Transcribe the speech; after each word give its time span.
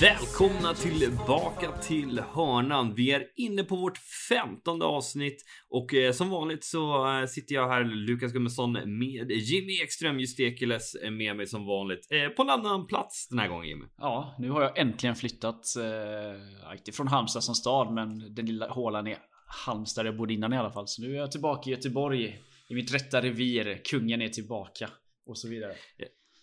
Välkomna 0.00 0.74
tillbaka 0.74 1.72
till 1.72 2.20
hörnan. 2.20 2.94
Vi 2.94 3.12
är 3.12 3.26
inne 3.36 3.64
på 3.64 3.76
vårt 3.76 3.98
femtonde 4.28 4.84
avsnitt 4.84 5.44
och 5.68 5.94
eh, 5.94 6.12
som 6.12 6.30
vanligt 6.30 6.64
så 6.64 7.08
eh, 7.18 7.26
sitter 7.26 7.54
jag 7.54 7.68
här, 7.68 7.84
Lukas 7.84 8.32
Gummesson 8.32 8.72
med 8.72 9.30
Jimmy 9.30 9.72
Ekström 9.82 10.20
Justekeles 10.20 10.96
med 11.10 11.36
mig 11.36 11.46
som 11.46 11.66
vanligt 11.66 12.08
eh, 12.10 12.28
på 12.28 12.42
en 12.42 12.50
annan 12.50 12.86
plats 12.86 13.28
den 13.28 13.38
här 13.38 13.48
gången 13.48 13.68
Jimmy. 13.68 13.84
Ja, 13.98 14.34
nu 14.38 14.50
har 14.50 14.62
jag 14.62 14.78
äntligen 14.78 15.16
flyttat. 15.16 15.76
Eh, 15.76 16.72
inte 16.72 16.92
från 16.92 17.08
Halmstad 17.08 17.44
som 17.44 17.54
stad, 17.54 17.92
men 17.92 18.34
den 18.34 18.46
lilla 18.46 18.68
hålan 18.68 19.06
är 19.06 19.18
Halmstad 19.66 20.04
där 20.04 20.10
jag 20.10 20.18
bodde 20.18 20.34
innan 20.34 20.52
i 20.52 20.56
alla 20.56 20.70
fall. 20.70 20.88
Så 20.88 21.02
nu 21.02 21.14
är 21.14 21.18
jag 21.18 21.32
tillbaka 21.32 21.70
i 21.70 21.72
Göteborg 21.72 22.38
i 22.68 22.74
mitt 22.74 22.94
rätta 22.94 23.22
revir. 23.22 23.80
Kungen 23.84 24.22
är 24.22 24.28
tillbaka 24.28 24.90
och 25.26 25.38
så 25.38 25.48
vidare. 25.48 25.72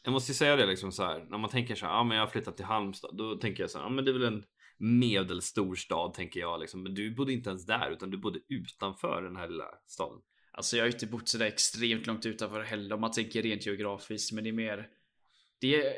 Jag 0.05 0.11
måste 0.11 0.31
ju 0.31 0.35
säga 0.35 0.55
det 0.55 0.65
liksom 0.65 0.91
så 0.91 1.03
här 1.03 1.25
när 1.29 1.37
man 1.37 1.49
tänker 1.49 1.75
så 1.75 1.85
här, 1.85 1.93
ja 1.93 2.03
men 2.03 2.17
jag 2.17 2.25
har 2.25 2.31
flyttat 2.31 2.57
till 2.57 2.65
Halmstad. 2.65 3.17
Då 3.17 3.35
tänker 3.35 3.63
jag 3.63 3.69
så 3.69 3.77
här, 3.77 3.85
ja 3.85 3.89
men 3.89 4.05
det 4.05 4.11
är 4.11 4.13
väl 4.13 4.33
en 4.33 4.43
medelstor 4.77 5.75
stad 5.75 6.13
tänker 6.13 6.39
jag 6.39 6.59
liksom. 6.59 6.83
Men 6.83 6.93
du 6.93 7.15
bodde 7.15 7.33
inte 7.33 7.49
ens 7.49 7.65
där 7.65 7.91
utan 7.91 8.09
du 8.09 8.17
bodde 8.17 8.39
utanför 8.49 9.21
den 9.21 9.35
här 9.35 9.47
lilla 9.47 9.65
staden. 9.87 10.21
Alltså 10.51 10.77
jag 10.77 10.83
har 10.83 10.87
inte 10.91 11.07
bott 11.07 11.29
så 11.29 11.37
där 11.37 11.45
extremt 11.45 12.07
långt 12.07 12.25
utanför 12.25 12.63
heller 12.63 12.95
om 12.95 13.01
man 13.01 13.11
tänker 13.11 13.41
rent 13.41 13.65
geografiskt. 13.65 14.31
Men 14.31 14.43
det 14.43 14.49
är 14.49 14.53
mer... 14.53 14.87
Det 15.61 15.75
är... 15.75 15.93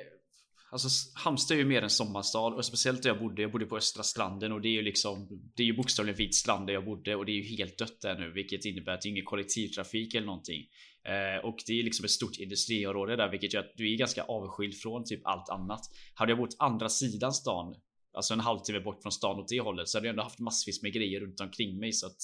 Alltså 0.72 0.88
Halmstad 1.16 1.58
är 1.58 1.60
ju 1.60 1.68
mer 1.68 1.82
en 1.82 1.90
sommarstad 1.90 2.56
och 2.56 2.66
speciellt 2.66 3.04
där 3.04 3.10
jag 3.10 3.20
bodde. 3.20 3.42
Jag 3.42 3.52
bodde 3.52 3.66
på 3.66 3.78
Östra 3.78 4.04
stranden 4.04 4.52
och 4.52 4.62
det 4.62 4.68
är 4.68 4.74
ju 4.74 4.82
liksom 4.82 5.28
Det 5.56 5.64
är 5.64 5.68
ju 5.68 5.78
bokstavligen 5.78 6.18
vit 6.18 6.36
strand 6.36 6.68
där 6.68 6.74
jag 6.74 6.86
bodde 6.86 7.16
och 7.16 7.26
det 7.26 7.32
är 7.32 7.44
ju 7.44 7.58
helt 7.58 7.78
dött 7.78 8.02
där 8.02 8.20
nu 8.20 8.32
vilket 8.32 8.66
innebär 8.66 8.94
att 8.94 9.02
det 9.02 9.08
är 9.08 9.12
ingen 9.12 9.26
kollektivtrafik 9.26 10.16
eller 10.16 10.28
någonting. 10.28 10.66
Eh, 11.08 11.46
och 11.46 11.58
det 11.68 11.80
är 11.80 11.84
liksom 11.84 12.06
ett 12.06 12.12
stort 12.12 12.38
industriområde 12.38 13.16
där 13.16 13.32
vilket 13.32 13.54
gör 13.54 13.62
att 13.62 13.74
du 13.78 13.94
är 13.94 13.98
ganska 13.98 14.24
avskild 14.24 14.76
från 14.76 15.06
typ 15.06 15.22
allt 15.24 15.50
annat. 15.50 15.82
Hade 16.14 16.32
jag 16.32 16.40
bott 16.40 16.56
andra 16.60 16.90
sidan 16.90 17.34
stan 17.34 17.76
Alltså 18.18 18.34
en 18.34 18.40
halvtimme 18.40 18.80
bort 18.80 19.02
från 19.02 19.12
stan 19.12 19.40
åt 19.40 19.48
det 19.48 19.60
hållet 19.60 19.90
så 19.90 19.98
hade 19.98 20.08
jag 20.08 20.12
ändå 20.12 20.24
haft 20.24 20.40
massvis 20.40 20.82
med 20.82 20.94
grejer 20.94 21.20
runt 21.20 21.40
omkring 21.40 21.80
mig 21.80 21.94
så 21.94 22.08
att 22.08 22.22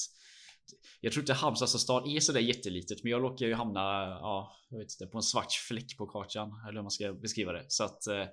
jag 1.01 1.13
tror 1.13 1.21
inte 1.21 1.33
Halmstad 1.33 1.69
som 1.69 1.79
stad 1.79 2.07
är 2.07 2.19
sådär 2.19 2.39
jättelitet 2.39 3.03
men 3.03 3.11
jag 3.11 3.23
råkar 3.23 3.45
ju 3.45 3.53
hamna 3.53 3.81
ja, 4.21 4.57
jag 4.69 4.77
vet 4.77 4.91
inte, 4.91 5.11
på 5.11 5.17
en 5.17 5.23
svart 5.23 5.51
fläck 5.51 5.97
på 5.97 6.07
kartan 6.07 6.61
eller 6.63 6.73
hur 6.73 6.81
man 6.81 6.91
ska 6.91 7.13
beskriva 7.13 7.51
det. 7.51 7.65
Så 7.67 7.83
att 7.83 8.07
eh, 8.07 8.25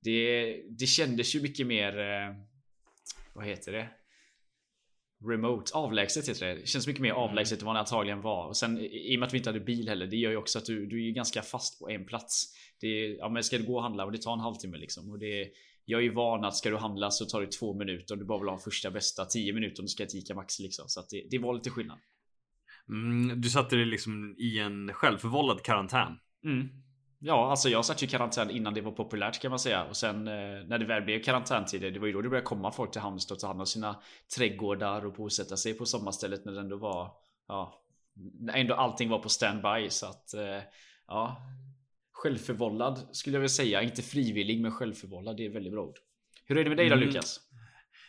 det, 0.00 0.62
det 0.78 0.86
kändes 0.86 1.34
ju 1.34 1.42
mycket 1.42 1.66
mer 1.66 1.98
eh, 1.98 2.36
Vad 3.34 3.46
heter 3.46 3.72
det? 3.72 3.88
Remote, 5.28 5.74
avlägset 5.74 6.28
heter 6.28 6.46
det. 6.46 6.54
Det 6.54 6.66
känns 6.68 6.86
mycket 6.86 7.02
mer 7.02 7.10
Mm. 7.10 7.22
avlägset 7.22 7.60
än 7.60 7.66
vad 7.66 7.76
det 7.76 7.80
antagligen 7.80 8.20
var. 8.20 8.46
Och 8.46 8.56
sen 8.56 8.78
i 8.78 9.16
och 9.16 9.20
med 9.20 9.26
att 9.26 9.34
vi 9.34 9.38
inte 9.38 9.50
hade 9.50 9.60
bil 9.60 9.88
heller, 9.88 10.06
det 10.06 10.16
gör 10.16 10.30
ju 10.30 10.36
också 10.36 10.58
att 10.58 10.66
du, 10.66 10.86
du 10.86 11.08
är 11.08 11.12
ganska 11.12 11.42
fast 11.42 11.78
på 11.78 11.90
en 11.90 12.04
plats. 12.06 12.54
Det 12.80 12.86
är, 12.86 13.16
ja 13.16 13.28
men 13.28 13.44
ska 13.44 13.58
du 13.58 13.66
gå 13.66 13.76
och 13.76 13.82
handla 13.82 14.04
och 14.04 14.12
det 14.12 14.18
tar 14.18 14.32
en 14.32 14.40
halvtimme 14.40 14.78
liksom. 14.78 15.10
Och 15.10 15.18
det, 15.18 15.50
jag 15.84 15.98
är 16.00 16.04
ju 16.04 16.14
van 16.14 16.44
att 16.44 16.56
ska 16.56 16.70
du 16.70 16.76
handla 16.76 17.10
så 17.10 17.24
tar 17.24 17.40
det 17.40 17.52
två 17.52 17.74
minuter 17.74 18.14
och 18.14 18.18
du 18.18 18.24
bara 18.24 18.38
vill 18.38 18.48
ha 18.48 18.58
första 18.58 18.90
bästa 18.90 19.24
tio 19.24 19.52
minuter 19.52 19.82
om 19.82 19.84
du 19.84 19.88
ska 19.88 20.06
till 20.06 20.18
Ica 20.18 20.34
Maxi 20.34 20.62
liksom. 20.62 20.84
Så 20.88 21.00
att 21.00 21.08
det, 21.10 21.26
det 21.30 21.38
var 21.38 21.54
lite 21.54 21.70
skillnad. 21.70 21.98
Mm, 22.88 23.40
du 23.40 23.50
satte 23.50 23.76
dig 23.76 23.84
liksom 23.86 24.34
i 24.38 24.58
en 24.58 24.92
självförvållad 24.92 25.62
karantän. 25.62 26.12
Mm. 26.44 26.68
Ja, 27.26 27.50
alltså 27.50 27.68
jag 27.68 27.84
satt 27.84 28.02
ju 28.02 28.06
i 28.06 28.10
karantän 28.10 28.50
innan 28.50 28.74
det 28.74 28.80
var 28.80 28.92
populärt 28.92 29.40
kan 29.40 29.50
man 29.50 29.58
säga. 29.58 29.84
Och 29.84 29.96
sen 29.96 30.28
eh, 30.28 30.34
när 30.66 30.78
det 30.78 30.84
väl 30.84 31.02
blev 31.02 31.22
karantäntider, 31.22 31.90
det 31.90 31.98
var 32.00 32.06
ju 32.06 32.12
då 32.12 32.22
det 32.22 32.28
började 32.28 32.46
komma 32.46 32.70
folk 32.70 32.90
till 32.92 33.00
Halmstad 33.00 33.34
och 33.34 33.40
ta 33.40 33.46
hand 33.46 33.60
om 33.60 33.66
sina 33.66 34.02
trädgårdar 34.36 35.06
och 35.06 35.12
bosätta 35.12 35.56
sig 35.56 35.74
på 35.74 35.86
sommarstället 35.86 36.44
när 36.44 36.52
det 36.52 36.60
ändå 36.60 36.76
var, 36.76 37.10
ja, 37.48 37.82
ändå 38.54 38.74
allting 38.74 39.08
var 39.08 39.18
på 39.18 39.28
standby. 39.28 39.90
Så 39.90 40.06
att, 40.06 40.34
eh, 40.34 40.62
ja, 41.08 41.36
självförvållad 42.12 43.08
skulle 43.12 43.36
jag 43.36 43.40
väl 43.40 43.48
säga. 43.50 43.82
Inte 43.82 44.02
frivillig, 44.02 44.60
men 44.60 44.72
självförvållad. 44.72 45.36
Det 45.36 45.44
är 45.44 45.48
ett 45.48 45.56
väldigt 45.56 45.72
bra 45.72 45.82
ord. 45.82 45.98
Hur 46.46 46.58
är 46.58 46.64
det 46.64 46.70
med 46.70 46.76
dig 46.78 46.88
då 46.88 46.94
Mm. 46.94 47.08
Lukas? 47.08 47.40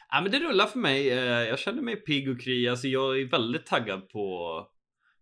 Ja 0.10 0.22
men 0.22 0.32
det 0.32 0.40
rullar 0.40 0.66
för 0.66 0.80
mig. 0.80 1.10
Eh, 1.12 1.18
Jag 1.50 1.60
känner 1.60 1.82
mig 1.82 1.96
pigg 1.96 2.30
och 2.30 2.42
kry. 2.42 2.68
Alltså 2.68 2.88
jag 2.88 3.20
är 3.20 3.26
väldigt 3.26 3.66
taggad 3.66 4.10
på 4.10 4.68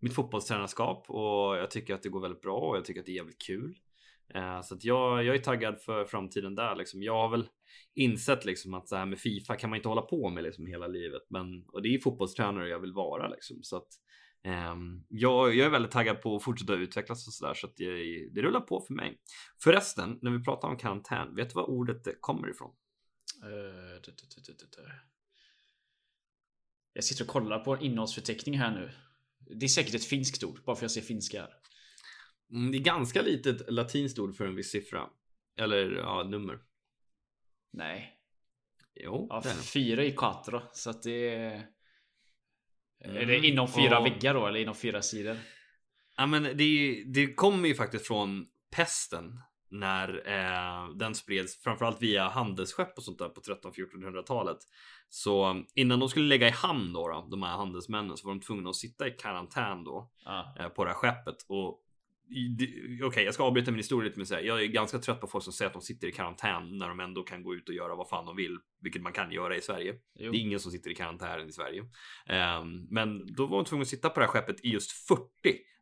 mitt 0.03 0.13
fotbollstränarskap 0.13 1.09
och 1.09 1.57
jag 1.57 1.71
tycker 1.71 1.95
att 1.95 2.03
det 2.03 2.09
går 2.09 2.21
väldigt 2.21 2.41
bra 2.41 2.59
och 2.59 2.77
jag 2.77 2.85
tycker 2.85 2.99
att 2.99 3.05
det 3.05 3.11
är 3.11 3.15
jävligt 3.15 3.41
kul. 3.41 3.75
Eh, 4.35 4.61
så 4.61 4.75
att 4.75 4.83
jag, 4.83 5.23
jag 5.23 5.35
är 5.35 5.39
taggad 5.39 5.81
för 5.81 6.05
framtiden 6.05 6.55
där 6.55 6.75
liksom. 6.75 7.03
Jag 7.03 7.13
har 7.13 7.29
väl 7.29 7.47
insett 7.95 8.45
liksom 8.45 8.73
att 8.73 8.89
så 8.89 8.95
här 8.95 9.05
med 9.05 9.19
Fifa 9.19 9.55
kan 9.55 9.69
man 9.69 9.77
inte 9.77 9.89
hålla 9.89 10.01
på 10.01 10.29
med 10.29 10.43
liksom 10.43 10.67
hela 10.67 10.87
livet. 10.87 11.21
Men 11.29 11.65
och 11.67 11.81
det 11.81 11.95
är 11.95 11.99
fotbollstränare 11.99 12.69
jag 12.69 12.79
vill 12.79 12.93
vara 12.93 13.27
liksom. 13.27 13.59
Så 13.61 13.77
att 13.77 13.87
um, 14.73 15.05
jag, 15.09 15.55
jag 15.55 15.65
är 15.65 15.69
väldigt 15.69 15.91
taggad 15.91 16.21
på 16.21 16.35
att 16.35 16.43
fortsätta 16.43 16.73
utvecklas 16.73 17.27
och 17.27 17.33
sådär 17.33 17.53
så 17.53 17.67
att 17.67 17.75
det, 17.75 17.85
det 18.29 18.41
rullar 18.41 18.61
på 18.61 18.81
för 18.81 18.93
mig. 18.93 19.19
Förresten, 19.63 20.19
när 20.21 20.31
vi 20.31 20.43
pratar 20.43 20.67
om 20.67 20.77
karantän, 20.77 21.35
vet 21.35 21.49
du 21.49 21.53
vad 21.53 21.69
ordet 21.69 22.07
kommer 22.19 22.49
ifrån? 22.49 22.71
Eh, 23.43 24.01
jag 26.93 27.03
sitter 27.03 27.23
och 27.23 27.29
kollar 27.29 27.59
på 27.59 27.75
en 27.75 27.81
innehållsförteckning 27.81 28.59
här 28.59 28.71
nu. 28.71 28.91
Det 29.49 29.65
är 29.65 29.67
säkert 29.69 29.93
ett 29.95 30.05
finskt 30.05 30.43
ord, 30.43 30.63
bara 30.65 30.75
för 30.75 30.85
att 30.85 30.95
jag 30.95 31.03
ser 31.03 31.07
finska 31.07 31.41
här. 31.41 31.53
Mm, 32.51 32.71
det 32.71 32.77
är 32.77 32.81
ganska 32.83 33.21
litet 33.21 33.73
latinskt 33.73 34.19
ord 34.19 34.35
för 34.35 34.45
en 34.45 34.55
viss 34.55 34.71
siffra. 34.71 35.09
Eller 35.57 35.91
ja, 35.91 36.23
nummer. 36.23 36.59
Nej. 37.73 38.19
Jo, 38.95 39.27
Ja, 39.29 39.39
det 39.43 39.49
är 39.49 39.55
det. 39.55 39.61
fyra 39.61 40.03
i 40.03 40.11
quattro. 40.11 40.61
Så 40.73 40.89
att 40.89 41.03
det 41.03 41.29
är... 41.35 41.67
Är 42.99 43.09
Mm, 43.09 43.27
det 43.27 43.47
inom 43.47 43.67
fyra 43.67 43.99
och- 43.99 44.05
väggar 44.05 44.33
då? 44.33 44.47
Eller 44.47 44.59
inom 44.59 44.75
fyra 44.75 45.01
sidor? 45.01 45.37
Ja, 46.17 46.25
men 46.25 46.43
det, 46.43 47.03
det 47.07 47.33
kommer 47.33 47.67
ju 47.67 47.75
faktiskt 47.75 48.07
från 48.07 48.45
pesten. 48.75 49.39
När 49.73 50.27
eh, 50.27 50.89
den 50.95 51.15
spreds 51.15 51.63
framförallt 51.63 52.01
via 52.01 52.29
handelsskepp 52.29 52.97
och 52.97 53.03
sånt 53.03 53.19
där 53.19 53.29
på 53.29 53.41
13-1400-talet. 53.41 54.57
Så 55.09 55.63
innan 55.75 55.99
de 55.99 56.09
skulle 56.09 56.25
lägga 56.25 56.47
i 56.47 56.51
hamn 56.51 56.93
då, 56.93 57.07
då, 57.07 57.27
de 57.31 57.43
här 57.43 57.57
handelsmännen, 57.57 58.17
så 58.17 58.27
var 58.27 58.35
de 58.35 58.41
tvungna 58.41 58.69
att 58.69 58.75
sitta 58.75 59.07
i 59.07 59.11
karantän 59.11 59.83
då 59.83 60.11
Ja. 60.25 60.55
eh, 60.59 60.69
på 60.69 60.83
det 60.83 60.89
här 60.89 60.97
skeppet. 60.97 61.35
Och 61.47 61.79
Okej, 63.03 63.23
jag 63.25 63.33
ska 63.33 63.43
avbryta 63.43 63.71
min 63.71 63.79
historia 63.79 64.07
lite 64.07 64.19
med 64.19 64.23
att 64.23 64.27
säga 64.27 64.41
jag 64.41 64.61
är 64.61 64.67
ganska 64.67 64.99
trött 64.99 65.21
på 65.21 65.27
folk 65.27 65.43
som 65.43 65.53
säger 65.53 65.67
att 65.67 65.73
de 65.73 65.81
sitter 65.81 66.07
i 66.07 66.11
karantän 66.11 66.77
när 66.77 66.87
de 66.89 66.99
ändå 66.99 67.23
kan 67.23 67.43
gå 67.43 67.55
ut 67.55 67.69
och 67.69 67.75
göra 67.75 67.95
vad 67.95 68.09
fan 68.09 68.25
de 68.25 68.35
vill, 68.35 68.57
vilket 68.81 69.01
man 69.01 69.13
kan 69.13 69.31
göra 69.31 69.55
i 69.55 69.61
Sverige. 69.61 69.95
Jo. 70.19 70.31
Det 70.31 70.37
är 70.37 70.41
ingen 70.41 70.59
som 70.59 70.71
sitter 70.71 70.89
i 70.91 70.95
karantän 70.95 71.49
i 71.49 71.51
Sverige. 71.51 71.83
Ehm, 72.27 72.87
men 72.89 73.33
då 73.35 73.45
var 73.45 73.57
de 73.57 73.65
tvungna 73.65 73.81
att 73.81 73.87
sitta 73.87 74.09
på 74.09 74.19
det 74.19 74.25
här 74.25 74.31
skeppet 74.31 74.65
i 74.65 74.69
just 74.69 74.91
40 75.07 75.21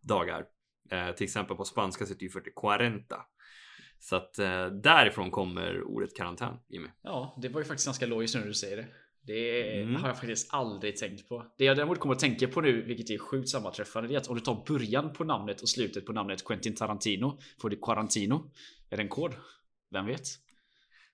dagar. 0.01 0.45
Eh, 0.91 1.11
till 1.11 1.23
exempel 1.23 1.57
på 1.57 1.65
spanska 1.65 2.05
sitter 2.05 2.23
ju 2.23 2.29
40 2.29 2.51
40. 2.61 3.15
Så 4.03 4.15
att 4.15 4.39
eh, 4.39 4.65
därifrån 4.67 5.31
kommer 5.31 5.83
ordet 5.83 6.15
karantän, 6.17 6.57
Jimmy. 6.69 6.87
ja, 7.03 7.37
det 7.41 7.49
var 7.49 7.61
ju 7.61 7.65
faktiskt 7.65 7.87
ganska 7.87 8.05
logiskt 8.05 8.35
när 8.35 8.45
du 8.45 8.53
säger 8.53 8.77
det. 8.77 8.87
Det 9.23 9.81
Mm. 9.81 9.95
har 10.01 10.07
jag 10.07 10.17
faktiskt 10.17 10.53
aldrig 10.53 10.95
tänkt 10.97 11.29
på. 11.29 11.45
Det 11.57 11.65
jag 11.65 11.77
däremot 11.77 11.99
kommer 11.99 12.15
att 12.15 12.19
tänka 12.21 12.47
på 12.47 12.61
nu, 12.61 12.81
vilket 12.81 13.09
är 13.09 13.17
sjukt 13.17 13.49
sammanträffande, 13.49 14.09
det 14.09 14.15
är 14.15 14.17
att 14.17 14.27
om 14.27 14.35
du 14.35 14.41
tar 14.41 14.63
början 14.67 15.13
på 15.13 15.23
namnet 15.23 15.61
och 15.61 15.69
slutet 15.69 16.05
på 16.05 16.13
namnet 16.13 16.45
Quentin 16.45 16.75
Tarantino 16.75 17.39
får 17.61 17.69
du 17.69 17.75
Quarantino. 17.81 18.51
Är 18.89 18.97
det 18.97 19.03
en 19.03 19.09
kod? 19.09 19.33
Vem 19.91 20.05
vet? 20.05 20.27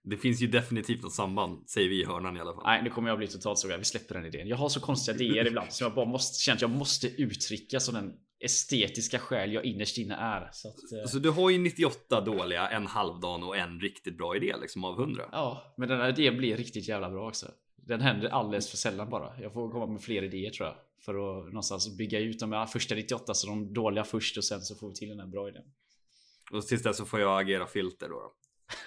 Det 0.04 0.18
finns 0.18 0.42
ju 0.42 0.48
definitivt 0.48 1.04
något 1.04 1.14
samband, 1.14 1.70
säger 1.70 1.90
vi 1.90 2.02
i 2.02 2.06
hörnan 2.06 2.38
i 2.38 2.40
alla 2.40 2.54
fall. 2.54 2.64
Nej, 2.66 2.84
nu 2.84 2.90
kommer 2.90 3.10
jag 3.10 3.18
bli 3.18 3.28
totalt 3.28 3.60
sågad. 3.60 3.80
Vi 3.80 3.86
släpper 3.86 4.16
den 4.16 4.26
idén. 4.26 4.48
Jag 4.48 4.58
har 4.58 4.70
så 4.70 4.80
konstiga 4.80 5.16
idéer 5.18 5.48
ibland 5.48 5.74
som 5.74 5.86
jag 5.86 5.96
bara 5.96 6.06
måste 6.06 6.42
känna 6.44 6.56
att 6.56 6.62
jag 6.62 6.70
måste 6.72 7.08
uttrycka 7.08 7.80
som 7.80 7.94
den 7.96 8.14
estetiska 8.40 9.20
själ 9.20 9.54
jag 9.54 9.66
innerst 9.66 9.98
inne 9.98 10.16
är. 10.16 10.50
Så 10.52 10.68
att, 10.68 10.92
eh, 10.92 11.10
Så 11.10 11.20
du 11.20 11.30
har 11.30 11.50
ju 11.50 11.58
98 11.58 12.22
dåliga, 12.22 12.68
en 12.68 12.88
halvdan 12.88 13.44
och 13.44 13.58
en 13.58 13.80
riktigt 13.80 14.18
bra 14.18 14.36
idé 14.36 14.56
liksom 14.62 14.84
av 14.84 15.00
100. 15.00 15.30
Ja, 15.32 15.74
men 15.78 15.90
den 15.90 16.02
här 16.02 16.10
idén 16.10 16.38
blir 16.38 16.58
riktigt 16.58 16.88
jävla 16.88 17.10
bra 17.10 17.28
också. 17.28 17.52
Den 17.76 18.02
händer 18.02 18.30
alldeles 18.30 18.70
för 18.70 18.78
sällan 18.78 19.10
bara. 19.10 19.42
Jag 19.42 19.54
får 19.54 19.72
komma 19.72 19.86
med 19.86 20.02
fler 20.02 20.24
idéer 20.24 20.52
tror 20.52 20.68
jag. 20.68 20.76
För 21.06 21.14
att 21.14 21.46
någonstans 21.46 21.98
bygga 21.98 22.20
ut 22.20 22.40
de 22.40 22.68
första 22.74 22.96
98 22.96 23.34
så 23.34 23.48
de 23.48 23.74
dåliga 23.74 24.04
först 24.04 24.38
och 24.38 24.44
sen 24.44 24.62
så 24.62 24.76
får 24.76 24.90
vi 24.90 24.96
till 24.96 25.10
den 25.10 25.20
här 25.20 25.28
bra 25.28 25.50
idén. 25.50 25.64
Och 26.52 26.68
tills 26.68 26.84
dess 26.84 26.98
så 26.98 27.06
får 27.06 27.20
jag 27.20 27.42
agera 27.42 27.68
filter 27.68 28.10
då. 28.10 28.16
då. 28.16 28.34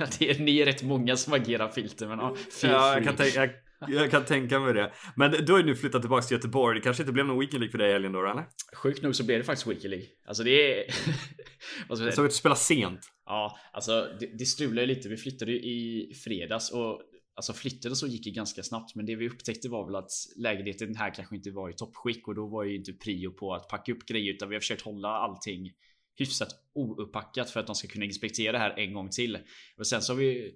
Det 0.18 0.30
är, 0.30 0.38
ni 0.38 0.58
är 0.58 0.66
rätt 0.66 0.82
många 0.82 1.16
som 1.16 1.32
agerar 1.32 1.68
filter 1.68 2.08
men 2.08 2.18
ja, 2.18 2.36
jag 2.62 3.04
kan, 3.04 3.16
tänka, 3.16 3.40
jag, 3.40 3.50
jag 3.88 4.10
kan 4.10 4.24
tänka 4.24 4.60
mig 4.60 4.74
det. 4.74 4.92
Men 5.16 5.30
du 5.46 5.52
har 5.52 5.58
ju 5.60 5.66
nu 5.66 5.76
flyttat 5.76 6.02
tillbaka 6.02 6.22
till 6.26 6.34
Göteborg. 6.36 6.78
Det 6.78 6.82
kanske 6.84 7.02
inte 7.02 7.12
blev 7.12 7.26
någon 7.26 7.38
weekend 7.40 7.60
League 7.60 7.70
för 7.70 7.78
dig 7.78 7.88
i 7.90 7.92
helgen 7.92 8.12
då, 8.12 8.30
eller? 8.30 8.44
Sjukt 8.76 9.02
nog 9.02 9.16
så 9.16 9.24
blev 9.24 9.38
det 9.38 9.44
faktiskt 9.44 9.66
Weekly 9.66 9.88
League. 9.88 10.06
Alltså 10.24 10.44
det 10.44 10.78
är... 10.78 10.90
Ska 11.94 12.04
jag 12.04 12.14
såg 12.14 12.24
att 12.24 12.30
du 12.30 12.36
spelade 12.36 12.60
sent. 12.60 13.00
Ja, 13.26 13.58
alltså 13.72 14.08
det, 14.20 14.26
det 14.38 14.44
strulade 14.46 14.86
lite. 14.86 15.08
Vi 15.08 15.16
flyttade 15.16 15.52
ju 15.52 15.58
i 15.58 16.12
fredags 16.24 16.72
och 16.72 17.00
alltså 17.34 17.52
flytten 17.52 17.90
och 17.90 17.96
så 17.98 18.06
gick 18.06 18.26
ju 18.26 18.32
ganska 18.32 18.62
snabbt. 18.62 18.94
Men 18.94 19.06
det 19.06 19.16
vi 19.16 19.28
upptäckte 19.28 19.68
var 19.68 19.86
väl 19.86 19.96
att 19.96 20.10
lägenheten 20.36 20.96
här 20.96 21.14
kanske 21.14 21.36
inte 21.36 21.50
var 21.50 21.70
i 21.70 21.72
toppskick 21.72 22.28
och 22.28 22.34
då 22.34 22.46
var 22.46 22.64
ju 22.64 22.76
inte 22.76 22.92
prio 22.92 23.30
på 23.30 23.54
att 23.54 23.68
packa 23.68 23.92
upp 23.92 24.06
grejer 24.06 24.34
utan 24.34 24.48
vi 24.48 24.54
har 24.54 24.60
försökt 24.60 24.82
hålla 24.82 25.08
allting 25.08 25.72
hyfsat 26.18 26.48
ouppackat 26.74 27.50
för 27.50 27.60
att 27.60 27.66
de 27.66 27.74
ska 27.74 27.88
kunna 27.88 28.04
inspektera 28.04 28.52
det 28.52 28.58
här 28.58 28.78
en 28.78 28.94
gång 28.94 29.08
till. 29.10 29.38
Och 29.78 29.86
sen 29.86 30.02
så 30.02 30.12
har 30.12 30.18
vi, 30.18 30.54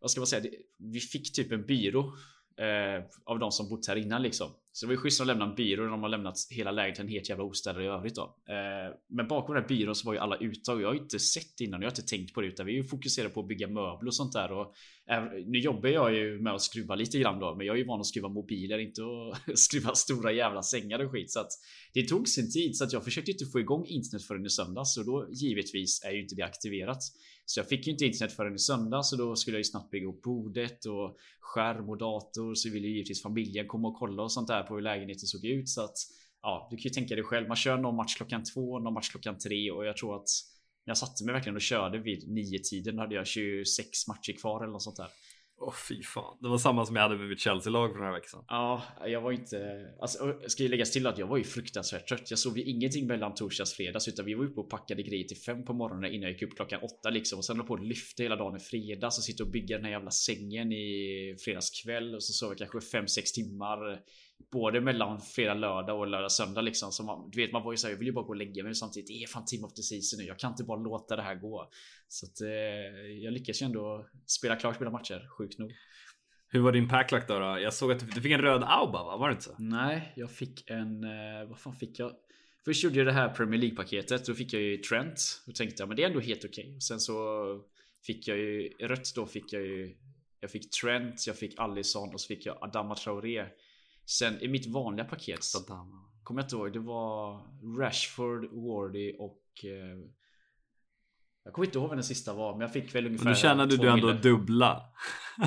vad 0.00 0.10
ska 0.10 0.20
man 0.20 0.26
säga, 0.26 0.42
det- 0.42 0.56
vi 0.92 1.00
fick 1.00 1.32
typ 1.32 1.52
en 1.52 1.66
byrå 1.66 2.12
eh, 2.58 3.04
av 3.24 3.38
de 3.38 3.52
som 3.52 3.68
bott 3.68 3.88
här 3.88 3.96
innan 3.96 4.22
liksom. 4.22 4.48
Så 4.72 4.86
det 4.86 4.88
var 4.88 4.94
ju 4.94 5.00
schysst 5.00 5.20
att 5.20 5.26
lämna 5.26 5.44
en 5.44 5.54
byrå 5.54 5.82
när 5.82 5.90
de 5.90 6.02
har 6.02 6.08
lämnat 6.08 6.36
hela 6.50 6.70
lägenheten 6.70 7.08
helt 7.08 7.28
jävla 7.28 7.44
ostädad 7.44 7.82
i 7.82 7.86
övrigt 7.86 8.14
då. 8.14 8.22
Eh, 8.22 8.94
men 9.08 9.28
bakom 9.28 9.54
den 9.54 9.62
här 9.62 9.68
byrån 9.68 9.94
så 9.94 10.06
var 10.06 10.12
ju 10.12 10.18
alla 10.18 10.36
uttag. 10.36 10.76
och 10.76 10.82
jag 10.82 10.88
har 10.88 10.94
ju 10.94 11.00
inte 11.00 11.18
sett 11.18 11.60
innan. 11.60 11.80
Jag 11.80 11.86
har 11.86 11.92
inte 11.92 12.02
tänkt 12.02 12.34
på 12.34 12.40
det 12.40 12.46
utan 12.46 12.66
vi 12.66 12.72
är 12.72 12.76
ju 12.76 12.84
fokuserade 12.84 13.34
på 13.34 13.40
att 13.40 13.48
bygga 13.48 13.66
möbler 13.66 14.06
och 14.06 14.14
sånt 14.14 14.32
där. 14.32 14.52
Och, 14.52 14.74
eh, 15.10 15.24
nu 15.46 15.58
jobbar 15.58 15.88
jag 15.88 16.14
ju 16.14 16.40
med 16.40 16.54
att 16.54 16.62
skruva 16.62 16.94
lite 16.94 17.18
grann 17.18 17.38
då, 17.38 17.54
men 17.54 17.66
jag 17.66 17.74
är 17.74 17.78
ju 17.78 17.86
van 17.86 18.00
att 18.00 18.06
skruva 18.06 18.28
mobiler, 18.28 18.78
inte 18.78 19.02
att 19.02 19.58
skruva 19.58 19.94
stora 19.94 20.32
jävla 20.32 20.62
sängar 20.62 21.04
och 21.04 21.10
skit. 21.12 21.30
Så 21.30 21.40
att 21.40 21.50
det 21.92 22.02
tog 22.02 22.28
sin 22.28 22.50
tid 22.50 22.76
så 22.76 22.84
att 22.84 22.92
jag 22.92 23.04
försökte 23.04 23.30
inte 23.30 23.46
få 23.46 23.60
igång 23.60 23.86
internet 23.86 24.24
förrän 24.24 24.46
i 24.46 24.50
söndags 24.50 24.96
och 24.96 25.04
då 25.04 25.28
givetvis 25.32 26.04
är 26.04 26.10
ju 26.10 26.22
inte 26.22 26.34
det 26.34 26.42
aktiverat. 26.42 27.02
Så 27.44 27.60
jag 27.60 27.68
fick 27.68 27.86
ju 27.86 27.92
inte 27.92 28.04
internet 28.04 28.32
förrän 28.32 28.54
i 28.54 28.58
söndags 28.58 29.10
så 29.10 29.16
då 29.16 29.36
skulle 29.36 29.54
jag 29.54 29.60
ju 29.60 29.64
snabbt 29.64 29.90
bygga 29.90 30.08
upp 30.08 30.22
bordet 30.22 30.84
och 30.84 31.16
skärm 31.40 31.88
och 31.88 31.98
dator 31.98 32.54
så 32.54 32.70
ville 32.70 32.86
ju 32.86 32.92
givetvis 32.92 33.22
familjen 33.22 33.66
komma 33.66 33.88
och 33.88 33.98
kolla 33.98 34.22
och 34.22 34.32
sånt 34.32 34.48
där 34.48 34.62
på 34.62 34.74
hur 34.74 34.82
lägenheten 34.82 35.26
såg 35.26 35.44
ut 35.44 35.68
så 35.68 35.82
att 35.82 35.96
ja, 36.42 36.68
du 36.70 36.76
kan 36.76 36.82
ju 36.82 36.90
tänka 36.90 37.14
dig 37.14 37.24
själv. 37.24 37.48
Man 37.48 37.56
kör 37.56 37.78
någon 37.78 37.96
match 37.96 38.16
klockan 38.16 38.44
två, 38.44 38.78
någon 38.78 38.94
match 38.94 39.10
klockan 39.10 39.38
tre 39.38 39.70
och 39.70 39.86
jag 39.86 39.96
tror 39.96 40.16
att 40.16 40.28
när 40.86 40.90
jag 40.90 40.98
satte 40.98 41.24
mig 41.24 41.34
verkligen 41.34 41.56
och 41.56 41.62
körde 41.62 41.98
vid 41.98 42.28
nio 42.28 42.58
tiden 42.58 42.96
då 42.96 43.02
hade 43.02 43.14
jag 43.14 43.26
26 43.26 44.08
matcher 44.08 44.32
kvar 44.32 44.62
eller 44.62 44.72
något 44.72 44.82
sånt 44.82 44.96
där. 44.96 45.08
Åh 45.60 45.68
oh, 45.68 45.74
fy 45.88 46.02
fan. 46.02 46.38
Det 46.40 46.48
var 46.48 46.58
samma 46.58 46.86
som 46.86 46.96
jag 46.96 47.02
hade 47.02 47.16
med 47.16 47.28
mitt 47.28 47.40
Chelsea-lag 47.40 47.90
för 47.90 47.98
den 47.98 48.06
här 48.06 48.12
veckan. 48.12 48.44
Ja, 48.48 48.82
jag 49.06 49.20
var 49.20 49.32
inte... 49.32 49.86
Alltså, 50.00 50.40
ska 50.46 50.62
ju 50.62 50.68
läggas 50.68 50.92
till 50.92 51.06
att 51.06 51.18
jag 51.18 51.26
var 51.26 51.36
ju 51.36 51.44
fruktansvärt 51.44 52.08
trött. 52.08 52.30
Jag 52.30 52.38
sov 52.38 52.58
ju 52.58 52.64
ingenting 52.64 53.06
mellan 53.06 53.34
torsdags 53.34 53.72
och 53.72 53.76
fredags 53.76 54.08
utan 54.08 54.24
vi 54.24 54.34
var 54.34 54.44
uppe 54.44 54.60
och 54.60 54.70
packade 54.70 55.02
grejer 55.02 55.24
till 55.24 55.36
fem 55.36 55.64
på 55.64 55.72
morgonen 55.72 56.12
innan 56.12 56.22
jag 56.22 56.32
gick 56.32 56.42
upp 56.42 56.56
klockan 56.56 56.80
åtta 56.82 57.10
liksom. 57.10 57.38
Och 57.38 57.44
sen 57.44 57.56
höll 57.56 57.66
på 57.66 57.74
att 57.74 57.86
lyfta 57.86 58.22
hela 58.22 58.36
dagen 58.36 58.56
i 58.56 58.60
fredags 58.60 59.18
och 59.18 59.24
sitta 59.24 59.44
och 59.44 59.50
bygga 59.50 59.76
den 59.76 59.84
här 59.84 59.92
jävla 59.92 60.10
sängen 60.10 60.72
i 60.72 61.36
fredags 61.44 61.82
kväll. 61.82 62.14
Och 62.14 62.22
så 62.22 62.32
sov 62.32 62.50
jag 62.50 62.58
kanske 62.58 62.80
fem 62.80 63.08
sex 63.08 63.32
timmar 63.32 64.00
både 64.52 64.80
mellan 64.80 65.20
fredag, 65.20 65.54
lördag 65.54 65.98
och 65.98 66.06
lördag, 66.06 66.32
söndag 66.32 66.60
liksom. 66.60 66.92
Så 66.92 67.02
man, 67.02 67.30
du 67.30 67.40
vet, 67.42 67.52
man 67.52 67.62
var 67.62 67.72
ju 67.72 67.76
såhär, 67.76 67.92
jag 67.92 67.98
vill 67.98 68.06
ju 68.06 68.12
bara 68.12 68.24
gå 68.24 68.28
och 68.28 68.36
lägga 68.36 68.64
mig 68.64 68.74
samtidigt. 68.74 69.08
Det 69.08 69.22
är 69.22 69.26
fan 69.26 69.44
team 69.44 69.64
of 69.64 69.74
the 69.74 69.82
season 69.82 70.18
nu. 70.18 70.24
Jag 70.24 70.38
kan 70.38 70.50
inte 70.50 70.64
bara 70.64 70.78
låta 70.78 71.16
det 71.16 71.22
här 71.22 71.34
gå. 71.34 71.70
Så 72.08 72.26
att 72.26 72.40
eh, 72.40 72.48
jag 73.22 73.32
lyckas 73.32 73.62
ju 73.62 73.66
ändå 73.66 74.06
spela 74.26 74.56
klart 74.56 74.80
mina 74.80 74.90
matcher, 74.90 75.28
sjukt 75.38 75.58
nog. 75.58 75.72
Hur 76.50 76.60
var 76.60 76.72
din 76.72 76.88
packlack 76.88 77.28
då, 77.28 77.38
då? 77.38 77.58
Jag 77.58 77.74
såg 77.74 77.92
att 77.92 78.14
du 78.14 78.20
fick 78.20 78.32
en 78.32 78.40
röd 78.40 78.64
Auba 78.64 79.04
va? 79.04 79.16
Var 79.16 79.28
det 79.28 79.32
inte 79.32 79.44
så? 79.44 79.54
Nej, 79.58 80.12
jag 80.16 80.30
fick 80.30 80.70
en... 80.70 81.04
Eh, 81.04 81.48
vad 81.48 81.58
fan 81.58 81.74
fick 81.76 81.98
jag? 81.98 82.12
Först 82.64 82.84
gjorde 82.84 82.96
jag 82.96 83.06
det 83.06 83.12
här 83.12 83.28
Premier 83.28 83.60
League 83.60 83.76
paketet. 83.76 84.26
Då 84.26 84.34
fick 84.34 84.52
jag 84.52 84.62
ju 84.62 84.76
Trent. 84.76 85.42
Då 85.46 85.52
tänkte 85.52 85.82
jag 85.82 85.88
men 85.88 85.96
det 85.96 86.02
är 86.02 86.06
ändå 86.06 86.20
helt 86.20 86.44
okej. 86.44 86.64
Okay. 86.64 86.80
sen 86.80 87.00
så 87.00 87.14
fick 88.06 88.28
jag 88.28 88.38
ju 88.38 88.68
rött 88.80 89.12
då 89.14 89.26
fick 89.26 89.52
jag 89.52 89.62
ju... 89.62 89.96
Jag 90.40 90.50
fick 90.50 90.70
Trent, 90.70 91.26
jag 91.26 91.36
fick 91.36 91.58
Allison 91.58 92.14
och 92.14 92.20
så 92.20 92.26
fick 92.26 92.46
jag 92.46 92.58
Adama 92.60 92.94
Traoré. 92.94 93.46
Sen 94.08 94.40
i 94.42 94.48
mitt 94.48 94.66
vanliga 94.66 95.04
paket 95.06 95.40
Kommer 96.22 96.40
jag 96.42 96.44
inte 96.46 96.56
ihåg. 96.56 96.72
Det 96.72 96.78
var 96.78 97.40
Rashford, 97.80 98.44
Wardy 98.52 99.16
och 99.18 99.42
eh, 99.64 99.98
Jag 101.44 101.52
kommer 101.54 101.66
inte 101.66 101.78
ihåg 101.78 101.88
vad 101.88 101.96
den 101.96 102.04
sista 102.04 102.34
var 102.34 102.52
men 102.52 102.60
jag 102.60 102.72
fick 102.72 102.94
väl 102.94 103.06
ungefär 103.06 103.24
Men 103.24 103.32
då 103.34 103.38
tjänade 103.38 103.76
du 103.76 103.88
ändå 103.88 104.06
mille. 104.06 104.18
dubbla 104.20 104.84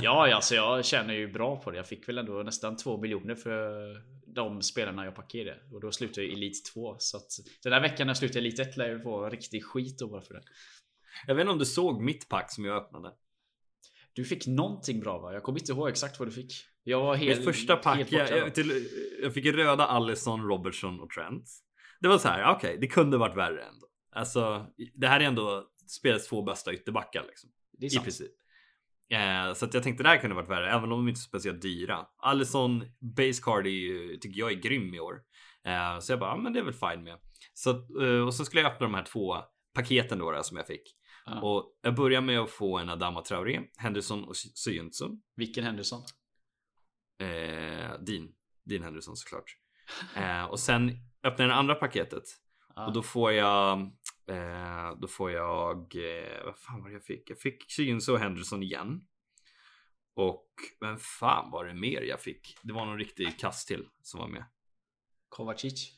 Ja 0.01 0.35
alltså 0.35 0.55
jag 0.55 0.85
tjänar 0.85 1.13
ju 1.13 1.31
bra 1.31 1.61
på 1.61 1.71
det 1.71 1.77
Jag 1.77 1.87
fick 1.87 2.09
väl 2.09 2.17
ändå 2.17 2.33
nästan 2.43 2.77
två 2.77 2.97
miljoner 3.01 3.35
för 3.35 3.95
De 4.35 4.61
spelarna 4.61 5.05
jag 5.05 5.15
parkerade 5.15 5.59
Och 5.71 5.81
då 5.81 5.91
slutade 5.91 6.21
jag 6.21 6.29
i 6.31 6.33
Elite 6.33 6.71
2 6.73 6.95
Så 6.99 7.17
att 7.17 7.29
Den 7.63 7.73
här 7.73 7.81
veckan 7.81 8.07
när 8.07 8.09
jag 8.09 8.17
slutade 8.17 8.39
i 8.39 8.47
Elite 8.47 8.61
1 8.61 8.77
lär 8.77 8.89
jag 8.89 9.03
få 9.03 9.29
riktig 9.29 9.65
skit 9.65 9.99
då 9.99 10.07
bara 10.07 10.21
för 10.21 10.33
det 10.33 10.43
Jag 11.27 11.35
vet 11.35 11.41
inte 11.41 11.51
om 11.51 11.59
du 11.59 11.65
såg 11.65 12.01
mitt 12.01 12.29
pack 12.29 12.51
som 12.53 12.65
jag 12.65 12.77
öppnade 12.77 13.13
Du 14.13 14.25
fick 14.25 14.47
någonting 14.47 14.99
bra 14.99 15.19
va? 15.19 15.33
Jag 15.33 15.43
kommer 15.43 15.59
inte 15.59 15.71
ihåg 15.71 15.89
exakt 15.89 16.19
vad 16.19 16.27
du 16.27 16.31
fick 16.31 16.53
jag 16.83 17.01
var 17.01 17.15
helt... 17.15 17.37
Mitt 17.39 17.45
första 17.45 17.75
pack, 17.75 18.11
jag, 18.11 18.29
jag, 18.29 18.55
till, 18.55 18.87
jag 19.21 19.33
fick 19.33 19.45
röda 19.45 19.85
Allison, 19.85 20.47
Robertson 20.47 20.99
och 20.99 21.09
Trent. 21.09 21.43
Det 21.99 22.07
var 22.07 22.17
så 22.17 22.27
här, 22.27 22.55
okej, 22.55 22.69
okay, 22.69 22.79
det 22.81 22.87
kunde 22.87 23.17
varit 23.17 23.37
värre 23.37 23.63
ändå. 23.63 23.87
Alltså, 24.15 24.67
det 24.93 25.07
här 25.07 25.19
är 25.19 25.23
ändå 25.23 25.67
spelets 25.87 26.27
två 26.27 26.41
bästa 26.43 26.73
ytterbackar 26.73 27.23
liksom. 27.27 27.49
Det 27.71 27.85
är 27.85 27.89
sant. 27.89 28.03
I 28.03 28.05
princip. 28.05 28.31
Eh, 29.11 29.53
så 29.53 29.65
att 29.65 29.73
jag 29.73 29.83
tänkte 29.83 30.03
det 30.03 30.09
här 30.09 30.17
kunde 30.17 30.35
varit 30.35 30.49
värre, 30.49 30.71
även 30.71 30.83
om 30.83 30.89
de 30.89 31.07
inte 31.07 31.19
är 31.19 31.21
speciellt 31.21 31.61
dyra. 31.61 32.05
Allison 32.17 32.83
base 33.17 33.41
card 33.43 33.67
är 33.67 33.71
ju, 33.71 34.17
tycker 34.17 34.39
jag 34.39 34.51
är 34.51 34.55
grym 34.55 34.93
i 34.93 34.99
år. 34.99 35.15
Eh, 35.65 35.99
så 35.99 36.11
jag 36.11 36.19
bara, 36.19 36.29
ja, 36.29 36.37
men 36.37 36.53
det 36.53 36.59
är 36.59 36.63
väl 36.63 36.73
fine 36.73 37.03
med. 37.03 37.17
Så, 37.53 37.69
eh, 38.03 38.25
och 38.25 38.33
så 38.33 38.45
skulle 38.45 38.61
jag 38.61 38.71
öppna 38.71 38.87
de 38.87 38.93
här 38.93 39.05
två 39.05 39.37
paketen 39.73 40.19
då, 40.19 40.31
då 40.31 40.43
som 40.43 40.57
jag 40.57 40.67
fick. 40.67 40.83
Ah. 41.25 41.39
Och 41.39 41.79
jag 41.81 41.95
börjar 41.95 42.21
med 42.21 42.39
att 42.39 42.49
få 42.49 42.77
en 42.77 42.89
Adama 42.89 43.21
Traoré, 43.21 43.59
Henderson 43.77 44.23
och 44.23 44.35
Syjuntsson. 44.37 45.21
Vilken 45.35 45.63
Henderson? 45.63 46.01
Eh, 47.21 47.99
Dean. 47.99 48.31
Dean 48.63 48.83
Henderson 48.83 49.15
såklart. 49.15 49.57
Eh, 50.15 50.43
och 50.43 50.59
sen 50.59 50.89
öppnar 51.23 51.45
jag 51.45 51.49
det 51.49 51.55
andra 51.55 51.75
paketet. 51.75 52.23
Ah. 52.75 52.85
Och 52.85 52.93
då 52.93 53.01
får 53.01 53.31
jag 53.31 53.79
eh, 54.27 54.97
Då 55.01 55.07
får 55.07 55.31
jag 55.31 55.95
eh, 55.95 56.45
Vad 56.45 56.57
fan 56.57 56.81
var 56.81 56.89
det 56.89 56.93
jag 56.93 57.03
fick? 57.03 57.29
Jag 57.29 57.39
fick 57.39 57.65
och 58.09 58.19
Henderson 58.19 58.63
igen. 58.63 59.01
Och 60.15 60.47
vem 60.79 60.97
fan 60.97 61.51
var 61.51 61.65
det 61.65 61.73
mer 61.73 62.01
jag 62.01 62.19
fick? 62.19 62.57
Det 62.63 62.73
var 62.73 62.85
någon 62.85 62.97
riktig 62.97 63.39
kast 63.39 63.67
till 63.67 63.87
som 64.01 64.19
var 64.19 64.27
med. 64.27 64.45
Kovacic? 65.29 65.91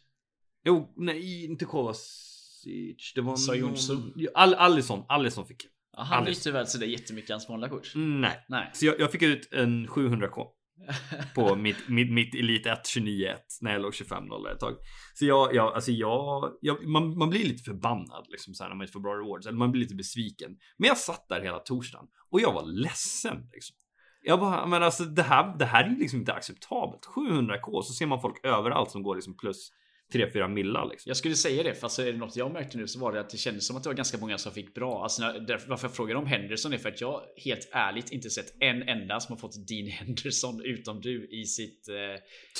Jo, 0.63 0.93
nej 0.97 1.45
inte 1.45 1.65
Kovacic. 1.65 3.13
Det 3.15 3.21
var 3.21 3.61
någon... 3.61 4.13
All, 4.33 4.53
Allison, 4.53 5.05
Allison 5.07 5.47
fick 5.47 5.65
jag. 5.65 6.03
Han 6.03 6.25
bytte 6.25 6.51
väl 6.51 6.67
sådär 6.67 6.87
jättemycket 6.87 7.29
hans 7.29 7.49
vanliga 7.49 7.69
kort? 7.69 7.91
Nej. 7.95 8.45
nej. 8.49 8.71
Så 8.73 8.85
jag, 8.85 8.99
jag 8.99 9.11
fick 9.11 9.21
ut 9.21 9.53
en 9.53 9.87
700k 9.87 10.47
på 11.35 11.55
mitt, 11.55 11.89
mitt, 11.89 12.11
mitt 12.11 12.35
Elite 12.35 12.71
1 12.71 12.87
29 12.87 13.35
när 13.61 13.71
jag 13.71 13.81
låg 13.81 13.93
25-0 13.93 14.51
ett 14.53 14.59
tag. 14.59 14.75
Så 15.13 15.25
jag, 15.25 15.55
jag, 15.55 15.73
alltså 15.73 15.91
jag, 15.91 16.53
jag 16.61 16.87
man, 16.87 17.17
man 17.17 17.29
blir 17.29 17.43
lite 17.43 17.63
förbannad 17.63 18.25
liksom 18.29 18.53
så 18.53 18.63
här, 18.63 18.69
när 18.69 18.75
man 18.75 18.83
inte 18.83 18.93
får 18.93 18.99
bra 18.99 19.13
rewards. 19.13 19.47
Eller 19.47 19.57
man 19.57 19.71
blir 19.71 19.81
lite 19.81 19.95
besviken. 19.95 20.57
Men 20.77 20.87
jag 20.87 20.97
satt 20.97 21.27
där 21.29 21.41
hela 21.41 21.59
torsdagen 21.59 22.07
och 22.31 22.41
jag 22.41 22.53
var 22.53 22.65
ledsen. 22.65 23.49
Liksom. 23.53 23.75
Jag 24.21 24.39
bara, 24.39 24.65
men 24.65 24.83
alltså 24.83 25.03
det 25.03 25.23
här, 25.23 25.57
det 25.57 25.65
här 25.65 25.83
är 25.83 25.99
liksom 25.99 26.19
inte 26.19 26.33
acceptabelt. 26.33 27.05
700k 27.15 27.81
så 27.81 27.93
ser 27.93 28.05
man 28.05 28.21
folk 28.21 28.45
överallt 28.45 28.91
som 28.91 29.03
går 29.03 29.15
liksom 29.15 29.37
plus 29.37 29.69
3-4 30.13 30.47
millar 30.47 30.89
liksom. 30.89 31.09
Jag 31.09 31.17
skulle 31.17 31.35
säga 31.35 31.63
det, 31.63 31.75
fast 31.75 31.99
är 31.99 32.05
det 32.05 32.17
något 32.17 32.35
jag 32.35 32.53
märkte 32.53 32.77
nu 32.77 32.87
så 32.87 32.99
var 32.99 33.13
det 33.13 33.19
att 33.19 33.29
det 33.29 33.37
kändes 33.37 33.67
som 33.67 33.77
att 33.77 33.83
det 33.83 33.89
var 33.89 33.95
ganska 33.95 34.17
många 34.17 34.37
som 34.37 34.51
fick 34.51 34.75
bra. 34.75 35.03
Alltså 35.03 35.21
när, 35.21 35.39
därför, 35.39 35.69
varför 35.69 35.87
jag 35.87 35.95
frågar 35.95 36.15
om 36.15 36.25
Henderson 36.25 36.73
är 36.73 36.77
för 36.77 36.89
att 36.89 37.01
jag 37.01 37.21
helt 37.37 37.69
ärligt 37.71 38.11
inte 38.11 38.29
sett 38.29 38.53
en 38.59 38.81
enda 38.81 39.19
som 39.19 39.33
har 39.33 39.39
fått 39.39 39.67
Dean 39.67 39.87
Henderson 39.87 40.61
utom 40.65 41.01
du 41.01 41.27
i 41.31 41.45
sitt 41.45 41.87
eh, 41.89 41.95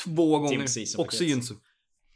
Två 0.06 0.40
gånger. 0.40 0.50
Också 0.98 1.24
Jinsu. 1.24 1.54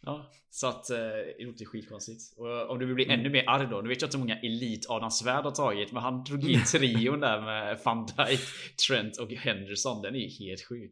Ja, 0.02 0.32
så 0.50 0.68
att 0.68 0.90
eh, 0.90 0.98
det 1.38 1.46
låter 1.46 1.66
skitkonstigt. 1.66 2.22
Och 2.38 2.70
om 2.70 2.80
du 2.80 2.86
vill 2.86 2.96
bli 2.96 3.06
mm. 3.06 3.20
ännu 3.20 3.30
mer 3.30 3.44
arg 3.48 3.68
då. 3.68 3.82
Nu 3.82 3.90
vet 3.90 4.02
jag 4.02 4.08
inte 4.08 4.18
hur 4.18 4.24
många 4.24 4.40
Elit 4.40 4.90
Adam 4.90 5.12
Svärd 5.12 5.44
har 5.44 5.52
tagit. 5.52 5.92
Men 5.92 6.04
han 6.04 6.24
drog 6.24 6.50
in 6.50 6.64
trion 6.64 7.20
där 7.20 7.42
med 7.42 7.80
van 7.86 8.06
Dijk, 8.06 8.40
Trent 8.88 9.18
och 9.18 9.32
Henderson. 9.32 10.02
Den 10.02 10.16
är 10.16 10.20
ju 10.20 10.48
helt 10.48 10.62
sjuk. 10.70 10.92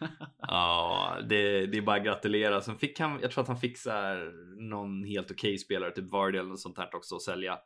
ja, 0.38 1.18
det, 1.28 1.66
det 1.66 1.78
är 1.78 1.82
bara 1.82 1.96
att 1.96 2.04
gratulera. 2.04 2.60
Sen 2.60 2.78
fick 2.78 3.00
han, 3.00 3.18
jag 3.22 3.30
tror 3.30 3.42
att 3.42 3.48
han 3.48 3.60
fick 3.60 3.78
så 3.78 3.90
här, 3.90 4.32
någon 4.70 5.04
helt 5.04 5.30
okej 5.30 5.50
okay 5.50 5.58
spelare, 5.58 5.90
typ 5.90 6.10
Vardy 6.10 6.38
eller 6.38 6.48
något 6.48 6.60
sånt 6.60 6.78
här 6.78 6.96
också 6.96 7.16
att 7.16 7.22
sälja. 7.22 7.58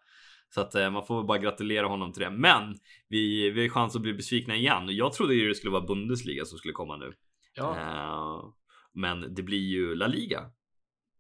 Så 0.54 0.60
att 0.60 0.74
eh, 0.74 0.90
man 0.90 1.06
får 1.06 1.24
bara 1.24 1.38
gratulera 1.38 1.86
honom 1.86 2.12
till 2.12 2.22
det. 2.22 2.30
Men 2.30 2.76
vi, 3.08 3.50
vi 3.50 3.60
har 3.60 3.68
chans 3.68 3.96
att 3.96 4.02
bli 4.02 4.14
besvikna 4.14 4.56
igen. 4.56 4.84
Och 4.84 4.92
jag 4.92 5.12
trodde 5.12 5.34
ju 5.34 5.48
det 5.48 5.54
skulle 5.54 5.72
vara 5.72 5.86
Bundesliga 5.86 6.44
som 6.44 6.58
skulle 6.58 6.72
komma 6.72 6.96
nu. 6.96 7.12
Ja. 7.54 7.70
Uh, 7.70 8.52
men 8.94 9.34
det 9.34 9.42
blir 9.42 9.68
ju 9.68 9.94
La 9.94 10.06
Liga 10.06 10.50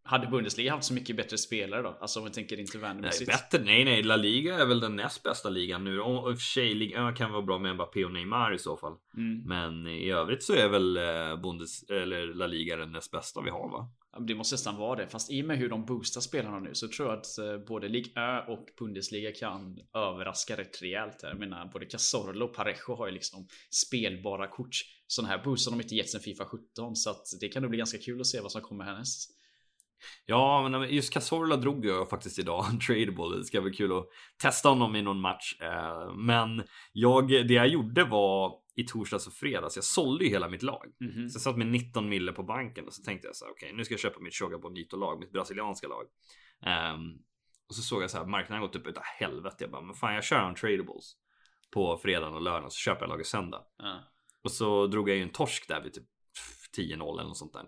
hade 0.08 0.26
Bundesliga 0.26 0.72
haft 0.72 0.84
så 0.84 0.94
mycket 0.94 1.16
bättre 1.16 1.38
spelare 1.38 1.82
då? 1.82 1.98
Alltså 2.00 2.18
om 2.18 2.24
vi 2.24 2.30
tänker 2.30 2.60
inte. 2.60 2.78
Nej, 2.78 3.10
bättre? 3.26 3.64
Nej, 3.64 3.84
nej. 3.84 4.02
La 4.02 4.16
Liga 4.16 4.54
är 4.54 4.66
väl 4.66 4.80
den 4.80 4.96
näst 4.96 5.22
bästa 5.22 5.48
ligan 5.48 5.84
nu. 5.84 6.00
Och 6.00 6.30
i 6.30 6.34
och 6.34 6.38
för 6.38 6.44
sig, 6.44 6.74
Liga 6.74 7.12
kan 7.12 7.32
vara 7.32 7.42
bra 7.42 7.58
med 7.58 7.74
Mbappé 7.74 8.04
och 8.04 8.12
Neymar 8.12 8.54
i 8.54 8.58
så 8.58 8.76
fall. 8.76 8.92
Mm. 9.16 9.42
Men 9.44 9.86
i 9.86 10.10
övrigt 10.10 10.42
så 10.42 10.54
är 10.54 10.68
väl 10.68 10.96
eh, 10.96 11.40
Bundes 11.42 11.82
eller 11.90 12.34
La 12.34 12.46
Liga 12.46 12.76
den 12.76 12.92
näst 12.92 13.10
bästa 13.10 13.40
vi 13.40 13.50
har 13.50 13.70
va? 13.70 13.90
Det 14.26 14.34
måste 14.34 14.54
nästan 14.54 14.76
vara 14.76 14.96
det. 14.96 15.08
Fast 15.08 15.30
i 15.30 15.42
och 15.42 15.46
med 15.46 15.58
hur 15.58 15.68
de 15.68 15.84
boostar 15.84 16.20
spelarna 16.20 16.60
nu 16.60 16.74
så 16.74 16.88
tror 16.88 17.08
jag 17.08 17.18
att 17.18 17.38
eh, 17.38 17.66
både 17.68 17.88
Ligue 17.88 18.12
Ö 18.22 18.52
och 18.52 18.66
Bundesliga 18.78 19.32
kan 19.32 19.78
överraska 19.94 20.56
rätt 20.56 20.82
rejält. 20.82 21.18
Jag 21.22 21.38
menar 21.38 21.70
både 21.72 21.86
Cazorla 21.86 22.44
och 22.44 22.54
Parejo 22.54 22.96
har 22.96 23.06
ju 23.06 23.12
liksom 23.12 23.48
spelbara 23.70 24.48
kort. 24.48 24.76
Sådana 25.06 25.28
här 25.28 25.44
boostar 25.44 25.72
de 25.72 25.80
inte 25.80 25.94
gett 25.94 26.10
sen 26.10 26.20
Fifa 26.20 26.44
17 26.44 26.96
så 26.96 27.10
att 27.10 27.24
det 27.40 27.48
kan 27.48 27.62
nog 27.62 27.70
bli 27.70 27.78
ganska 27.78 27.98
kul 27.98 28.20
att 28.20 28.26
se 28.26 28.40
vad 28.40 28.52
som 28.52 28.60
kommer 28.60 28.84
härnäst. 28.84 29.37
Ja, 30.26 30.68
men 30.68 30.90
just 30.90 31.12
Cazorla 31.12 31.56
drog 31.56 31.86
jag 31.86 32.10
faktiskt 32.10 32.38
idag, 32.38 32.64
tradable. 32.86 33.36
Det 33.36 33.44
ska 33.44 33.60
bli 33.60 33.72
kul 33.72 33.98
att 33.98 34.06
testa 34.42 34.68
honom 34.68 34.96
i 34.96 35.02
någon 35.02 35.20
match. 35.20 35.56
Eh, 35.60 36.14
men 36.14 36.62
jag, 36.92 37.28
det 37.28 37.54
jag 37.54 37.68
gjorde 37.68 38.04
var 38.04 38.52
i 38.76 38.84
torsdags 38.84 39.26
och 39.26 39.32
fredags. 39.32 39.76
Jag 39.76 39.84
sålde 39.84 40.24
ju 40.24 40.30
hela 40.30 40.48
mitt 40.48 40.62
lag. 40.62 40.86
Mm 41.00 41.12
-hmm. 41.12 41.28
Så 41.28 41.36
jag 41.36 41.42
satt 41.42 41.56
med 41.56 41.66
19 41.66 42.08
mille 42.08 42.32
på 42.32 42.42
banken 42.42 42.86
och 42.86 42.94
så 42.94 43.02
tänkte 43.02 43.28
jag 43.28 43.36
så 43.36 43.44
här, 43.44 43.52
okej, 43.52 43.66
okay, 43.66 43.76
nu 43.76 43.84
ska 43.84 43.94
jag 43.94 44.00
köpa 44.00 44.20
mitt 44.20 44.34
Choga 44.34 44.58
Bonito 44.58 44.96
lag, 44.96 45.20
mitt 45.20 45.32
brasilianska 45.32 45.88
lag. 45.88 46.04
Um, 46.94 47.18
och 47.68 47.74
så 47.74 47.82
såg 47.82 48.02
jag 48.02 48.10
så 48.10 48.18
här, 48.18 48.24
marknaden 48.24 48.62
gått 48.62 48.76
upp 48.76 48.86
utav 48.86 49.02
helvete. 49.04 49.56
Jag 49.58 49.70
bara, 49.70 49.82
men 49.82 49.94
fan, 49.94 50.14
jag 50.14 50.24
kör 50.24 50.48
en 50.48 50.54
tradables 50.54 51.16
på 51.70 51.98
fredagen 51.98 52.34
och 52.34 52.42
lördagen 52.42 52.70
så 52.70 52.76
köper 52.76 53.02
jag 53.02 53.08
laget 53.08 53.26
söndag. 53.26 53.64
Mm. 53.82 53.98
Och 54.42 54.50
så 54.50 54.86
drog 54.86 55.08
jag 55.08 55.16
ju 55.16 55.22
en 55.22 55.32
torsk 55.32 55.68
där 55.68 55.82
vid 55.82 55.92
typ 55.92 56.04
10-0 56.76 56.92
eller 56.92 57.28
något 57.28 57.36
sånt 57.36 57.52
där. 57.52 57.66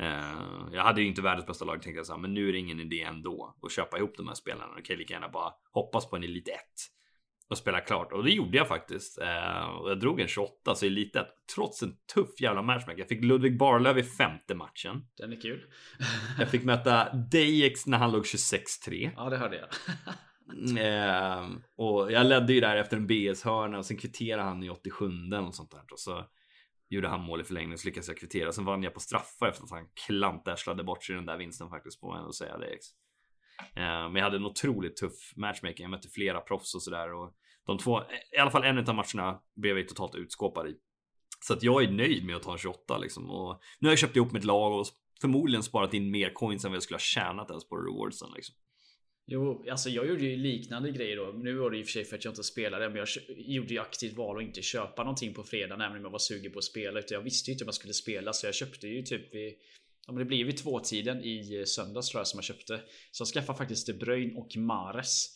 Uh, 0.00 0.68
jag 0.72 0.82
hade 0.82 1.00
ju 1.00 1.06
inte 1.06 1.22
världens 1.22 1.46
bästa 1.46 1.64
lag 1.64 1.82
tänkte 1.82 1.98
jag 1.98 2.06
så 2.06 2.16
men 2.16 2.34
nu 2.34 2.48
är 2.48 2.52
det 2.52 2.58
ingen 2.58 2.80
idé 2.80 3.02
ändå 3.02 3.56
att 3.62 3.72
köpa 3.72 3.98
ihop 3.98 4.16
de 4.16 4.28
här 4.28 4.34
spelarna. 4.34 4.66
Då 4.66 4.74
kan 4.74 4.84
jag 4.94 4.98
lika 4.98 5.14
gärna 5.14 5.28
bara 5.28 5.52
hoppas 5.72 6.10
på 6.10 6.16
en 6.16 6.24
Elit 6.24 6.48
1 6.48 6.54
och 7.52 7.58
spela 7.58 7.80
klart 7.80 8.12
och 8.12 8.24
det 8.24 8.30
gjorde 8.30 8.56
jag 8.56 8.68
faktiskt. 8.68 9.18
Uh, 9.18 9.68
och 9.68 9.90
jag 9.90 10.00
drog 10.00 10.20
en 10.20 10.28
28 10.28 10.74
så 10.74 10.86
Elit 10.86 11.16
1 11.16 11.26
trots 11.54 11.82
en 11.82 11.96
tuff 12.14 12.40
jävla 12.40 12.62
matchmaker. 12.62 12.98
Jag 12.98 13.08
fick 13.08 13.24
Ludvig 13.24 13.58
Barlöv 13.58 13.98
i 13.98 14.02
femte 14.02 14.54
matchen. 14.54 15.06
Den 15.16 15.32
är 15.32 15.40
kul. 15.40 15.64
jag 16.38 16.50
fick 16.50 16.64
möta 16.64 17.12
Dejex 17.12 17.86
när 17.86 17.98
han 17.98 18.12
låg 18.12 18.22
26-3. 18.22 19.10
Ja, 19.16 19.30
det 19.30 19.36
hörde 19.36 19.56
jag. 19.56 19.68
uh, 21.42 21.50
och 21.76 22.12
jag 22.12 22.26
ledde 22.26 22.52
ju 22.52 22.60
där 22.60 22.76
efter 22.76 22.96
en 22.96 23.06
BS 23.06 23.42
hörna 23.42 23.78
och 23.78 23.86
sen 23.86 23.96
kvitterade 23.96 24.42
han 24.42 24.62
i 24.62 24.70
87 24.70 25.06
och 25.46 25.54
sånt 25.54 25.70
där. 25.70 25.92
Och 25.92 26.00
så 26.00 26.24
gjorde 26.92 27.08
han 27.08 27.20
mål 27.20 27.40
i 27.40 27.44
förlängning 27.44 27.78
så 27.78 27.88
lyckades 27.88 28.08
jag 28.08 28.16
kvittera. 28.16 28.52
Sen 28.52 28.64
vann 28.64 28.82
jag 28.82 28.94
på 28.94 29.00
straffar 29.00 29.48
efter 29.48 29.64
att 29.64 29.70
han 29.70 29.88
klantarslade 30.06 30.84
bort 30.84 31.04
sig 31.04 31.14
den 31.14 31.26
där 31.26 31.36
vinsten 31.36 31.68
faktiskt 31.68 32.00
på 32.00 32.12
en 32.12 32.24
och 32.24 32.34
säga 32.34 32.58
det. 32.58 32.66
Eh, 33.76 34.08
men 34.08 34.14
jag 34.14 34.22
hade 34.22 34.36
en 34.36 34.46
otroligt 34.46 34.96
tuff 34.96 35.32
matchmaking. 35.36 35.82
Jag 35.84 35.90
mötte 35.90 36.08
flera 36.08 36.40
proffs 36.40 36.74
och 36.74 36.82
sådär 36.82 37.14
och 37.14 37.34
de 37.66 37.78
två, 37.78 38.00
eh, 38.00 38.06
i 38.32 38.38
alla 38.38 38.50
fall 38.50 38.64
en 38.64 38.78
av 38.78 38.94
matcherna 38.94 39.40
blev 39.56 39.78
jag 39.78 39.88
totalt 39.88 40.14
utskåpad 40.14 40.68
i. 40.68 40.76
Så 41.40 41.52
att 41.52 41.62
jag 41.62 41.84
är 41.84 41.90
nöjd 41.90 42.24
med 42.24 42.36
att 42.36 42.42
ta 42.42 42.52
en 42.52 42.58
28 42.58 42.98
liksom. 42.98 43.30
Och 43.30 43.60
nu 43.78 43.88
har 43.88 43.92
jag 43.92 43.98
köpt 43.98 44.16
ihop 44.16 44.32
mitt 44.32 44.44
lag 44.44 44.80
och 44.80 44.86
förmodligen 45.20 45.62
sparat 45.62 45.94
in 45.94 46.10
mer 46.10 46.34
coins 46.34 46.64
än 46.64 46.70
vad 46.70 46.76
jag 46.76 46.82
skulle 46.82 46.96
ha 46.96 47.00
tjänat 47.00 47.50
ens 47.50 47.68
på 47.68 47.76
rewardsen 47.76 48.28
liksom. 48.34 48.54
Jo, 49.26 49.64
alltså 49.70 49.90
jag 49.90 50.08
gjorde 50.08 50.24
ju 50.24 50.36
liknande 50.36 50.90
grejer 50.90 51.16
då. 51.16 51.32
Nu 51.32 51.54
var 51.54 51.70
det 51.70 51.78
i 51.78 51.82
och 51.82 51.86
för 51.86 51.92
sig 51.92 52.04
för 52.04 52.16
att 52.16 52.24
jag 52.24 52.32
inte 52.32 52.42
spelade, 52.42 52.88
men 52.88 52.96
jag 52.98 53.08
gjorde 53.28 53.74
ju 53.74 53.80
aktivt 53.80 54.16
val 54.16 54.36
att 54.36 54.42
inte 54.42 54.62
köpa 54.62 55.02
någonting 55.02 55.34
på 55.34 55.42
fredag, 55.42 55.74
även 55.74 55.96
om 55.96 56.02
jag 56.02 56.10
var 56.10 56.18
sugen 56.18 56.52
på 56.52 56.58
att 56.58 56.64
spela. 56.64 56.98
Utan 56.98 57.14
jag 57.14 57.22
visste 57.22 57.50
ju 57.50 57.52
inte 57.52 57.64
om 57.64 57.68
jag 57.68 57.74
skulle 57.74 57.92
spela, 57.92 58.32
så 58.32 58.46
jag 58.46 58.54
köpte 58.54 58.88
ju 58.88 59.02
typ 59.02 59.34
vid 59.34 59.54
Ja, 60.06 60.12
men 60.12 60.18
det 60.18 60.24
blev 60.24 60.46
vid 60.46 60.56
tvåtiden 60.56 61.24
i 61.24 61.58
eh, 61.58 61.64
söndags 61.64 62.08
tror 62.08 62.20
jag 62.20 62.26
som 62.26 62.38
jag 62.38 62.44
köpte. 62.44 62.80
Så 63.10 63.20
jag 63.22 63.28
skaffade 63.28 63.58
faktiskt 63.58 63.86
De 63.86 63.92
Bruyne 63.92 64.38
och 64.40 64.56
Mares. 64.56 65.28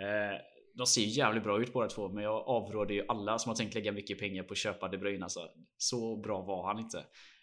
Eh, 0.00 0.40
de 0.74 0.86
ser 0.86 1.00
ju 1.00 1.06
jävligt 1.06 1.44
bra 1.44 1.62
ut 1.62 1.72
båda 1.72 1.88
två, 1.88 2.08
men 2.08 2.24
jag 2.24 2.48
avråder 2.48 2.94
ju 2.94 3.04
alla 3.08 3.38
som 3.38 3.50
har 3.50 3.56
tänkt 3.56 3.74
lägga 3.74 3.92
mycket 3.92 4.18
pengar 4.18 4.42
på 4.42 4.52
att 4.52 4.58
köpa 4.58 4.88
De 4.88 4.98
Bruyne. 4.98 5.24
Alltså, 5.24 5.40
så 5.76 6.16
bra 6.16 6.42
var 6.42 6.66
han 6.66 6.78
inte. 6.78 6.98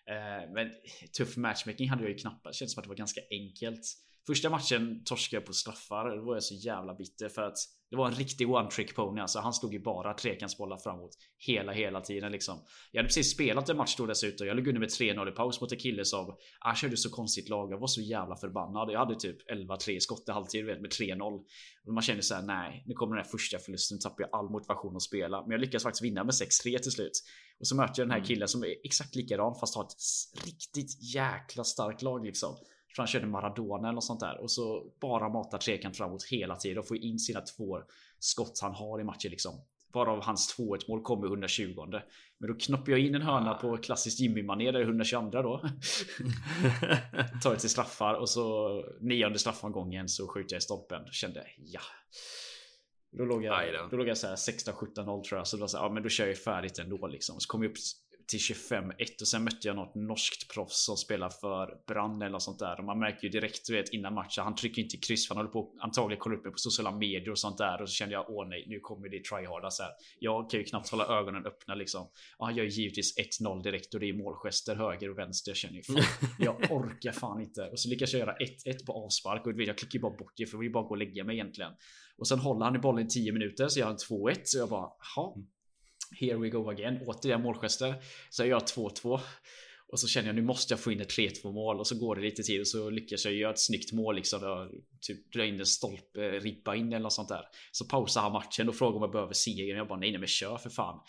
Eh, 0.06 0.54
men 0.54 0.72
tuff 1.18 1.38
matchmaking 1.38 1.90
hade 1.90 2.04
jag 2.04 2.12
ju 2.12 2.18
knappast. 2.18 2.60
Känns 2.60 2.74
som 2.74 2.82
att 2.82 2.84
det 2.84 2.90
var 2.90 2.96
ganska 2.96 3.22
enkelt. 3.32 3.86
Första 4.28 4.50
matchen 4.50 5.04
torskade 5.04 5.42
jag 5.42 5.46
på 5.46 5.54
straffar. 5.54 6.16
Då 6.16 6.26
var 6.26 6.34
jag 6.34 6.44
så 6.44 6.56
jävla 6.56 6.96
bitter 6.96 7.30
för 7.30 7.42
att 7.42 7.58
det 7.90 7.96
var 7.96 8.08
en 8.08 8.16
riktig 8.16 8.50
one 8.50 8.70
trick 8.70 8.96
pony. 8.96 9.22
Alltså 9.22 9.40
han 9.40 9.54
slog 9.54 9.74
ju 9.74 9.80
bara 9.80 10.14
trekantsbollar 10.14 10.78
framåt 10.78 11.18
hela, 11.38 11.72
hela 11.72 12.02
tiden 12.02 12.32
liksom. 12.32 12.66
Jag 12.92 13.00
hade 13.00 13.08
precis 13.08 13.32
spelat 13.32 13.70
en 13.70 13.78
match 13.78 13.96
då 13.98 14.06
dessutom. 14.06 14.48
Jag 14.48 14.58
låg 14.58 14.68
under 14.68 14.80
med 14.80 14.90
3-0 14.90 15.30
i 15.30 15.32
paus 15.32 15.62
mot 15.62 15.72
en 15.72 15.78
kille 15.78 16.06
som 16.06 16.36
ah, 16.60 16.76
körde 16.76 16.98
så 16.98 17.10
konstigt 17.10 17.50
lag. 17.50 17.72
Jag 17.72 17.78
var 17.78 17.88
så 17.88 18.02
jävla 18.02 18.36
förbannad. 18.36 18.92
Jag 18.92 19.00
hade 19.00 19.16
typ 19.16 19.52
11-3 19.52 20.00
skott 20.00 20.30
i 20.30 20.32
halvtid 20.32 20.66
vet, 20.66 20.82
med 20.82 20.92
3-0. 20.92 21.46
Och 21.88 21.94
man 21.94 22.04
känner 22.04 22.22
så 22.22 22.36
här, 22.36 22.42
nej, 22.42 22.84
nu 22.88 22.94
kommer 22.94 23.16
den 23.16 23.26
här 23.26 23.32
första 23.32 23.60
förlusten. 23.60 24.00
Tappar 24.00 24.24
jag 24.24 24.30
all 24.40 24.50
motivation 24.50 24.96
att 24.96 25.02
spela. 25.02 25.42
Men 25.42 25.52
jag 25.52 25.62
lyckas 25.62 25.84
faktiskt 25.84 26.04
vinna 26.04 26.24
med 26.24 26.34
6-3 26.34 26.78
till 26.78 26.92
slut. 26.92 27.24
Och 27.60 27.68
så 27.68 27.76
möter 27.76 27.94
jag 27.98 28.08
den 28.08 28.12
här 28.12 28.18
mm. 28.18 28.28
killen 28.28 28.48
som 28.48 28.64
är 28.64 28.76
exakt 28.84 29.16
likadan 29.16 29.56
fast 29.60 29.76
har 29.76 29.84
ett 29.84 30.46
riktigt 30.46 31.14
jäkla 31.16 31.64
starkt 31.64 32.02
lag 32.02 32.26
liksom. 32.26 32.58
För 32.96 33.04
han 33.04 33.08
körde 33.08 33.28
Maradona 33.28 33.90
eller 33.90 34.02
sånt 34.02 34.20
där. 34.20 34.42
Och 34.42 34.52
så 34.52 34.92
bara 35.02 35.30
matar 35.30 35.58
trekant 35.58 35.98
framåt 35.98 36.24
hela 36.24 36.56
tiden 36.56 36.78
och 36.78 36.88
får 36.88 36.98
in 36.98 37.20
sina 37.20 37.42
två 37.42 37.82
skott 38.20 38.60
han 38.62 38.74
har 38.74 39.02
i 39.02 39.04
matchen 39.04 39.32
liksom. 39.32 39.62
Varav 39.94 40.24
hans 40.24 40.58
2-1 40.60 40.80
mål 40.88 41.02
kommer 41.02 41.28
120 41.28 41.86
Men 42.38 42.50
då 42.50 42.56
knoppar 42.60 42.92
jag 42.92 43.00
in 43.00 43.16
en 43.16 43.22
hörna 43.22 43.54
på 43.54 43.78
klassiskt 43.78 44.20
Jimmy-manér 44.20 44.72
där 44.72 44.82
122 44.82 45.42
då. 45.42 45.58
Tar 47.44 47.52
det 47.52 47.60
till 47.60 47.70
straffar 47.70 48.14
och 48.14 48.30
så 48.30 48.70
nionde 49.00 49.40
straffomgången 49.40 50.10
så 50.10 50.28
skjuter 50.28 50.54
jag 50.54 50.60
i 50.60 50.62
stolpen. 50.62 51.02
Kände 51.12 51.48
ja. 51.58 51.82
Då 53.12 53.26
låg 53.26 53.44
jag, 53.44 53.90
då 53.92 53.98
låg 53.98 54.08
jag 54.08 54.18
så 54.18 54.28
16-17-0 54.28 55.24
tror 55.24 55.40
jag. 55.40 55.48
Så 55.48 55.58
då 55.58 55.62
var 55.62 55.68
så 55.68 55.78
här, 55.78 55.86
ja 55.86 55.94
men 55.94 56.04
då 56.04 56.10
kör 56.10 56.28
jag 56.28 56.38
färdigt 56.38 56.80
ändå 56.80 57.08
liksom. 57.08 57.40
Så 57.40 57.48
kom 57.48 57.64
jag 57.64 57.72
upp 57.72 57.78
till 58.28 58.40
25-1 58.40 59.22
och 59.22 59.28
sen 59.28 59.44
mötte 59.44 59.68
jag 59.68 59.76
något 59.76 59.96
norskt 59.96 60.54
proffs 60.54 60.86
som 60.86 60.98
spelar 60.98 61.30
för 61.30 61.78
Brand 61.88 62.24
eller 62.24 62.40
sånt 62.40 62.60
där. 62.60 62.80
Och 62.80 62.86
man 62.86 63.00
märker 63.00 63.24
ju 63.24 63.30
direkt 63.30 63.68
du 63.68 63.74
vet 63.74 63.90
innan 63.90 64.14
matchen. 64.14 64.44
Han 64.44 64.56
trycker 64.56 64.82
inte 64.82 64.98
kryss 64.98 65.28
för 65.28 65.36
han 65.36 65.46
håller 65.46 65.54
på 65.54 65.74
antagligen 65.80 66.20
kolla 66.20 66.36
upp 66.36 66.44
mig 66.44 66.52
på 66.52 66.58
sociala 66.58 66.92
medier 66.92 67.30
och 67.30 67.40
sånt 67.40 67.58
där. 67.58 67.82
Och 67.82 67.90
så 67.90 67.94
kände 67.94 68.14
jag 68.14 68.30
åh 68.30 68.48
nej, 68.48 68.66
nu 68.68 68.80
kommer 68.80 69.10
det 69.10 69.24
tryharda 69.24 69.72
så 69.72 69.84
här. 69.84 69.92
Jag 70.20 70.50
kan 70.50 70.60
ju 70.60 70.66
knappt 70.66 70.90
hålla 70.90 71.20
ögonen 71.20 71.46
öppna 71.46 71.76
liksom. 71.76 72.10
Ja, 72.40 72.46
han 72.46 72.56
gör 72.56 72.64
givetvis 72.64 73.18
1-0 73.18 73.64
direkt 73.64 73.94
och 73.94 74.00
det 74.00 74.10
är 74.10 74.14
målgester 74.14 74.76
höger 74.76 75.10
och 75.10 75.18
vänster. 75.18 75.50
Jag 75.50 75.58
känner 75.58 75.76
ju 75.76 75.84
fan, 75.84 76.04
jag 76.40 76.72
orkar 76.72 77.12
fan 77.12 77.42
inte. 77.42 77.62
Och 77.62 77.80
så 77.80 77.90
lyckas 77.90 78.14
jag 78.14 78.20
göra 78.20 78.38
1-1 78.38 78.86
på 78.86 78.94
avspark 78.94 79.46
och 79.46 79.62
jag 79.62 79.78
klickar 79.78 80.00
bara 80.00 80.18
bort 80.18 80.34
det 80.38 80.46
för 80.46 80.58
vill 80.58 80.72
bara 80.72 80.84
gå 80.84 80.90
och 80.90 80.98
lägga 80.98 81.24
mig 81.24 81.36
egentligen. 81.36 81.72
Och 82.18 82.28
sen 82.28 82.40
håller 82.40 82.66
han 82.66 82.76
i 82.76 82.80
bollen 82.80 83.06
i 83.06 83.10
10 83.10 83.32
minuter 83.32 83.68
så 83.68 83.80
gör 83.80 83.88
han 83.88 83.98
2-1 83.98 84.40
så 84.44 84.58
jag 84.58 84.70
bara, 84.70 84.90
jaha. 85.16 85.34
Here 86.20 86.38
we 86.38 86.50
go 86.50 86.70
again. 86.70 87.00
Återigen 87.06 87.42
målgester. 87.42 87.96
Så 88.30 88.42
jag 88.42 88.50
gör 88.50 88.60
2-2. 88.60 89.20
Och 89.90 90.00
så 90.00 90.08
känner 90.08 90.28
jag 90.28 90.36
nu 90.36 90.42
måste 90.42 90.74
jag 90.74 90.80
få 90.80 90.92
in 90.92 91.02
ett 91.02 91.18
3-2 91.18 91.52
mål 91.52 91.80
och 91.80 91.88
så 91.88 92.00
går 92.00 92.16
det 92.16 92.22
lite 92.22 92.44
tid 92.44 92.62
och 92.62 92.68
så 92.68 92.90
lyckas 92.90 93.26
jag 93.26 93.34
göra 93.34 93.52
ett 93.52 93.60
snyggt 93.60 93.94
mål 93.94 94.16
liksom. 94.16 94.44
Jag 94.44 94.70
typ 95.02 95.34
dra 95.34 95.46
in 95.46 95.60
en 95.60 95.66
stolpe, 95.66 96.40
ribba 96.40 96.76
in 96.76 96.88
eller 96.88 97.00
något 97.00 97.14
sånt 97.14 97.30
där. 97.30 97.42
Så 97.72 97.86
pausar 97.86 98.22
han 98.22 98.32
matchen 98.32 98.70
och 98.70 98.76
frågar 98.76 98.96
om 98.96 99.02
jag 99.02 99.12
behöver 99.12 99.34
segern. 99.34 99.78
Jag 99.78 99.88
bara 99.88 100.00
nej, 100.00 100.12
nej 100.12 100.20
men 100.20 100.28
kör 100.28 100.58
för 100.58 100.70
fan. 100.70 101.00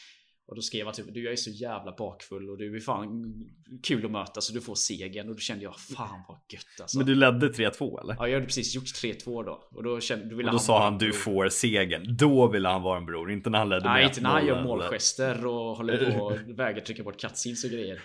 Och 0.49 0.55
då 0.55 0.63
skrev 0.63 0.87
han 0.87 0.95
typ 0.95 1.15
du 1.15 1.25
jag 1.25 1.33
är 1.33 1.37
så 1.37 1.51
jävla 1.51 1.95
bakfull 1.99 2.51
och 2.51 2.59
du 2.59 2.77
är 2.77 2.81
fan 2.81 3.35
kul 3.83 4.05
att 4.05 4.11
möta 4.11 4.41
så 4.41 4.53
du 4.53 4.61
får 4.61 4.75
segern 4.75 5.29
och 5.29 5.35
då 5.35 5.41
kände 5.41 5.65
jag 5.65 5.81
fan 5.81 6.23
vad 6.29 6.37
gött 6.49 6.81
alltså. 6.81 6.99
Men 6.99 7.07
du 7.07 7.15
ledde 7.15 7.49
3-2 7.49 8.01
eller? 8.01 8.17
Ja 8.19 8.29
jag 8.29 8.35
hade 8.35 8.47
precis 8.47 8.75
gjort 8.75 8.85
3-2 8.85 9.45
då. 9.45 9.69
Och 9.75 9.83
då, 9.83 10.01
kände, 10.01 10.25
då 10.25 10.37
ville 10.37 10.49
och 10.49 10.53
då 10.53 10.59
han 10.59 10.65
sa 10.65 10.85
han 10.85 10.99
du 10.99 11.13
får 11.13 11.49
segern. 11.49 12.17
Då 12.17 12.49
ville 12.49 12.69
han 12.69 12.83
vara 12.83 12.99
en 12.99 13.07
bror, 13.07 13.31
inte 13.33 13.51
när 13.51 13.59
han 13.59 13.69
ledde 13.69 13.89
Nej 13.89 14.05
inte 14.05 14.21
när 14.21 14.31
han 14.31 14.47
gör 14.47 14.63
målgester 14.65 15.47
och 15.47 15.77
håller 15.77 16.11
på 16.11 16.25
och 16.25 16.59
vägrar 16.59 16.81
trycka 16.81 17.03
bort 17.03 17.21
cutscenes 17.21 17.65
och 17.65 17.71
grejer. 17.71 18.01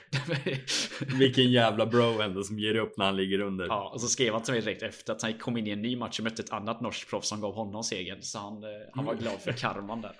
Vilken 1.18 1.52
jävla 1.52 1.86
bro 1.86 2.22
ändå 2.22 2.44
som 2.44 2.60
ger 2.60 2.76
upp 2.76 2.98
när 2.98 3.06
han 3.06 3.16
ligger 3.16 3.40
under. 3.40 3.66
Ja 3.66 3.92
och 3.94 4.02
så 4.02 4.08
skrev 4.08 4.34
han 4.34 4.44
till 4.44 4.54
mig 4.54 4.62
direkt 4.62 4.84
efter 4.84 5.14
att 5.14 5.22
han 5.22 5.34
kom 5.34 5.58
in 5.58 5.68
i 5.68 5.70
en 5.70 5.82
ny 5.82 5.98
match 5.98 6.20
och 6.20 6.24
mötte 6.24 6.42
ett 6.42 6.54
annat 6.54 6.82
norskt 6.82 7.10
proffs 7.10 7.28
som 7.28 7.42
gav 7.42 7.56
honom 7.56 7.84
segern. 7.84 8.22
Så 8.22 8.40
han, 8.40 8.64
eh, 8.64 8.70
han 8.94 9.06
var 9.06 9.16
glad 9.16 9.40
för 9.42 9.52
karman 9.52 10.02
där. 10.02 10.16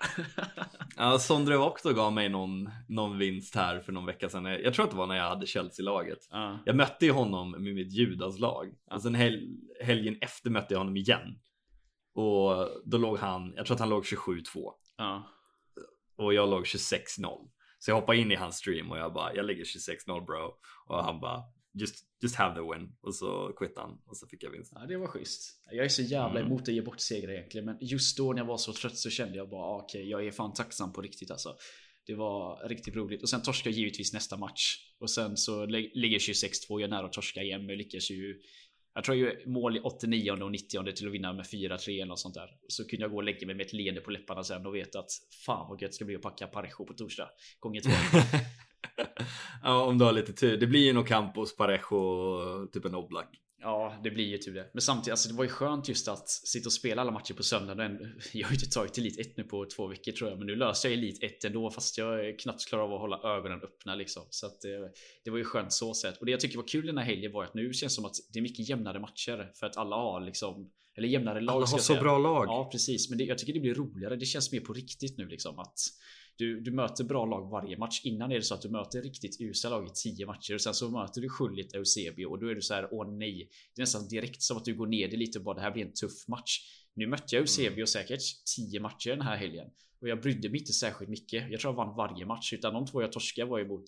ja 0.96 1.18
Sondre 1.18 1.56
Vokto 1.56 1.92
gav 1.92 2.13
mig 2.14 2.28
någon, 2.28 2.70
någon 2.88 3.18
vinst 3.18 3.54
här 3.54 3.80
för 3.80 3.92
någon 3.92 4.06
vecka 4.06 4.28
sedan. 4.28 4.44
Jag 4.44 4.74
tror 4.74 4.84
att 4.84 4.90
det 4.90 4.96
var 4.96 5.06
när 5.06 5.16
jag 5.16 5.28
hade 5.28 5.46
Chelsea-laget. 5.46 6.18
Uh. 6.34 6.56
Jag 6.64 6.76
mötte 6.76 7.06
ju 7.06 7.12
honom 7.12 7.50
med 7.50 7.74
mitt 7.74 7.92
Judas-lag. 7.92 8.66
Uh. 8.66 8.94
Och 8.94 9.02
sen 9.02 9.14
hel 9.14 9.56
helgen 9.80 10.16
efter 10.20 10.50
mötte 10.50 10.74
jag 10.74 10.78
honom 10.78 10.96
igen. 10.96 11.38
Och 12.14 12.68
då 12.84 12.98
låg 12.98 13.18
han, 13.18 13.52
jag 13.56 13.66
tror 13.66 13.74
att 13.74 13.80
han 13.80 13.88
låg 13.88 14.04
27-2. 14.04 14.34
Uh. 15.00 15.20
Och 16.16 16.34
jag 16.34 16.50
låg 16.50 16.64
26-0. 16.64 17.50
Så 17.78 17.90
jag 17.90 17.96
hoppade 17.96 18.18
in 18.18 18.32
i 18.32 18.34
hans 18.34 18.56
stream 18.56 18.90
och 18.90 18.98
jag 18.98 19.12
bara, 19.12 19.34
jag 19.34 19.46
lägger 19.46 19.64
26-0 19.64 20.24
bro. 20.26 20.54
Och 20.86 21.04
han 21.04 21.20
bara, 21.20 21.42
just, 21.74 22.04
just 22.22 22.36
have 22.36 22.54
the 22.54 22.60
win. 22.60 22.96
Och 23.00 23.14
så 23.14 23.52
quittade 23.56 23.86
han 23.86 23.98
och 24.06 24.16
så 24.16 24.26
fick 24.26 24.42
jag 24.42 24.50
vinst. 24.50 24.72
Ja, 24.74 24.86
det 24.86 24.96
var 24.96 25.06
schysst. 25.06 25.60
Jag 25.70 25.84
är 25.84 25.88
så 25.88 26.02
jävla 26.02 26.40
mm. 26.40 26.46
emot 26.46 26.62
att 26.62 26.74
ge 26.74 26.82
bort 26.82 27.00
segrar 27.00 27.32
egentligen. 27.32 27.64
Men 27.64 27.76
just 27.80 28.16
då 28.16 28.32
när 28.32 28.40
jag 28.40 28.46
var 28.46 28.56
så 28.56 28.72
trött 28.72 28.96
så 28.96 29.10
kände 29.10 29.36
jag 29.36 29.48
bara, 29.48 29.62
ah, 29.62 29.80
okej, 29.82 30.00
okay, 30.00 30.10
jag 30.10 30.26
är 30.26 30.30
fan 30.30 30.52
tacksam 30.52 30.92
på 30.92 31.02
riktigt 31.02 31.30
alltså. 31.30 31.56
Det 32.06 32.14
var 32.14 32.68
riktigt 32.68 32.96
roligt. 32.96 33.22
Och 33.22 33.28
sen 33.28 33.42
torskar 33.42 33.70
givetvis 33.70 34.12
nästa 34.12 34.36
match. 34.36 34.76
Och 34.98 35.10
sen 35.10 35.36
så 35.36 35.66
ligger 35.66 36.18
26-2. 36.18 36.50
Jag 36.68 36.82
är 36.82 36.88
nära 36.88 37.06
att 37.06 37.12
torska 37.12 37.42
igen. 37.42 37.66
Men 37.66 37.78
lyckas 37.78 38.10
ju 38.10 38.40
jag 38.94 39.04
tror 39.04 39.16
jag 39.16 39.28
gör 39.28 39.46
mål 39.46 39.76
i 39.76 39.80
89 39.80 40.32
och 40.32 40.52
90 40.52 40.92
till 40.92 41.06
att 41.06 41.12
vinna 41.14 41.32
med 41.32 41.44
4-3 41.44 41.88
eller 41.88 42.06
något 42.06 42.20
sånt 42.20 42.34
där. 42.34 42.48
Så 42.68 42.84
kunde 42.88 43.04
jag 43.04 43.10
gå 43.10 43.16
och 43.16 43.24
lägga 43.24 43.46
mig 43.46 43.56
med 43.56 43.66
ett 43.66 43.72
leende 43.72 44.00
på 44.00 44.10
läpparna 44.10 44.44
sen 44.44 44.66
och 44.66 44.74
veta 44.74 44.98
att 44.98 45.10
fan 45.46 45.66
vad 45.68 45.82
gött 45.82 45.90
det 45.90 45.94
ska 45.94 46.04
bli 46.04 46.16
att 46.16 46.22
packa 46.22 46.46
Parejo 46.46 46.86
på 46.86 46.94
torsdag. 46.94 47.28
Gånger 47.60 47.80
två. 47.80 47.90
ja, 49.62 49.84
om 49.84 49.98
du 49.98 50.04
har 50.04 50.12
lite 50.12 50.32
tur. 50.32 50.56
Det 50.56 50.66
blir 50.66 50.84
ju 50.84 50.92
nog 50.92 51.06
Campos, 51.06 51.56
Parejo, 51.56 52.66
typ 52.66 52.84
en 52.84 52.94
Oblak. 52.94 53.28
Ja, 53.64 54.00
det 54.02 54.10
blir 54.10 54.24
ju 54.24 54.38
tur 54.38 54.54
det. 54.54 54.70
Men 54.72 54.80
samtidigt, 54.80 55.10
alltså, 55.10 55.28
det 55.28 55.34
var 55.34 55.44
ju 55.44 55.50
skönt 55.50 55.88
just 55.88 56.08
att 56.08 56.28
sitta 56.28 56.68
och 56.68 56.72
spela 56.72 57.02
alla 57.02 57.10
matcher 57.10 57.34
på 57.34 57.42
söndagen. 57.42 57.98
Jag 58.32 58.46
har 58.46 58.52
ju 58.52 58.56
inte 58.56 58.70
tagit 58.70 58.98
Elit 58.98 59.18
1 59.18 59.36
nu 59.36 59.44
på 59.44 59.66
två 59.76 59.86
veckor 59.86 60.12
tror 60.12 60.30
jag, 60.30 60.38
men 60.38 60.46
nu 60.46 60.56
löser 60.56 60.88
jag 60.88 60.98
Elit 60.98 61.22
1 61.22 61.44
ändå, 61.44 61.70
fast 61.70 61.98
jag 61.98 62.38
knappt 62.38 62.68
klarar 62.68 62.82
av 62.82 62.92
att 62.92 63.00
hålla 63.00 63.36
ögonen 63.36 63.62
öppna 63.62 63.94
liksom. 63.94 64.22
Så 64.30 64.46
att 64.46 64.60
det, 64.60 64.92
det 65.24 65.30
var 65.30 65.38
ju 65.38 65.44
skönt 65.44 65.72
så 65.72 65.94
sett. 65.94 66.18
Och 66.18 66.26
det 66.26 66.32
jag 66.32 66.40
tycker 66.40 66.56
var 66.56 66.68
kul 66.68 66.86
den 66.86 66.98
här 66.98 67.04
helgen 67.04 67.32
var 67.32 67.44
att 67.44 67.54
nu 67.54 67.72
känns 67.72 67.92
det 67.92 67.94
som 67.94 68.04
att 68.04 68.16
det 68.32 68.38
är 68.38 68.42
mycket 68.42 68.68
jämnare 68.68 69.00
matcher 69.00 69.52
för 69.54 69.66
att 69.66 69.76
alla 69.76 69.96
har 69.96 70.20
liksom 70.20 70.70
eller 70.96 71.08
jämnare 71.08 71.40
lag. 71.40 71.56
Alla 71.56 71.66
har 71.66 71.78
så 71.78 71.94
bra 71.94 72.18
lag. 72.18 72.46
Ja, 72.46 72.68
precis. 72.72 73.08
Men 73.08 73.18
det, 73.18 73.24
jag 73.24 73.38
tycker 73.38 73.52
det 73.52 73.60
blir 73.60 73.74
roligare. 73.74 74.16
Det 74.16 74.26
känns 74.26 74.52
mer 74.52 74.60
på 74.60 74.72
riktigt 74.72 75.18
nu 75.18 75.26
liksom 75.26 75.58
att 75.58 75.78
du, 76.36 76.60
du 76.60 76.70
möter 76.70 77.04
bra 77.04 77.26
lag 77.26 77.50
varje 77.50 77.78
match. 77.78 78.00
Innan 78.04 78.32
är 78.32 78.36
det 78.36 78.42
så 78.42 78.54
att 78.54 78.62
du 78.62 78.68
möter 78.68 79.02
riktigt 79.02 79.40
usla 79.40 79.70
lag 79.70 79.86
i 79.86 79.90
10 79.94 80.26
matcher 80.26 80.54
och 80.54 80.60
sen 80.60 80.74
så 80.74 80.90
möter 80.90 81.20
du 81.20 81.28
Schullit 81.28 81.74
Eusebio 81.74 82.26
och 82.26 82.38
då 82.40 82.46
är 82.46 82.54
du 82.54 82.62
så 82.62 82.74
här 82.74 82.88
åh 82.90 83.10
nej. 83.10 83.48
Det 83.74 83.80
är 83.80 83.82
nästan 83.82 84.08
direkt 84.08 84.42
som 84.42 84.56
att 84.56 84.64
du 84.64 84.74
går 84.74 84.86
ner 84.86 85.08
det 85.08 85.16
lite 85.16 85.38
och 85.38 85.44
bara 85.44 85.54
det 85.54 85.60
här 85.60 85.70
blir 85.70 85.84
en 85.84 85.92
tuff 85.92 86.28
match. 86.28 86.60
Nu 86.94 87.06
mötte 87.06 87.36
jag 87.36 87.40
Eusebio 87.40 87.72
mm. 87.72 87.86
säkert 87.86 88.20
10 88.56 88.80
matcher 88.80 89.10
den 89.10 89.22
här 89.22 89.36
helgen 89.36 89.70
och 90.00 90.08
jag 90.08 90.20
brydde 90.22 90.48
mig 90.48 90.60
inte 90.60 90.72
särskilt 90.72 91.10
mycket. 91.10 91.50
Jag 91.50 91.60
tror 91.60 91.72
jag 91.72 91.76
vann 91.76 91.96
varje 91.96 92.26
match 92.26 92.52
utan 92.52 92.74
de 92.74 92.86
två 92.86 93.02
jag 93.02 93.12
torskade 93.12 93.50
var 93.50 93.58
ju 93.58 93.68
mot 93.68 93.84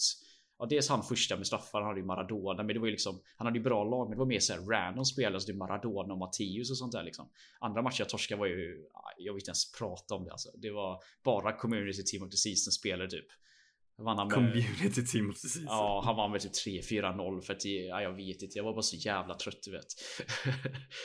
Ja, 0.58 0.66
dels 0.66 0.88
han 0.88 1.02
första 1.02 1.36
med 1.36 1.46
straffar, 1.46 1.80
han 1.80 1.88
hade 1.88 2.00
ju 2.00 2.06
Maradona, 2.06 2.62
men 2.62 2.74
det 2.74 2.78
var 2.78 2.86
ju 2.86 2.92
liksom 2.92 3.20
Han 3.36 3.46
hade 3.46 3.58
ju 3.58 3.64
bra 3.64 3.84
lag, 3.84 4.08
men 4.08 4.10
det 4.10 4.18
var 4.18 4.26
mer 4.26 4.40
såhär 4.40 4.60
random 4.60 5.04
spelare, 5.04 5.40
så 5.40 5.52
det 5.52 5.58
Maradona 5.58 6.12
och 6.12 6.18
Matteus 6.18 6.70
och 6.70 6.78
sånt 6.78 6.92
där 6.92 7.02
liksom. 7.02 7.28
Andra 7.58 7.82
matcher 7.82 8.00
jag 8.00 8.08
torskade 8.08 8.38
var 8.38 8.46
ju 8.46 8.84
Jag 9.18 9.32
vill 9.32 9.40
inte 9.40 9.48
ens 9.48 9.72
prata 9.72 10.14
om 10.14 10.24
det 10.24 10.32
alltså. 10.32 10.50
Det 10.56 10.70
var 10.70 11.02
bara 11.24 11.52
community 11.52 12.04
team 12.04 12.22
of 12.22 12.30
the 12.30 12.36
season 12.36 12.72
spelare 12.72 13.08
typ. 13.08 13.26
Vann 13.98 14.18
han 14.18 14.26
med, 14.26 14.34
Community 14.34 15.06
team 15.06 15.30
of 15.30 15.40
the 15.40 15.48
season. 15.48 15.66
Ja, 15.66 16.02
han 16.04 16.16
vann 16.16 16.30
med 16.30 16.40
typ 16.40 16.52
3-4-0 16.52 17.40
för 17.40 17.52
att 17.52 17.64
ja, 17.64 18.02
jag 18.02 18.12
vet 18.12 18.42
inte. 18.42 18.58
Jag 18.58 18.64
var 18.64 18.72
bara 18.72 18.82
så 18.82 18.96
jävla 18.96 19.34
trött 19.34 19.58
du 19.64 19.70
vet. 19.70 19.86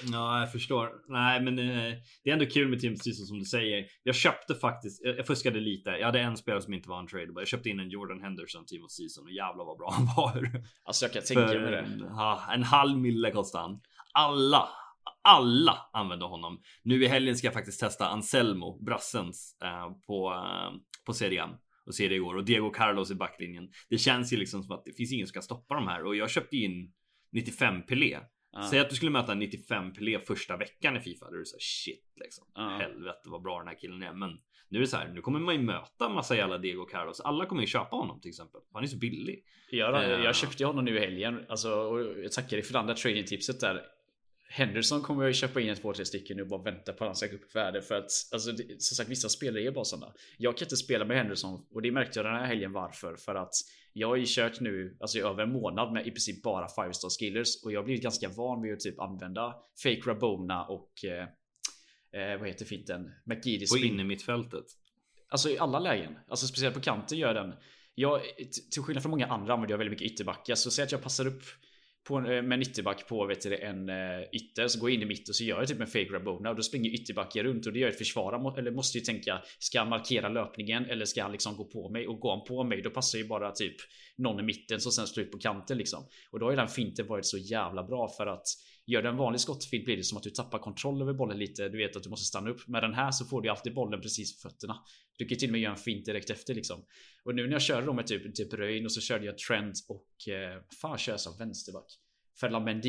ja, 0.11 0.39
jag 0.39 0.51
förstår. 0.51 0.89
Nej, 1.07 1.41
men 1.41 1.59
eh, 1.59 1.93
det 2.23 2.29
är 2.29 2.33
ändå 2.33 2.45
kul 2.45 2.67
med 2.67 2.79
team 2.79 2.93
of 2.93 2.99
the 2.99 3.03
season 3.03 3.25
som 3.25 3.39
du 3.39 3.45
säger. 3.45 3.85
Jag 4.03 4.15
köpte 4.15 4.55
faktiskt. 4.55 5.01
Jag 5.03 5.27
fuskade 5.27 5.59
lite. 5.59 5.89
Jag 5.89 6.05
hade 6.05 6.19
en 6.19 6.37
spelare 6.37 6.61
som 6.61 6.73
inte 6.73 6.89
var 6.89 6.99
en 6.99 7.07
trade. 7.07 7.27
Jag 7.35 7.47
köpte 7.47 7.69
in 7.69 7.79
en 7.79 7.89
Jordan 7.89 8.21
Henderson 8.21 8.65
team 8.65 8.83
of 8.83 8.89
the 8.91 8.93
season 8.93 9.23
och 9.23 9.31
jävlar 9.31 9.65
vad 9.65 9.77
bra 9.77 9.91
han 9.91 10.05
var. 10.17 10.63
Alltså 10.83 11.05
jag 11.05 11.13
kan 11.13 11.23
tänka 11.23 11.59
mig 11.59 11.71
det. 11.71 11.85
Ja, 11.99 12.41
en 12.53 12.63
halv 12.63 12.97
mille 12.97 13.31
kostade 13.31 13.63
han. 13.63 13.81
Alla 14.13 14.69
alla 15.23 15.77
använder 15.93 16.27
honom. 16.27 16.61
Nu 16.83 17.03
i 17.03 17.07
helgen 17.07 17.37
ska 17.37 17.47
jag 17.47 17.53
faktiskt 17.53 17.79
testa 17.79 18.07
Anselmo, 18.07 18.83
brassens, 18.85 19.57
eh, 19.63 19.91
på, 20.07 20.33
eh, 20.33 20.71
på 21.05 21.13
Serie 21.13 21.49
och 21.91 21.95
se 21.95 22.07
det 22.07 22.15
igår 22.15 22.35
och 22.35 22.45
Diego 22.45 22.69
Carlos 22.69 23.11
i 23.11 23.15
backlinjen. 23.15 23.69
Det 23.89 23.97
känns 23.97 24.33
ju 24.33 24.37
liksom 24.37 24.63
som 24.63 24.75
att 24.75 24.85
det 24.85 24.93
finns 24.93 25.13
ingen 25.13 25.27
som 25.27 25.31
ska 25.31 25.41
stoppa 25.41 25.75
de 25.75 25.87
här 25.87 26.05
och 26.05 26.15
jag 26.15 26.29
köpte 26.29 26.57
in 26.57 26.93
95 27.31 27.85
Pelé. 27.85 28.19
Uh. 28.57 28.69
Säg 28.69 28.79
att 28.79 28.89
du 28.89 28.95
skulle 28.95 29.11
möta 29.11 29.33
95 29.33 29.93
Pelé 29.93 30.19
första 30.19 30.57
veckan 30.57 30.97
i 30.97 30.99
Fifa. 30.99 31.29
Då 31.29 31.35
är 31.35 31.39
det 31.39 31.45
så 31.45 31.55
här, 31.55 31.59
shit 31.59 32.13
liksom. 32.15 32.47
Uh. 32.57 32.77
Helvete 32.77 33.21
vad 33.25 33.41
bra 33.41 33.59
den 33.59 33.67
här 33.67 33.75
killen 33.75 34.03
är. 34.03 34.13
Men 34.13 34.29
nu 34.69 34.77
är 34.77 34.81
det 34.81 34.87
så 34.87 34.97
här, 34.97 35.07
nu 35.07 35.21
kommer 35.21 35.39
man 35.39 35.55
ju 35.55 35.61
möta 35.61 36.09
massa 36.09 36.35
jävla 36.35 36.57
Diego 36.57 36.85
Carlos. 36.85 37.19
Alla 37.19 37.45
kommer 37.45 37.61
ju 37.61 37.67
köpa 37.67 37.95
honom 37.95 38.21
till 38.21 38.29
exempel. 38.29 38.61
Han 38.73 38.83
är 38.83 38.87
så 38.87 38.97
billig. 38.97 39.43
Jag, 39.71 39.93
uh. 39.93 40.23
jag 40.25 40.35
köpte 40.35 40.65
honom 40.65 40.85
nu 40.85 40.97
i 40.97 40.99
helgen. 40.99 41.45
Alltså, 41.49 41.73
och 41.73 41.99
jag 42.23 42.31
tackar 42.31 42.57
dig 42.57 42.63
för 42.63 42.73
det 42.73 42.79
andra 42.79 42.93
trading 42.93 43.25
tipset 43.25 43.59
där. 43.59 43.81
Henderson 44.53 45.01
kommer 45.01 45.23
jag 45.23 45.35
köpa 45.35 45.61
in 45.61 45.69
ett 45.69 45.81
två, 45.81 45.93
tre 45.93 46.05
stycken 46.05 46.37
nu 46.37 46.43
och 46.43 46.49
bara 46.49 46.61
vänta 46.61 46.93
på 46.93 47.03
att 47.03 47.07
han 47.07 47.15
ska 47.15 47.27
gå 47.27 47.35
upp 47.35 47.55
i 47.55 47.57
värde 47.57 47.81
för 47.81 47.95
att 47.95 48.11
alltså, 48.31 48.51
det, 48.51 48.81
som 48.81 48.95
sagt 48.95 49.09
vissa 49.09 49.29
spelare 49.29 49.63
är 49.63 49.71
bara 49.71 49.85
sådana. 49.85 50.13
Jag 50.37 50.57
kan 50.57 50.65
inte 50.65 50.77
spela 50.77 51.05
med 51.05 51.17
Henderson 51.17 51.65
och 51.71 51.81
det 51.81 51.91
märkte 51.91 52.19
jag 52.19 52.25
den 52.25 52.35
här 52.35 52.45
helgen 52.45 52.71
varför 52.71 53.15
för 53.15 53.35
att 53.35 53.53
jag 53.93 54.07
har 54.07 54.15
ju 54.15 54.25
kört 54.27 54.59
nu 54.59 54.97
alltså 54.99 55.17
i 55.17 55.21
över 55.21 55.43
en 55.43 55.51
månad 55.51 55.93
med 55.93 56.07
i 56.07 56.11
princip 56.11 56.43
bara 56.43 56.67
5 56.69 56.93
star 56.93 57.09
skillers 57.09 57.63
och 57.63 57.71
jag 57.71 57.79
har 57.79 57.85
blivit 57.85 58.03
ganska 58.03 58.29
van 58.29 58.61
vid 58.61 58.73
att 58.73 58.79
typ 58.79 58.99
använda 58.99 59.55
fake 59.83 60.01
Rabona 60.05 60.65
och 60.65 61.05
eh, 61.05 61.23
eh 62.21 62.39
vad 62.39 62.47
heter 62.47 62.65
finten? 62.65 63.11
McGeady 63.25 63.67
På 63.67 63.77
inne 63.77 64.03
mittfältet. 64.03 64.65
Alltså 65.29 65.49
i 65.49 65.57
alla 65.57 65.79
lägen. 65.79 66.17
Alltså 66.27 66.47
speciellt 66.47 66.75
på 66.75 66.81
kanten 66.81 67.17
gör 67.17 67.33
den. 67.33 67.53
Jag, 67.95 68.21
till 68.71 68.81
skillnad 68.81 69.03
från 69.03 69.09
många 69.11 69.27
andra 69.27 69.53
använder 69.53 69.73
jag 69.73 69.77
väldigt 69.77 69.99
mycket 69.99 70.13
ytterbackar 70.13 70.55
så 70.55 70.71
säg 70.71 70.83
att 70.83 70.91
jag 70.91 71.01
passar 71.01 71.27
upp 71.27 71.43
på, 72.07 72.17
eh, 72.17 72.23
med 72.23 72.53
en 72.53 72.61
ytterback 72.61 73.07
på 73.07 73.25
vet 73.25 73.41
du, 73.41 73.57
en 73.57 73.89
eh, 73.89 74.21
ytter 74.33 74.67
så 74.67 74.79
går 74.79 74.89
jag 74.89 74.95
in 74.95 75.01
i 75.01 75.05
mitt 75.05 75.29
och 75.29 75.35
så 75.35 75.43
gör 75.43 75.59
jag 75.59 75.67
typ 75.67 75.81
en 75.81 75.87
fake 75.87 76.13
rabona 76.13 76.49
och 76.49 76.55
då 76.55 76.61
springer 76.61 76.89
ytterbacken 76.89 77.43
runt 77.43 77.65
och 77.65 77.73
det 77.73 77.79
gör 77.79 77.89
ett 77.89 77.97
försvara 77.97 78.57
eller 78.57 78.71
måste 78.71 78.97
ju 78.97 79.03
tänka 79.03 79.41
ska 79.59 79.79
han 79.79 79.89
markera 79.89 80.29
löpningen 80.29 80.85
eller 80.85 81.05
ska 81.05 81.21
han 81.21 81.31
liksom 81.31 81.55
gå 81.55 81.65
på 81.65 81.89
mig? 81.89 82.07
Och 82.07 82.19
går 82.19 82.35
han 82.35 82.45
på 82.45 82.63
mig 82.63 82.81
då 82.81 82.89
passar 82.89 83.17
ju 83.17 83.27
bara 83.27 83.51
typ 83.51 83.75
någon 84.17 84.39
i 84.39 84.43
mitten 84.43 84.81
som 84.81 84.91
sen 84.91 85.07
slår 85.07 85.25
ut 85.25 85.31
på 85.31 85.39
kanten 85.39 85.77
liksom. 85.77 86.05
Och 86.31 86.39
då 86.39 86.45
har 86.45 86.51
ju 86.51 86.55
den 86.55 86.67
finten 86.67 87.07
varit 87.07 87.25
så 87.25 87.37
jävla 87.37 87.83
bra 87.83 88.07
för 88.17 88.27
att 88.27 88.45
Gör 88.91 89.01
du 89.01 89.09
en 89.09 89.17
vanlig 89.17 89.41
skottfint 89.41 89.85
blir 89.85 89.97
det 89.97 90.03
som 90.03 90.17
att 90.17 90.23
du 90.23 90.29
tappar 90.29 90.59
kontroll 90.59 91.01
över 91.01 91.13
bollen 91.13 91.39
lite. 91.39 91.69
Du 91.69 91.77
vet 91.77 91.95
att 91.95 92.03
du 92.03 92.09
måste 92.09 92.25
stanna 92.25 92.49
upp. 92.49 92.67
Med 92.67 92.83
den 92.83 92.93
här 92.93 93.11
så 93.11 93.25
får 93.25 93.41
du 93.41 93.49
alltid 93.49 93.73
bollen 93.73 94.01
precis 94.01 94.41
för 94.41 94.49
fötterna. 94.49 94.75
Du 95.17 95.25
kan 95.25 95.37
till 95.37 95.49
och 95.49 95.51
med 95.51 95.61
göra 95.61 95.73
en 95.73 95.79
fint 95.79 96.05
direkt 96.05 96.29
efter 96.29 96.55
liksom. 96.55 96.85
Och 97.23 97.35
nu 97.35 97.43
när 97.43 97.51
jag 97.51 97.61
körde 97.61 97.85
då 97.85 97.93
med 97.93 98.07
typ, 98.07 98.35
typ 98.35 98.53
Röjn 98.53 98.85
och 98.85 98.91
så 98.91 99.01
körde 99.01 99.25
jag 99.25 99.37
Trent 99.37 99.75
och 99.87 100.33
eh, 100.33 100.61
fan 100.81 100.97
kör 100.97 101.13
jag 101.13 101.19
som 101.19 101.37
vänsterback. 101.37 101.85
Ferland 102.39 102.85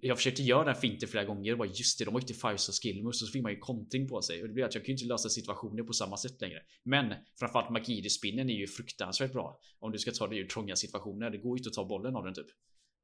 Jag 0.00 0.16
försökte 0.16 0.42
göra 0.42 0.64
den 0.64 0.74
finten 0.74 1.08
flera 1.08 1.24
gånger 1.24 1.52
och 1.52 1.58
bara 1.58 1.68
just 1.68 1.98
det, 1.98 2.04
de 2.04 2.16
åkte 2.16 2.34
five 2.34 2.52
och 2.52 2.82
skillmus 2.82 3.22
och 3.22 3.28
så 3.28 3.32
fick 3.32 3.42
man 3.42 3.52
ju 3.52 3.58
kontring 3.58 4.08
på 4.08 4.22
sig 4.22 4.42
och 4.42 4.48
det 4.48 4.54
blir 4.54 4.64
att 4.64 4.74
jag 4.74 4.84
kan 4.84 4.92
ju 4.92 4.92
inte 4.92 5.08
lösa 5.08 5.28
situationer 5.28 5.82
på 5.82 5.92
samma 5.92 6.16
sätt 6.16 6.40
längre. 6.40 6.62
Men 6.82 7.14
framförallt 7.38 7.70
Magidi-spinnen 7.70 8.50
är 8.50 8.54
ju 8.54 8.66
fruktansvärt 8.66 9.32
bra 9.32 9.60
om 9.78 9.92
du 9.92 9.98
ska 9.98 10.10
ta 10.10 10.26
dig 10.26 10.38
ur 10.38 10.46
trånga 10.46 10.76
situationer. 10.76 11.30
Det 11.30 11.38
går 11.38 11.56
ju 11.56 11.60
inte 11.60 11.68
att 11.68 11.74
ta 11.74 11.84
bollen 11.84 12.16
av 12.16 12.24
den 12.24 12.34
typ. 12.34 12.46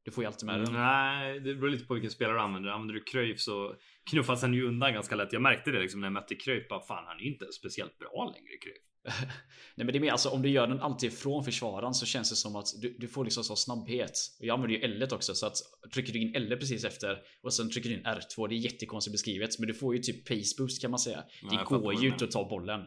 Du 0.07 0.13
får 0.13 0.25
ju 0.25 0.29
alltid 0.29 0.47
med 0.47 0.61
den. 0.61 0.73
Nej, 0.73 1.41
det 1.41 1.55
beror 1.55 1.71
lite 1.71 1.85
på 1.85 1.95
vilken 1.95 2.11
spelare 2.11 2.37
du 2.37 2.41
använder. 2.41 2.71
Använder 2.71 2.95
du 2.95 3.03
Cruyff 3.03 3.41
så 3.41 3.75
knuffas 4.11 4.43
han 4.43 4.55
ju 4.55 4.67
undan 4.69 4.93
ganska 4.93 5.15
lätt. 5.17 5.33
Jag 5.33 5.43
märkte 5.43 5.71
det 5.71 5.81
liksom 5.81 6.01
när 6.01 6.07
jag 6.07 6.13
mötte 6.13 6.35
Cruyff. 6.35 6.69
Bara, 6.69 6.81
fan, 6.81 7.05
han 7.07 7.17
är 7.21 7.23
inte 7.23 7.53
speciellt 7.53 7.99
bra 7.99 8.33
längre 8.35 8.57
Cruyff. 8.61 8.83
Nej 9.75 9.85
men 9.85 9.87
det 9.87 9.99
är 9.99 10.01
mer 10.01 10.13
alltså 10.13 10.29
om 10.29 10.43
du 10.43 10.49
gör 10.49 10.67
den 10.67 10.81
alltid 10.81 11.13
från 11.13 11.45
försvararen 11.45 11.95
så 11.95 12.07
känns 12.07 12.31
det 12.31 12.37
som 12.37 12.57
att 12.57 12.67
du, 12.83 12.97
du 12.99 13.09
får 13.09 13.25
liksom 13.25 13.45
så 13.45 13.57
snabbhet. 13.57 14.13
Och 14.41 14.47
jag 14.47 14.55
använder 14.55 14.77
ju 14.77 14.83
L 14.83 15.09
också 15.13 15.35
så 15.35 15.47
att 15.47 15.57
trycker 15.95 16.13
du 16.13 16.19
in 16.19 16.35
L 16.35 16.57
precis 16.61 16.85
efter 16.85 17.19
och 17.43 17.53
sen 17.53 17.71
trycker 17.71 17.89
du 17.89 17.95
in 17.95 18.05
R2. 18.05 18.49
Det 18.49 18.55
är 18.55 18.59
jättekonstigt 18.59 19.13
beskrivet 19.13 19.59
men 19.59 19.69
du 19.69 19.75
får 19.75 19.95
ju 19.95 20.03
typ 20.03 20.29
pace 20.29 20.55
boost 20.59 20.83
kan 20.83 20.91
man 20.91 21.01
säga. 21.01 21.25
Det 21.51 21.65
går 21.65 22.03
ju 22.03 22.09
inte 22.09 22.25
att 22.25 22.31
ta 22.31 22.49
bollen. 22.49 22.81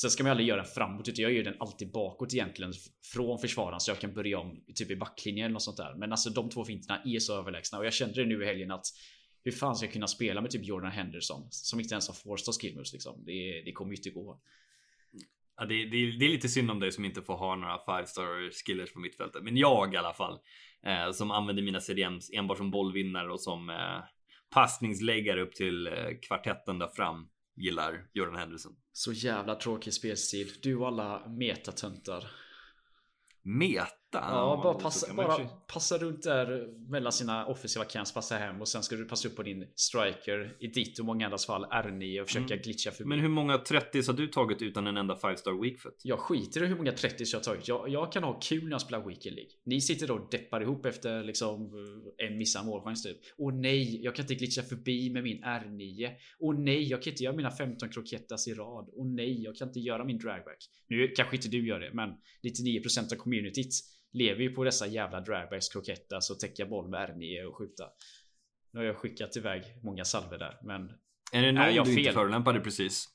Sen 0.00 0.10
ska 0.10 0.22
man 0.22 0.30
aldrig 0.30 0.48
göra 0.48 0.62
den 0.62 0.72
framåt 0.74 1.08
utan 1.08 1.22
jag 1.22 1.32
gör 1.32 1.44
den 1.44 1.56
alltid 1.60 1.92
bakåt 1.92 2.34
egentligen 2.34 2.72
från 3.12 3.38
försvararen 3.38 3.80
så 3.80 3.90
jag 3.90 3.98
kan 3.98 4.14
börja 4.14 4.38
om 4.38 4.64
typ 4.74 4.90
i 4.90 4.96
backlinjen 4.96 5.44
eller 5.44 5.52
något 5.52 5.62
sånt 5.62 5.76
där. 5.76 5.94
Men 5.94 6.12
alltså 6.12 6.30
de 6.30 6.50
två 6.50 6.64
finterna 6.64 7.02
är 7.04 7.18
så 7.18 7.38
överlägsna 7.38 7.78
och 7.78 7.86
jag 7.86 7.92
kände 7.92 8.14
det 8.14 8.26
nu 8.26 8.42
i 8.42 8.46
helgen 8.46 8.70
att 8.70 8.86
hur 9.44 9.52
fan 9.52 9.76
ska 9.76 9.86
jag 9.86 9.92
kunna 9.92 10.06
spela 10.06 10.40
med 10.40 10.50
typ 10.50 10.64
Jordan 10.64 10.90
Henderson 10.90 11.46
som 11.50 11.80
inte 11.80 11.94
ens 11.94 12.08
har 12.08 12.14
forced 12.14 12.54
skill 12.54 12.74
moves 12.74 12.92
liksom. 12.92 13.24
Det, 13.24 13.62
det 13.64 13.72
kommer 13.72 13.90
ju 13.90 13.96
inte 13.96 14.10
gå. 14.10 14.40
Ja, 15.56 15.64
det, 15.64 15.74
det, 15.74 16.18
det, 16.18 16.24
är 16.24 16.28
lite 16.28 16.48
synd 16.48 16.70
om 16.70 16.80
dig 16.80 16.92
som 16.92 17.04
inte 17.04 17.22
får 17.22 17.36
ha 17.36 17.56
några 17.56 17.98
5 17.98 18.06
star 18.06 18.50
skillers 18.66 18.92
på 18.92 18.98
mittfältet. 18.98 19.42
Men 19.42 19.56
jag 19.56 19.94
i 19.94 19.96
alla 19.96 20.14
fall. 20.14 20.38
Eh, 20.82 21.12
som 21.12 21.30
använder 21.30 21.62
mina 21.62 21.80
CDMs 21.80 22.30
enbart 22.32 22.58
som 22.58 22.70
bollvinnare 22.70 23.32
och 23.32 23.40
som 23.40 23.70
eh, 23.70 24.00
passningsläggare 24.50 25.42
upp 25.42 25.54
till 25.54 25.86
eh, 25.86 25.92
kvartetten 26.22 26.78
där 26.78 26.88
fram. 26.88 27.28
Gillar 27.58 28.08
Jordan 28.12 28.36
Henderson. 28.36 28.72
Så 28.92 29.12
jävla 29.12 29.54
tråkig 29.54 29.94
spelstil. 29.94 30.52
Du 30.62 30.76
och 30.76 30.88
alla 30.88 31.28
metatöntar. 31.28 32.30
Meta? 33.42 33.97
Ja, 34.12 34.60
bara, 34.62 34.74
passa, 34.74 35.14
bara 35.14 35.48
passa 35.72 35.98
runt 35.98 36.22
där 36.22 36.68
mellan 36.90 37.12
sina 37.12 37.46
offensiva 37.46 37.84
camps, 37.84 38.14
passa 38.14 38.36
hem 38.36 38.60
och 38.60 38.68
sen 38.68 38.82
ska 38.82 38.96
du 38.96 39.04
passa 39.04 39.28
upp 39.28 39.36
på 39.36 39.42
din 39.42 39.66
striker 39.74 40.56
i 40.60 40.66
ditt 40.66 40.98
och 40.98 41.04
många 41.04 41.24
andras 41.24 41.46
fall 41.46 41.64
R9 41.64 42.20
och 42.20 42.26
försöka 42.26 42.54
mm. 42.54 42.62
glitcha 42.62 42.90
förbi. 42.90 43.08
Men 43.08 43.20
hur 43.20 43.28
många 43.28 43.58
30 43.58 44.02
har 44.06 44.14
du 44.14 44.26
tagit 44.26 44.62
utan 44.62 44.86
en 44.86 44.96
enda 44.96 45.16
5 45.16 45.36
star 45.36 45.62
weekfoot? 45.62 46.00
Jag 46.02 46.18
skiter 46.18 46.62
i 46.62 46.66
hur 46.66 46.76
många 46.76 46.92
30 46.92 47.24
jag 47.32 47.38
har 47.38 47.44
tagit. 47.44 47.68
Jag, 47.68 47.88
jag 47.88 48.12
kan 48.12 48.24
ha 48.24 48.40
kul 48.40 48.64
när 48.64 48.70
jag 48.70 48.80
spelar 48.80 49.06
weekend 49.06 49.36
League. 49.36 49.50
Ni 49.64 49.80
sitter 49.80 50.06
då 50.06 50.14
och 50.14 50.30
deppar 50.30 50.60
ihop 50.60 50.86
efter 50.86 51.24
liksom 51.24 51.70
en 52.16 52.38
missad 52.38 52.66
målchans 52.66 53.02
typ. 53.02 53.18
Och 53.38 53.54
nej, 53.54 54.04
jag 54.04 54.14
kan 54.14 54.22
inte 54.22 54.34
glitcha 54.34 54.62
förbi 54.62 55.10
med 55.10 55.22
min 55.22 55.44
R9. 55.44 56.10
Och 56.40 56.54
nej, 56.60 56.82
jag 56.82 57.02
kan 57.02 57.10
inte 57.10 57.24
göra 57.24 57.36
mina 57.36 57.50
15 57.50 57.88
krokettas 57.88 58.48
i 58.48 58.54
rad. 58.54 58.88
Och 58.92 59.06
nej, 59.06 59.42
jag 59.42 59.56
kan 59.56 59.68
inte 59.68 59.80
göra 59.80 60.04
min 60.04 60.18
dragback. 60.18 60.58
Nu 60.88 61.08
kanske 61.08 61.36
inte 61.36 61.48
du 61.48 61.66
gör 61.66 61.80
det, 61.80 61.90
men 61.94 62.10
99% 62.42 63.12
av 63.12 63.16
communityt 63.16 63.72
lever 64.12 64.42
ju 64.42 64.54
på 64.54 64.64
dessa 64.64 64.86
jävla 64.86 65.20
dragbacks, 65.20 65.68
krokettas 65.68 66.30
och 66.30 66.40
täcka 66.40 66.66
boll 66.66 66.88
med 66.88 67.10
R9 67.10 67.44
och 67.44 67.56
skjuta. 67.56 67.84
Nu 68.72 68.80
har 68.80 68.86
jag 68.86 68.96
skickat 68.96 69.36
iväg 69.36 69.62
många 69.82 70.04
salver 70.04 70.38
där, 70.38 70.58
men... 70.62 70.92
Är 71.32 71.42
det 71.42 71.52
någon 71.52 71.62
är 71.62 71.70
jag 71.70 71.86
du 71.86 71.90
fel? 71.90 71.98
inte 71.98 72.12
förolämpade 72.12 72.60
precis? 72.60 73.08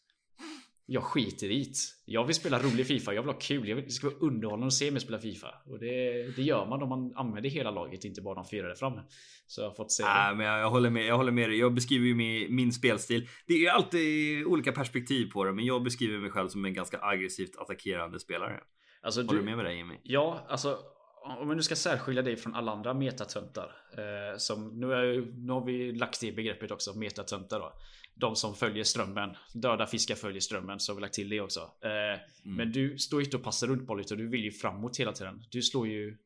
Jag 0.85 1.03
skiter 1.03 1.51
i 1.51 1.63
det. 1.63 1.75
Jag 2.05 2.25
vill 2.25 2.35
spela 2.35 2.59
rolig 2.59 2.87
Fifa, 2.87 3.13
jag 3.13 3.21
vill 3.21 3.31
ha 3.31 3.39
kul. 3.39 3.69
Jag 3.69 3.75
vill, 3.75 3.85
det 3.85 3.91
ska 3.91 4.07
vara 4.07 4.17
underhållande 4.17 4.67
att 4.67 4.73
se 4.73 4.91
mig 4.91 5.01
spela 5.01 5.19
Fifa. 5.19 5.47
Och 5.65 5.79
det, 5.79 6.13
det 6.35 6.41
gör 6.41 6.65
man 6.65 6.83
om 6.83 6.89
man 6.89 7.13
använder 7.15 7.49
hela 7.49 7.71
laget, 7.71 8.05
inte 8.05 8.21
bara 8.21 8.35
de 8.35 8.45
fyra 8.45 8.67
där 8.67 8.75
framme. 8.75 9.03
Så 9.47 9.61
jag 9.61 9.67
har 9.67 9.75
fått 9.75 9.91
se 9.91 10.03
Nej, 10.03 10.35
men 10.35 10.45
jag, 10.45 10.59
jag, 10.59 10.69
håller 10.69 10.89
med, 10.89 11.05
jag 11.05 11.17
håller 11.17 11.31
med 11.31 11.49
dig. 11.49 11.59
Jag 11.59 11.73
beskriver 11.73 12.05
ju 12.05 12.15
min, 12.15 12.55
min 12.55 12.71
spelstil. 12.71 13.27
Det 13.47 13.53
är 13.53 13.71
alltid 13.71 14.45
olika 14.45 14.71
perspektiv 14.71 15.31
på 15.31 15.43
det, 15.43 15.53
men 15.53 15.65
jag 15.65 15.83
beskriver 15.83 16.19
mig 16.19 16.29
själv 16.29 16.49
som 16.49 16.65
en 16.65 16.73
ganska 16.73 16.99
aggressivt 17.01 17.55
attackerande 17.57 18.19
spelare. 18.19 18.59
Alltså, 19.03 19.21
Håller 19.21 19.39
du 19.39 19.45
med 19.45 19.57
mig 19.57 19.65
där 19.65 19.71
Jimmy? 19.71 19.95
Ja, 20.03 20.45
alltså 20.49 20.79
om 21.23 21.49
vi 21.49 21.55
nu 21.55 21.61
ska 21.61 21.75
särskilja 21.75 22.21
dig 22.21 22.35
från 22.35 22.55
alla 22.55 22.71
andra 22.71 22.93
metatöntar. 22.93 23.75
Eh, 23.97 24.37
som, 24.37 24.79
nu, 24.79 24.93
är, 24.93 25.21
nu 25.45 25.53
har 25.53 25.65
vi 25.65 25.91
lagt 25.91 26.21
det 26.21 26.31
begreppet 26.31 26.71
också, 26.71 26.93
metatöntar 26.93 27.59
då. 27.59 27.73
De 28.15 28.35
som 28.35 28.55
följer 28.55 28.83
strömmen. 28.83 29.37
Döda 29.53 29.87
fiskar 29.87 30.15
följer 30.15 30.39
strömmen, 30.39 30.79
så 30.79 30.91
har 30.91 30.95
vi 30.95 31.01
lagt 31.01 31.13
till 31.13 31.29
det 31.29 31.41
också. 31.41 31.59
Eh, 31.59 31.89
mm. 31.89 32.21
Men 32.43 32.71
du 32.71 32.97
står 32.97 33.21
ju 33.21 33.25
inte 33.25 33.37
och 33.37 33.43
passar 33.43 33.67
runt 33.67 33.87
bollen, 33.87 34.05
du 34.09 34.27
vill 34.27 34.43
ju 34.43 34.51
framåt 34.51 34.99
hela 34.99 35.11
tiden. 35.11 35.43
Du 35.49 35.61
slår 35.61 35.87
ju... 35.87 36.17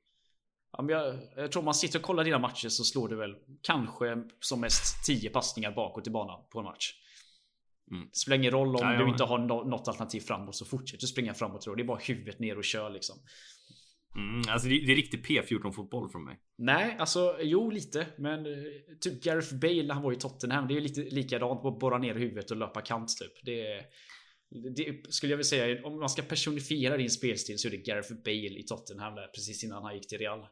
Ja, 0.72 0.86
jag, 0.90 1.20
jag 1.36 1.52
tror 1.52 1.64
man 1.64 1.74
sitter 1.74 2.00
och 2.00 2.06
kollar 2.06 2.24
dina 2.24 2.40
matcher 2.40 2.70
så 2.70 2.84
slår 2.84 3.10
du 3.10 3.16
väl 3.16 3.36
kanske 3.62 4.24
som 4.40 4.62
mest 4.62 5.06
10 5.06 5.30
passningar 5.30 5.72
bakåt 5.72 6.08
i 6.08 6.10
banan 6.10 6.42
på 6.50 6.60
en 6.60 6.66
match. 6.66 6.94
Mm. 7.92 8.08
Det 8.12 8.18
spelar 8.18 8.38
ingen 8.38 8.52
roll 8.52 8.76
om 8.76 8.82
ja, 8.82 9.04
du 9.04 9.10
inte 9.10 9.24
har 9.24 9.38
något 9.70 9.88
alternativ 9.88 10.20
framåt 10.20 10.56
så 10.56 10.66
fortsätter 10.66 11.02
du 11.02 11.08
springa 11.08 11.34
framåt 11.34 11.62
tror 11.62 11.72
jag. 11.72 11.78
Det 11.78 11.84
är 11.84 11.88
bara 11.88 12.00
huvudet 12.00 12.40
ner 12.40 12.58
och 12.58 12.64
kör 12.64 12.90
liksom. 12.90 13.16
Mm, 14.16 14.42
alltså 14.50 14.68
det, 14.68 14.86
det 14.86 14.92
är 14.92 14.96
riktig 14.96 15.26
P14 15.26 15.72
fotboll 15.72 16.10
från 16.10 16.24
mig. 16.24 16.40
Nej, 16.58 16.96
alltså 17.00 17.38
jo 17.42 17.70
lite. 17.70 18.08
Men 18.18 18.46
eh, 18.46 18.54
typ 19.02 19.24
Gareth 19.24 19.56
Bale 19.56 19.84
när 19.84 19.94
han 19.94 20.04
var 20.04 20.12
i 20.12 20.16
Tottenham. 20.16 20.68
Det 20.68 20.74
är 20.74 20.76
ju 20.76 20.82
lite 20.82 21.02
likadant. 21.02 21.64
Bara 21.64 21.78
borra 21.78 21.98
ner 21.98 22.16
huvudet 22.16 22.52
och 22.52 22.58
löpa 22.58 22.82
kant 22.82 23.10
typ. 23.20 23.46
Det 23.46 23.62
är... 23.62 23.86
det 24.76 25.14
skulle 25.14 25.32
jag 25.32 25.38
vilja 25.38 25.50
säga, 25.50 25.86
om 25.86 26.00
man 26.00 26.10
ska 26.10 26.22
personifiera 26.22 26.98
din 26.98 27.10
spelstil 27.10 27.60
så 27.60 27.68
är 27.68 27.72
det 27.72 27.78
Gareth 27.78 28.14
Bale 28.14 28.60
i 28.60 28.64
Tottenham 28.68 29.16
där 29.16 29.28
precis 29.28 29.64
innan 29.64 29.84
han 29.84 29.96
gick 29.96 30.08
till 30.08 30.18
Real. 30.18 30.46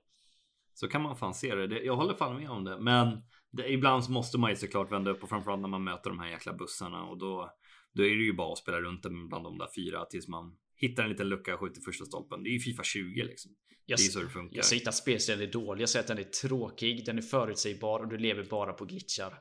Så 0.74 0.88
kan 0.88 1.02
man 1.02 1.18
fan 1.18 1.34
se 1.34 1.56
det. 1.56 1.84
Jag 1.84 1.96
håller 1.96 2.14
fan 2.14 2.36
med 2.36 2.50
om 2.50 2.64
det. 2.64 2.80
Men 2.80 3.22
det, 3.56 3.72
ibland 3.72 4.04
så 4.04 4.12
måste 4.12 4.38
man 4.38 4.50
ju 4.50 4.56
såklart 4.56 4.92
vända 4.92 5.12
upp 5.12 5.24
och 5.24 5.30
framförallt 5.30 5.62
när 5.62 5.70
man 5.70 5.84
möter 5.84 6.10
de 6.10 6.20
här 6.20 6.30
jäkla 6.30 6.54
bussarna 6.54 7.04
och 7.04 7.18
då, 7.18 7.54
då 7.94 8.04
är 8.04 8.16
det 8.16 8.24
ju 8.24 8.34
bara 8.34 8.54
att 8.54 8.58
spela 8.58 8.82
runt 8.82 9.02
bland 9.02 9.44
de 9.44 9.58
där 9.58 9.68
fyra 9.76 10.06
tills 10.06 10.28
man 10.28 10.58
hittar 10.76 11.04
en 11.04 11.10
liten 11.10 11.30
lucka 11.30 11.54
och 11.54 11.60
skjuter 11.60 11.82
första 11.82 12.06
stolpen. 12.06 12.44
Det 12.44 12.50
är 12.50 12.52
ju 12.52 12.60
Fifa 12.60 12.84
20 12.84 13.24
liksom. 13.24 13.52
Jag, 13.86 14.00
det 14.00 14.04
är 14.04 14.10
så 14.10 14.20
det 14.20 14.30
funkar. 14.30 14.56
Jag 14.56 14.66
säger 14.66 14.82
inte 14.82 14.90
att 14.90 14.96
spelstilen 14.96 15.42
är 15.42 15.52
dålig. 15.52 15.82
Jag 15.82 15.90
säger 15.90 16.04
att 16.04 16.08
den 16.08 16.18
är 16.18 16.24
tråkig. 16.24 17.06
Den 17.06 17.18
är 17.18 17.22
förutsägbar 17.22 18.00
och 18.00 18.08
du 18.08 18.18
lever 18.18 18.44
bara 18.44 18.74
på 18.74 18.86
glitchar. 18.86 19.34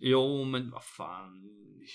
Jo, 0.00 0.44
men 0.44 0.70
vad 0.70 0.84
fan. 0.84 1.42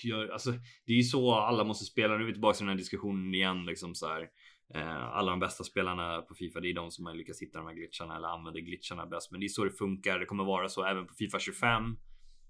Gör, 0.04 0.28
alltså, 0.28 0.50
det 0.86 0.92
är 0.92 0.96
ju 0.96 1.02
så 1.02 1.34
alla 1.34 1.64
måste 1.64 1.84
spela. 1.84 2.16
Nu 2.16 2.22
är 2.22 2.26
vi 2.26 2.32
tillbaka 2.32 2.56
till 2.56 2.66
den 2.66 2.72
här 2.72 2.78
diskussionen 2.78 3.34
igen. 3.34 3.64
Liksom 3.66 3.94
så 3.94 4.06
här. 4.06 4.28
Eh, 4.74 5.04
alla 5.04 5.30
de 5.30 5.40
bästa 5.40 5.64
spelarna 5.64 6.22
på 6.22 6.34
Fifa, 6.34 6.60
det 6.60 6.70
är 6.70 6.74
de 6.74 6.90
som 6.90 7.06
har 7.06 7.14
lyckats 7.14 7.42
hitta 7.42 7.58
de 7.58 7.66
här 7.66 7.74
glitcharna 7.74 8.16
eller 8.16 8.28
använder 8.28 8.60
glitcharna 8.60 9.06
bäst. 9.06 9.30
Men 9.30 9.40
det 9.40 9.46
är 9.46 9.48
så 9.48 9.64
det 9.64 9.70
funkar. 9.70 10.18
Det 10.18 10.26
kommer 10.26 10.44
vara 10.44 10.68
så 10.68 10.84
även 10.84 11.06
på 11.06 11.14
Fifa 11.14 11.38
25. 11.38 11.96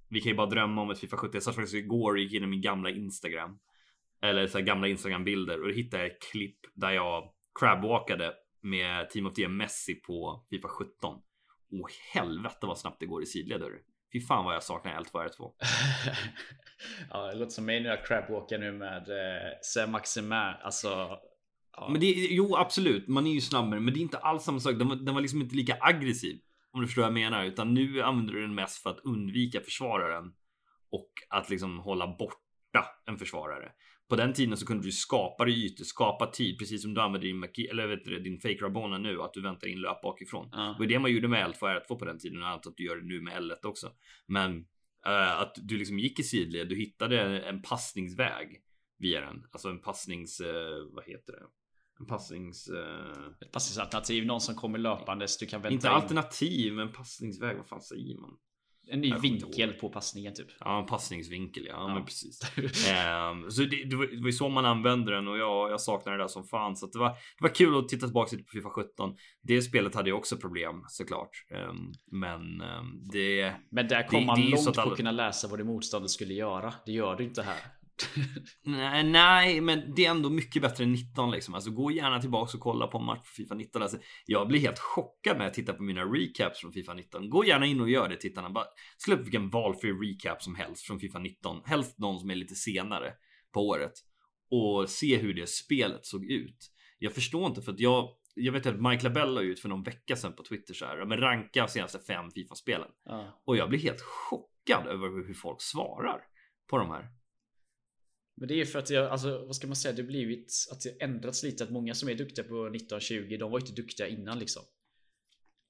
Vi 0.08 0.20
kan 0.20 0.30
ju 0.30 0.36
bara 0.36 0.46
drömma 0.46 0.82
om 0.82 0.90
ett 0.90 0.98
Fifa 0.98 1.16
70. 1.16 1.36
Jag 1.36 1.42
satt 1.42 1.54
faktiskt 1.54 1.74
igår 1.74 2.18
gick 2.18 2.32
in 2.32 2.44
i 2.44 2.46
min 2.46 2.60
gamla 2.60 2.90
Instagram. 2.90 3.58
Eller 4.22 4.46
så 4.46 4.58
här 4.58 4.64
gamla 4.64 4.88
Instagram 4.88 5.24
bilder 5.24 5.60
och 5.60 5.68
då 5.68 5.74
hittade 5.74 6.02
jag 6.02 6.12
ett 6.12 6.22
klipp 6.32 6.58
där 6.74 6.90
jag 6.90 7.32
crabwalkade 7.60 8.34
med 8.60 9.10
Team 9.10 9.26
of 9.26 9.34
the 9.34 9.48
Messi 9.48 9.94
på 9.94 10.46
Fifa 10.50 10.68
17. 10.68 11.22
Åh 11.72 11.88
helvete 12.12 12.66
vad 12.66 12.78
snabbt 12.78 13.00
det 13.00 13.06
går 13.06 13.22
i 13.22 13.26
sidled 13.26 13.60
hörru. 13.60 13.80
Fy 14.12 14.20
fan 14.20 14.44
vad 14.44 14.54
jag 14.54 14.62
saknar 14.62 15.00
L2 15.00 15.28
R2. 15.28 15.52
ja, 17.10 17.26
det 17.26 17.38
låter 17.38 17.50
som 17.50 17.64
mig 17.64 17.80
när 17.80 17.90
jag 17.90 18.06
crabwalkar 18.06 18.58
nu 18.58 18.72
med 18.72 19.08
eh, 19.08 19.52
Sam 19.62 19.90
Maximin. 19.90 20.54
Alltså. 20.62 21.18
Ja. 21.76 21.88
Men 21.90 22.00
det, 22.00 22.06
jo 22.30 22.56
absolut, 22.56 23.08
man 23.08 23.26
är 23.26 23.32
ju 23.32 23.40
snabbare, 23.40 23.80
men 23.80 23.94
det 23.94 24.00
är 24.00 24.02
inte 24.02 24.18
alls 24.18 24.44
samma 24.44 24.60
sak. 24.60 24.78
Den 24.78 24.88
var, 24.88 24.96
den 24.96 25.14
var 25.14 25.20
liksom 25.20 25.40
inte 25.40 25.56
lika 25.56 25.76
aggressiv. 25.80 26.40
Om 26.72 26.80
du 26.80 26.86
förstår 26.86 27.02
vad 27.02 27.08
jag 27.08 27.14
menar, 27.14 27.44
utan 27.44 27.74
nu 27.74 28.02
använder 28.02 28.34
du 28.34 28.40
den 28.40 28.54
mest 28.54 28.82
för 28.82 28.90
att 28.90 29.00
undvika 29.04 29.60
försvararen 29.60 30.32
och 30.90 31.10
att 31.30 31.50
liksom 31.50 31.78
hålla 31.78 32.06
borta 32.06 32.86
en 33.06 33.18
försvarare. 33.18 33.72
På 34.08 34.16
den 34.16 34.32
tiden 34.32 34.56
så 34.56 34.66
kunde 34.66 34.86
du 34.86 34.92
skapa 34.92 35.48
ytor, 35.48 35.84
skapa 35.84 36.26
tid, 36.26 36.58
precis 36.58 36.82
som 36.82 36.94
du 36.94 37.00
använder 37.00 37.28
din, 37.28 37.68
eller 37.70 37.86
vet 37.86 38.04
du, 38.04 38.18
din 38.20 38.40
fake 38.40 38.58
Rabona 38.62 38.98
nu, 38.98 39.22
att 39.22 39.32
du 39.32 39.42
väntar 39.42 39.66
in 39.66 39.80
löp 39.80 40.02
bakifrån. 40.02 40.48
Ja. 40.52 40.58
Det 40.58 40.78
var 40.78 40.86
det 40.86 40.98
man 40.98 41.12
gjorde 41.12 41.28
med 41.28 41.50
L2 41.50 41.80
R2 41.80 41.98
på 41.98 42.04
den 42.04 42.18
tiden 42.18 42.42
och 42.42 42.48
antar 42.48 42.70
att 42.70 42.76
du 42.76 42.84
gör 42.84 42.96
det 42.96 43.06
nu 43.06 43.20
med 43.20 43.42
L1 43.42 43.66
också. 43.66 43.92
Men 44.26 44.56
uh, 45.06 45.40
att 45.40 45.54
du 45.56 45.78
liksom 45.78 45.98
gick 45.98 46.20
i 46.20 46.22
sidled, 46.22 46.68
du 46.68 46.76
hittade 46.76 47.40
en 47.40 47.62
passningsväg 47.62 48.62
via 48.98 49.20
den, 49.20 49.46
alltså 49.52 49.68
en 49.68 49.80
passnings, 49.80 50.40
uh, 50.40 50.46
vad 50.92 51.04
heter 51.04 51.32
det? 51.32 51.46
En 52.00 52.06
passnings... 52.06 52.68
Uh... 52.68 53.32
Ett 53.40 53.52
passningsalternativ, 53.52 54.26
någon 54.26 54.40
som 54.40 54.54
kommer 54.54 54.78
löpandes, 54.78 55.38
du 55.38 55.46
kan 55.46 55.62
vänta 55.62 55.74
Inte 55.74 55.86
in. 55.86 55.92
alternativ, 55.92 56.72
men 56.72 56.92
passningsväg, 56.92 57.56
vad 57.56 57.66
fan 57.66 57.82
säger 57.82 58.20
man? 58.20 58.36
En 58.86 59.00
ny 59.00 59.14
vinkel 59.14 59.72
på 59.72 59.88
passningen 59.88 60.34
typ. 60.34 60.46
Ja, 60.60 60.80
en 60.80 60.86
passningsvinkel. 60.86 61.66
Ja, 61.66 61.72
ja. 61.72 61.94
men 61.94 62.04
precis. 62.04 62.40
um, 62.56 63.50
så 63.50 63.62
det, 63.62 63.84
det, 63.84 63.96
var, 63.96 64.06
ju 64.06 64.32
så 64.32 64.48
man 64.48 64.64
använde 64.64 65.14
den 65.14 65.28
och 65.28 65.38
jag, 65.38 65.70
jag 65.70 65.80
saknar 65.80 66.12
det 66.12 66.18
där 66.18 66.28
som 66.28 66.44
fan. 66.44 66.76
Så 66.76 66.86
det 66.86 66.98
var, 66.98 67.08
det 67.08 67.40
var 67.40 67.48
kul 67.48 67.78
att 67.78 67.88
titta 67.88 68.06
tillbaka 68.06 68.36
lite 68.36 68.44
på 68.44 68.50
Fifa 68.50 68.70
17. 68.70 69.16
Det 69.42 69.62
spelet 69.62 69.94
hade 69.94 70.10
ju 70.10 70.16
också 70.16 70.36
problem 70.36 70.84
såklart. 70.88 71.30
Um, 71.70 71.92
men 72.20 72.40
um, 72.60 73.08
det. 73.12 73.54
Men 73.70 73.88
där 73.88 74.08
kom 74.08 74.20
det, 74.20 74.26
man 74.26 74.40
långt 74.40 74.74
på 74.74 74.80
att 74.80 74.96
kunna 74.96 75.12
läsa 75.12 75.48
vad 75.48 75.58
det 75.58 75.64
motståndet 75.64 76.10
skulle 76.10 76.34
göra. 76.34 76.74
Det 76.86 76.92
gör 76.92 77.16
du 77.16 77.24
inte 77.24 77.42
här 77.42 77.60
nej, 78.64 79.04
nej, 79.04 79.60
men 79.60 79.94
det 79.94 80.06
är 80.06 80.10
ändå 80.10 80.30
mycket 80.30 80.62
bättre 80.62 80.84
än 80.84 80.92
19 80.92 81.30
liksom. 81.30 81.54
Alltså 81.54 81.70
gå 81.70 81.90
gärna 81.90 82.20
tillbaka 82.20 82.56
och 82.56 82.62
kolla 82.62 82.86
på 82.86 82.98
en 82.98 83.04
match 83.04 83.18
på 83.18 83.34
Fifa 83.36 83.54
19. 83.54 83.82
Alltså, 83.82 83.98
jag 84.26 84.48
blir 84.48 84.60
helt 84.60 84.78
chockad 84.78 85.38
när 85.38 85.44
jag 85.44 85.54
tittar 85.54 85.72
på 85.72 85.82
mina 85.82 86.04
recaps 86.04 86.60
från 86.60 86.72
Fifa 86.72 86.94
19. 86.94 87.30
Gå 87.30 87.44
gärna 87.44 87.66
in 87.66 87.80
och 87.80 87.90
gör 87.90 88.08
det 88.08 88.16
tittarna. 88.16 88.50
Bara 88.50 88.64
slå 88.98 89.14
upp 89.14 89.24
vilken 89.24 89.50
valfri 89.50 89.92
recap 89.92 90.42
som 90.42 90.54
helst 90.54 90.86
från 90.86 91.00
Fifa 91.00 91.18
19. 91.18 91.60
Helst 91.64 91.98
någon 91.98 92.20
som 92.20 92.30
är 92.30 92.34
lite 92.34 92.54
senare 92.54 93.12
på 93.52 93.68
året 93.68 93.92
och 94.50 94.90
se 94.90 95.16
hur 95.16 95.34
det 95.34 95.48
spelet 95.48 96.06
såg 96.06 96.24
ut. 96.24 96.70
Jag 96.98 97.12
förstår 97.12 97.46
inte 97.46 97.62
för 97.62 97.72
att 97.72 97.80
jag 97.80 98.08
jag 98.34 98.52
vet 98.52 98.66
att 98.66 98.80
Mike 98.80 99.04
Labella 99.04 99.40
ut 99.40 99.60
för 99.60 99.68
någon 99.68 99.82
vecka 99.82 100.16
sedan 100.16 100.32
på 100.32 100.42
Twitter 100.42 100.74
så 100.74 100.84
här, 100.84 101.04
men 101.04 101.20
ranka 101.20 101.68
senaste 101.68 101.98
fem 101.98 102.30
Fifa-spelen. 102.30 102.88
Uh. 103.10 103.28
Och 103.44 103.56
jag 103.56 103.68
blir 103.68 103.78
helt 103.78 104.00
chockad 104.00 104.86
över 104.86 105.26
hur 105.26 105.34
folk 105.34 105.62
svarar 105.62 106.20
på 106.70 106.78
de 106.78 106.90
här. 106.90 107.08
Men 108.36 108.48
det 108.48 108.60
är 108.60 108.64
för 108.64 108.78
att 108.78 108.90
jag, 108.90 109.10
alltså 109.10 109.44
vad 109.46 109.56
ska 109.56 109.66
man 109.66 109.76
säga, 109.76 109.94
det 109.94 110.02
har 110.02 110.06
blivit 110.06 110.52
att 110.72 110.80
det 110.80 111.04
ändrats 111.04 111.42
lite. 111.42 111.64
Att 111.64 111.70
många 111.70 111.94
som 111.94 112.08
är 112.08 112.14
duktiga 112.14 112.44
på 112.44 112.66
1920, 112.66 113.36
de 113.40 113.50
var 113.50 113.60
inte 113.60 113.72
duktiga 113.72 114.08
innan 114.08 114.38
liksom. 114.38 114.62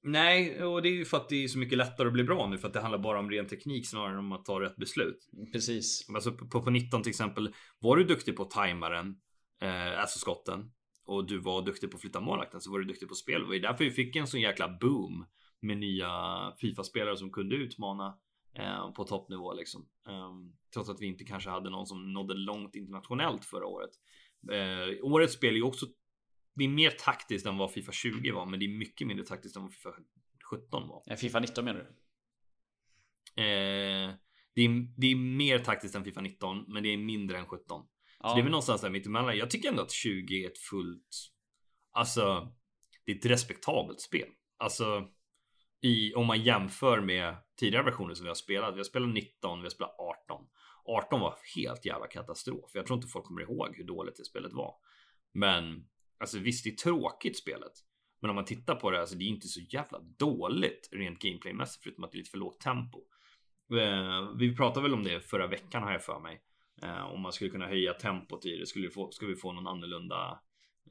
Nej, 0.03 0.63
och 0.63 0.81
det 0.81 0.89
är 0.89 0.93
ju 0.93 1.05
för 1.05 1.17
att 1.17 1.29
det 1.29 1.43
är 1.43 1.47
så 1.47 1.57
mycket 1.57 1.77
lättare 1.77 2.07
att 2.07 2.13
bli 2.13 2.23
bra 2.23 2.47
nu 2.47 2.57
för 2.57 2.67
att 2.67 2.73
det 2.73 2.81
handlar 2.81 2.99
bara 2.99 3.19
om 3.19 3.31
ren 3.31 3.47
teknik 3.47 3.89
snarare 3.89 4.11
än 4.11 4.19
om 4.19 4.31
att 4.31 4.45
ta 4.45 4.61
rätt 4.61 4.75
beslut. 4.75 5.29
Precis. 5.51 6.09
Alltså 6.15 6.31
på, 6.31 6.61
på 6.61 6.69
19 6.69 7.03
till 7.03 7.09
exempel, 7.09 7.53
var 7.79 7.97
du 7.97 8.03
duktig 8.03 8.35
på 8.35 8.45
timaren, 8.45 9.15
eh, 9.61 9.99
alltså 9.99 10.19
skotten, 10.19 10.71
och 11.05 11.27
du 11.27 11.39
var 11.39 11.65
duktig 11.65 11.91
på 11.91 11.95
att 11.95 12.01
flytta 12.01 12.21
målvakten 12.21 12.61
så 12.61 12.71
var 12.71 12.79
du 12.79 12.85
duktig 12.85 13.09
på 13.09 13.15
spel. 13.15 13.41
Det 13.41 13.47
var 13.47 13.53
ju 13.53 13.59
därför 13.59 13.83
vi 13.83 13.91
fick 13.91 14.15
en 14.15 14.27
sån 14.27 14.41
jäkla 14.41 14.77
boom 14.81 15.25
med 15.61 15.77
nya 15.77 16.09
Fifa-spelare 16.61 17.17
som 17.17 17.31
kunde 17.31 17.55
utmana 17.55 18.17
eh, 18.55 18.91
på 18.91 19.03
toppnivå 19.03 19.53
liksom. 19.53 19.87
Eh, 20.07 20.33
trots 20.73 20.89
att 20.89 21.01
vi 21.01 21.05
inte 21.05 21.23
kanske 21.23 21.49
hade 21.49 21.69
någon 21.69 21.87
som 21.87 22.13
nådde 22.13 22.33
långt 22.33 22.75
internationellt 22.75 23.45
förra 23.45 23.65
året. 23.65 23.91
Eh, 24.51 25.05
årets 25.05 25.33
spel 25.33 25.53
är 25.53 25.57
ju 25.57 25.63
också 25.63 25.85
det 26.55 26.63
är 26.63 26.69
mer 26.69 26.91
taktiskt 26.91 27.45
än 27.45 27.57
vad 27.57 27.71
Fifa 27.71 27.91
20 27.91 28.31
var, 28.31 28.45
men 28.45 28.59
det 28.59 28.65
är 28.65 28.77
mycket 28.77 29.07
mindre 29.07 29.25
taktiskt 29.25 29.55
än 29.55 29.61
vad 29.61 29.73
Fifa 29.73 29.93
17 30.51 30.87
var. 30.87 31.03
Ja, 31.05 31.15
Fifa 31.15 31.39
19 31.39 31.65
menar 31.65 31.79
du? 31.79 31.87
Eh, 33.41 34.13
det, 34.55 34.61
är, 34.61 34.87
det 34.97 35.07
är 35.07 35.15
mer 35.15 35.59
taktiskt 35.59 35.95
än 35.95 36.03
Fifa 36.03 36.21
19, 36.21 36.65
men 36.67 36.83
det 36.83 36.89
är 36.89 36.97
mindre 36.97 37.37
än 37.37 37.45
17. 37.45 37.85
Ja. 38.19 38.29
Så 38.29 38.35
det 38.35 38.41
är 38.41 38.43
väl 38.43 38.51
någonstans 38.51 38.81
där 38.81 38.89
mittemellan. 38.89 39.37
Jag 39.37 39.49
tycker 39.49 39.69
ändå 39.69 39.81
att 39.81 39.91
20 39.91 40.43
är 40.43 40.49
ett 40.49 40.57
fullt, 40.57 41.07
alltså, 41.91 42.53
det 43.05 43.11
är 43.11 43.15
ett 43.15 43.25
respektabelt 43.25 44.01
spel. 44.01 44.29
Alltså, 44.57 45.07
i, 45.85 46.13
om 46.13 46.25
man 46.25 46.43
jämför 46.43 47.01
med 47.01 47.35
tidigare 47.59 47.83
versioner 47.83 48.13
som 48.13 48.23
vi 48.23 48.27
har 48.27 48.35
spelat. 48.35 48.73
Vi 48.73 48.79
har 48.79 48.83
spelat 48.83 49.09
19, 49.09 49.59
vi 49.59 49.65
har 49.65 49.69
spelat 49.69 49.95
18. 49.99 50.45
18 50.85 51.19
var 51.19 51.37
helt 51.55 51.85
jävla 51.85 52.07
katastrof. 52.07 52.71
Jag 52.73 52.85
tror 52.85 52.97
inte 52.97 53.07
folk 53.07 53.25
kommer 53.25 53.41
ihåg 53.41 53.75
hur 53.77 53.83
dåligt 53.83 54.15
det 54.17 54.25
spelet 54.25 54.53
var. 54.53 54.75
Men 55.33 55.87
alltså 56.19 56.39
visst, 56.39 56.63
det 56.63 56.69
är 56.69 56.75
tråkigt 56.75 57.37
spelet. 57.37 57.71
Men 58.21 58.29
om 58.29 58.35
man 58.35 58.45
tittar 58.45 58.75
på 58.75 58.91
det, 58.91 58.99
alltså 58.99 59.15
det 59.15 59.23
är 59.23 59.27
inte 59.27 59.47
så 59.47 59.59
jävla 59.59 59.99
dåligt 59.99 60.89
rent 60.91 61.19
gameplaymässigt 61.19 61.83
förutom 61.83 62.03
att 62.03 62.11
det 62.11 62.15
är 62.15 62.19
lite 62.19 62.31
för 62.31 62.37
lågt 62.37 62.59
tempo. 62.59 62.99
Eh, 63.71 64.37
vi 64.37 64.55
pratade 64.55 64.81
väl 64.81 64.93
om 64.93 65.03
det 65.03 65.21
förra 65.21 65.47
veckan 65.47 65.83
har 65.83 65.91
jag 65.91 66.03
för 66.03 66.19
mig. 66.19 66.41
Eh, 66.83 67.05
om 67.05 67.21
man 67.21 67.33
skulle 67.33 67.49
kunna 67.49 67.67
höja 67.67 67.93
tempot 67.93 68.45
i 68.45 68.57
det 68.57 68.65
skulle 68.65 68.87
vi 68.87 68.93
få, 68.93 69.11
skulle 69.11 69.31
vi 69.31 69.39
få 69.39 69.51
någon 69.51 69.67
annorlunda 69.67 70.39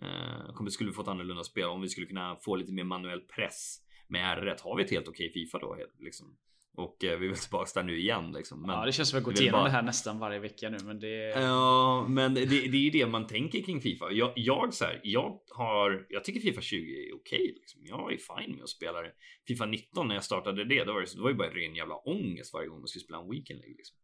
eh, 0.03 0.67
skulle 0.69 0.91
vi 0.91 0.95
få 0.95 1.03
ett 1.03 1.09
annorlunda 1.09 1.45
spel 1.45 1.65
om 1.65 1.81
vi 1.81 1.89
skulle 1.89 2.07
kunna 2.07 2.37
få 2.37 2.57
lite 2.57 2.73
mer 2.73 2.85
manuell 2.85 3.21
press 3.21 3.84
med 4.07 4.39
R1 4.39 4.63
har 4.63 4.77
vi 4.77 4.85
ett 4.85 4.91
helt 4.91 5.09
okej 5.09 5.33
Fifa 5.33 5.59
då 5.59 5.77
liksom. 5.99 6.37
Och 6.77 7.05
eh, 7.05 7.19
vi 7.19 7.27
är 7.27 7.31
väl 7.31 7.39
tillbaka 7.39 7.71
där 7.75 7.83
nu 7.83 7.99
igen 7.99 8.33
liksom. 8.33 8.61
Men 8.61 8.71
ja, 8.71 8.87
det 8.87 8.93
känns 8.93 9.09
som 9.09 9.19
att 9.19 9.23
vi 9.23 9.25
har 9.25 9.33
gått 9.33 9.41
igenom 9.41 9.59
bara... 9.59 9.65
det 9.65 9.71
här 9.71 9.83
nästan 9.83 10.19
varje 10.19 10.39
vecka 10.39 10.71
nu, 10.71 10.79
men 10.85 11.01
det. 11.01 11.29
Ja, 11.31 12.07
men 12.09 12.35
det, 12.35 12.45
det 12.47 12.77
är 12.77 12.83
ju 12.83 12.91
det 12.91 13.07
man 13.07 13.27
tänker 13.27 13.63
kring 13.63 13.81
Fifa. 13.81 14.11
Jag, 14.13 14.33
jag 14.37 14.75
så 14.75 14.85
här, 14.85 15.01
jag 15.05 15.41
har. 15.51 16.07
Jag 16.09 16.25
tycker 16.25 16.41
Fifa 16.41 16.61
20 16.61 17.09
är 17.09 17.15
okej. 17.15 17.53
Liksom. 17.55 17.81
Jag 17.85 18.13
är 18.13 18.17
fine 18.17 18.55
med 18.55 18.63
att 18.63 18.69
spela 18.69 19.03
det. 19.03 19.13
Fifa 19.47 19.67
19 19.67 20.09
när 20.09 20.15
jag 20.15 20.25
startade 20.25 20.65
det, 20.65 20.85
då 20.85 20.93
var 20.93 21.01
det, 21.01 21.15
det 21.15 21.23
var 21.23 21.31
ju 21.31 21.37
bara 21.37 21.51
ren 21.51 21.75
jävla 21.75 21.95
ångest 21.95 22.53
varje 22.53 22.69
gång 22.69 22.79
man 22.79 22.89
skulle 22.89 23.05
spela 23.05 23.19
en 23.19 23.31
weekend 23.31 23.61
liksom. 23.67 23.97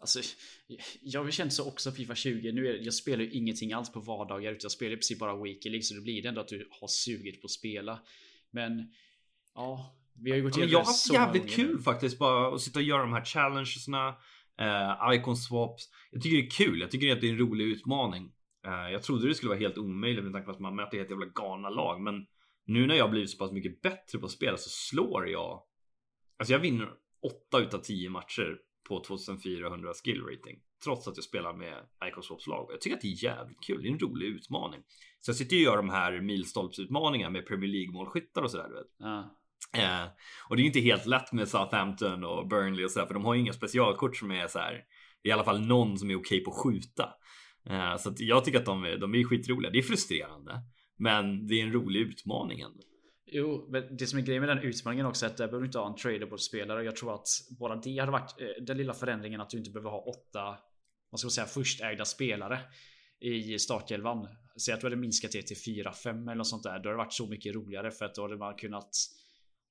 Alltså, 0.00 0.20
jag 1.00 1.24
har 1.24 1.30
känt 1.30 1.52
så 1.52 1.68
också 1.68 1.92
Fifa 1.92 2.14
20. 2.14 2.52
Nu 2.52 2.66
är, 2.68 2.74
jag 2.74 2.94
spelar 2.94 3.24
ju 3.24 3.30
ingenting 3.30 3.72
alls 3.72 3.92
på 3.92 4.00
vardagar 4.00 4.52
utan 4.52 4.60
jag 4.62 4.72
spelar 4.72 4.92
i 4.92 4.96
princip 4.96 5.18
bara 5.18 5.42
weekend 5.42 5.84
så 5.84 5.94
det 5.94 6.00
blir 6.00 6.22
det 6.22 6.28
ändå 6.28 6.40
att 6.40 6.48
du 6.48 6.68
har 6.80 6.88
suget 6.88 7.40
på 7.40 7.44
att 7.44 7.50
spela. 7.50 8.00
Men 8.50 8.92
Ja, 9.54 9.94
vi 10.14 10.30
har 10.30 10.36
ju 10.36 10.42
gått 10.42 10.56
igenom 10.56 10.72
Jag 10.72 10.78
har 10.78 10.86
haft 10.86 11.12
jävligt 11.12 11.50
kul 11.50 11.76
nu. 11.76 11.82
faktiskt 11.82 12.18
bara 12.18 12.54
att 12.54 12.60
sitta 12.60 12.78
och 12.78 12.82
göra 12.82 13.02
de 13.02 13.12
här 13.12 13.24
challengesna. 13.24 14.08
Uh, 14.60 15.14
icon 15.14 15.36
swaps. 15.36 15.88
Jag 16.10 16.22
tycker 16.22 16.36
det 16.36 16.46
är 16.46 16.50
kul. 16.50 16.80
Jag 16.80 16.90
tycker 16.90 17.12
att 17.12 17.20
det 17.20 17.26
är 17.26 17.30
en 17.32 17.38
rolig 17.38 17.64
utmaning. 17.64 18.32
Uh, 18.66 18.92
jag 18.92 19.02
trodde 19.02 19.28
det 19.28 19.34
skulle 19.34 19.48
vara 19.48 19.58
helt 19.58 19.78
omöjligt 19.78 20.24
med 20.24 20.32
tanke 20.32 20.46
på 20.46 20.52
att 20.52 20.60
man 20.60 20.76
möter 20.76 20.98
helt 20.98 21.10
jävla 21.10 21.26
galna 21.26 21.70
lag. 21.70 22.00
Men 22.00 22.26
nu 22.66 22.86
när 22.86 22.94
jag 22.94 23.10
blivit 23.10 23.30
så 23.30 23.38
pass 23.38 23.52
mycket 23.52 23.82
bättre 23.82 24.18
på 24.18 24.28
spel 24.28 24.58
så 24.58 24.68
slår 24.70 25.28
jag. 25.28 25.62
Alltså 26.38 26.52
jag 26.52 26.60
vinner 26.60 26.92
8 27.50 27.60
utav 27.60 27.78
10 27.78 28.10
matcher 28.10 28.58
på 28.88 29.04
2400 29.04 29.92
skill 29.94 30.22
rating. 30.22 30.58
Trots 30.84 31.08
att 31.08 31.16
jag 31.16 31.24
spelar 31.24 31.52
med 31.52 31.74
Icon 32.08 32.22
Swaps 32.22 32.46
lag. 32.46 32.66
Jag 32.72 32.80
tycker 32.80 32.96
att 32.96 33.02
det 33.02 33.08
är 33.08 33.24
jävligt 33.24 33.60
kul. 33.60 33.82
Det 33.82 33.88
är 33.88 33.92
en 33.92 33.98
rolig 33.98 34.26
utmaning. 34.26 34.80
Så 35.20 35.28
jag 35.28 35.36
sitter 35.36 35.56
och 35.56 35.62
gör 35.62 35.76
de 35.76 35.90
här 35.90 36.20
milstolpsutmaningar 36.20 37.30
med 37.30 37.46
Premier 37.46 37.70
League 37.70 37.92
målskyttar 37.92 38.42
och 38.42 38.50
sådär. 38.50 38.68
Du 38.68 38.74
vet. 38.74 38.86
Ja. 38.98 39.39
Eh, 39.72 40.04
och 40.48 40.56
det 40.56 40.62
är 40.62 40.66
inte 40.66 40.80
helt 40.80 41.06
lätt 41.06 41.32
med 41.32 41.48
Southampton 41.48 42.24
och 42.24 42.48
Burnley 42.48 42.84
och 42.84 42.90
sådär 42.90 43.06
för 43.06 43.14
de 43.14 43.24
har 43.24 43.34
ju 43.34 43.40
inga 43.40 43.52
specialkort 43.52 44.16
som 44.16 44.30
är 44.30 44.46
så 44.46 44.58
här. 44.58 44.84
I 45.22 45.30
alla 45.30 45.44
fall 45.44 45.66
någon 45.66 45.98
som 45.98 46.10
är 46.10 46.14
okej 46.14 46.20
okay 46.20 46.44
på 46.44 46.50
att 46.50 46.56
skjuta. 46.56 47.08
Eh, 47.66 47.96
så 47.96 48.08
att 48.08 48.20
jag 48.20 48.44
tycker 48.44 48.58
att 48.58 48.64
de 48.64 48.84
är, 48.84 48.96
de 48.96 49.14
är 49.14 49.24
skitroliga. 49.24 49.70
Det 49.70 49.78
är 49.78 49.82
frustrerande, 49.82 50.60
men 50.98 51.46
det 51.46 51.54
är 51.54 51.62
en 51.62 51.72
rolig 51.72 52.00
utmaning 52.00 52.60
ändå. 52.60 52.80
Jo, 53.32 53.68
men 53.70 53.96
det 53.96 54.06
som 54.06 54.18
är 54.18 54.22
grejen 54.22 54.40
med 54.40 54.56
den 54.56 54.64
utmaningen 54.64 55.06
också 55.06 55.26
är 55.26 55.30
att 55.30 55.36
där 55.36 55.46
behöver 55.46 55.60
du 55.60 55.66
inte 55.66 55.78
ha 55.78 55.88
en 55.88 55.96
tradable 55.96 56.38
spelare. 56.38 56.84
Jag 56.84 56.96
tror 56.96 57.14
att 57.14 57.26
bara 57.58 57.76
det 57.76 57.98
hade 57.98 58.12
varit 58.12 58.40
eh, 58.40 58.64
den 58.64 58.76
lilla 58.76 58.94
förändringen 58.94 59.40
att 59.40 59.50
du 59.50 59.58
inte 59.58 59.70
behöver 59.70 59.90
ha 59.90 59.98
åtta, 59.98 60.58
vad 61.10 61.20
ska 61.20 61.26
man 61.26 61.30
säga, 61.30 61.46
förstägda 61.46 62.04
spelare 62.04 62.58
i 63.20 63.58
startelvan. 63.58 64.28
Säg 64.64 64.74
att 64.74 64.80
du 64.80 64.86
hade 64.86 64.96
minskat 64.96 65.32
det 65.32 65.42
till 65.42 65.56
4-5 65.56 66.22
eller 66.22 66.34
något 66.34 66.46
sånt 66.46 66.62
där. 66.62 66.70
Då 66.70 66.76
hade 66.76 66.90
det 66.90 66.96
varit 66.96 67.12
så 67.12 67.26
mycket 67.26 67.54
roligare 67.54 67.90
för 67.90 68.04
att 68.04 68.14
då 68.14 68.22
hade 68.22 68.36
man 68.36 68.54
kunnat 68.54 68.90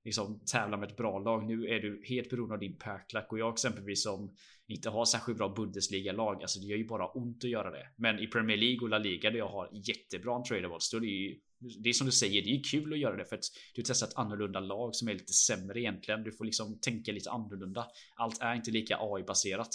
liksom 0.05 0.39
tävla 0.45 0.77
med 0.77 0.89
ett 0.89 0.97
bra 0.97 1.19
lag. 1.19 1.45
Nu 1.47 1.67
är 1.67 1.79
du 1.79 2.03
helt 2.05 2.29
beroende 2.29 2.53
av 2.53 2.59
din 2.59 2.77
packlack 2.77 3.31
och 3.31 3.39
jag 3.39 3.53
exempelvis 3.53 4.03
som 4.03 4.35
inte 4.67 4.89
har 4.89 5.05
särskilt 5.05 5.37
bra 5.37 5.49
Bundesliga-lag. 5.49 6.41
Alltså 6.41 6.59
det 6.59 6.65
gör 6.65 6.77
ju 6.77 6.87
bara 6.87 7.07
ont 7.07 7.43
att 7.43 7.49
göra 7.49 7.71
det. 7.71 7.87
Men 7.95 8.19
i 8.19 8.27
Premier 8.27 8.57
League 8.57 8.81
och 8.81 8.89
La 8.89 8.97
Liga 8.97 9.31
där 9.31 9.37
jag 9.37 9.49
har 9.49 9.69
jättebra 9.73 10.37
untradables, 10.37 10.91
då 10.91 10.97
är 10.97 11.01
det 11.01 11.07
ju 11.07 11.39
det 11.59 11.89
är 11.89 11.93
som 11.93 12.05
du 12.05 12.11
säger, 12.11 12.41
det 12.41 12.49
är 12.49 12.55
ju 12.55 12.61
kul 12.61 12.93
att 12.93 12.99
göra 12.99 13.15
det 13.15 13.25
för 13.25 13.35
att 13.35 13.43
du 13.75 13.81
testar 13.81 14.07
ett 14.07 14.17
annorlunda 14.17 14.59
lag 14.59 14.95
som 14.95 15.07
är 15.07 15.13
lite 15.13 15.33
sämre 15.33 15.81
egentligen. 15.81 16.23
Du 16.23 16.31
får 16.31 16.45
liksom 16.45 16.79
tänka 16.79 17.11
lite 17.11 17.31
annorlunda. 17.31 17.87
Allt 18.15 18.41
är 18.41 18.55
inte 18.55 18.71
lika 18.71 18.97
AI-baserat. 18.99 19.69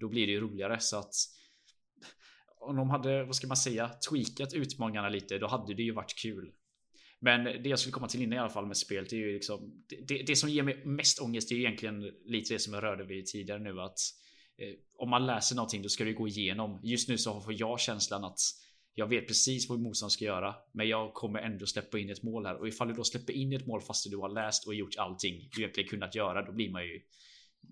Då 0.00 0.08
blir 0.08 0.26
det 0.26 0.32
ju 0.32 0.40
roligare 0.40 0.80
så 0.80 0.98
att 0.98 1.14
om 2.60 2.76
de 2.76 2.90
hade, 2.90 3.24
vad 3.24 3.36
ska 3.36 3.46
man 3.46 3.56
säga, 3.56 3.90
tweakat 4.10 4.54
utmaningarna 4.54 5.08
lite, 5.08 5.38
då 5.38 5.46
hade 5.46 5.74
det 5.74 5.82
ju 5.82 5.92
varit 5.92 6.14
kul. 6.22 6.52
Men 7.26 7.44
det 7.44 7.68
jag 7.68 7.78
skulle 7.78 7.92
komma 7.92 8.08
till 8.08 8.22
innan 8.22 8.32
i 8.32 8.38
alla 8.38 8.50
fall 8.50 8.66
med 8.66 8.76
spelet 8.76 9.12
är 9.12 9.16
ju 9.16 9.32
liksom 9.32 9.84
det, 10.08 10.22
det 10.26 10.36
som 10.36 10.48
ger 10.48 10.62
mig 10.62 10.82
mest 10.84 11.20
ångest 11.20 11.50
är 11.50 11.54
ju 11.54 11.60
egentligen 11.60 12.00
lite 12.24 12.54
det 12.54 12.58
som 12.58 12.74
jag 12.74 12.82
rörde 12.82 13.04
vid 13.04 13.26
tidigare 13.26 13.60
nu 13.60 13.80
att 13.80 13.98
eh, 14.58 14.74
om 14.98 15.10
man 15.10 15.26
läser 15.26 15.56
någonting 15.56 15.82
då 15.82 15.88
ska 15.88 16.04
det 16.04 16.12
gå 16.12 16.28
igenom. 16.28 16.80
Just 16.82 17.08
nu 17.08 17.18
så 17.18 17.40
får 17.40 17.60
jag 17.60 17.80
känslan 17.80 18.24
att 18.24 18.38
jag 18.94 19.06
vet 19.06 19.26
precis 19.26 19.68
vad 19.68 19.80
motståndaren 19.80 20.10
ska 20.10 20.24
göra, 20.24 20.54
men 20.72 20.88
jag 20.88 21.14
kommer 21.14 21.38
ändå 21.38 21.66
släppa 21.66 21.98
in 21.98 22.10
ett 22.10 22.22
mål 22.22 22.46
här 22.46 22.56
och 22.56 22.68
ifall 22.68 22.88
du 22.88 22.94
då 22.94 23.04
släpper 23.04 23.32
in 23.32 23.52
ett 23.52 23.66
mål 23.66 23.82
fast 23.82 24.10
du 24.10 24.16
har 24.16 24.28
läst 24.28 24.66
och 24.66 24.74
gjort 24.74 24.96
allting 24.98 25.48
du 25.52 25.62
egentligen 25.62 25.88
kunnat 25.88 26.14
göra, 26.14 26.46
då 26.46 26.52
blir 26.52 26.70
man 26.70 26.84
ju 26.84 27.00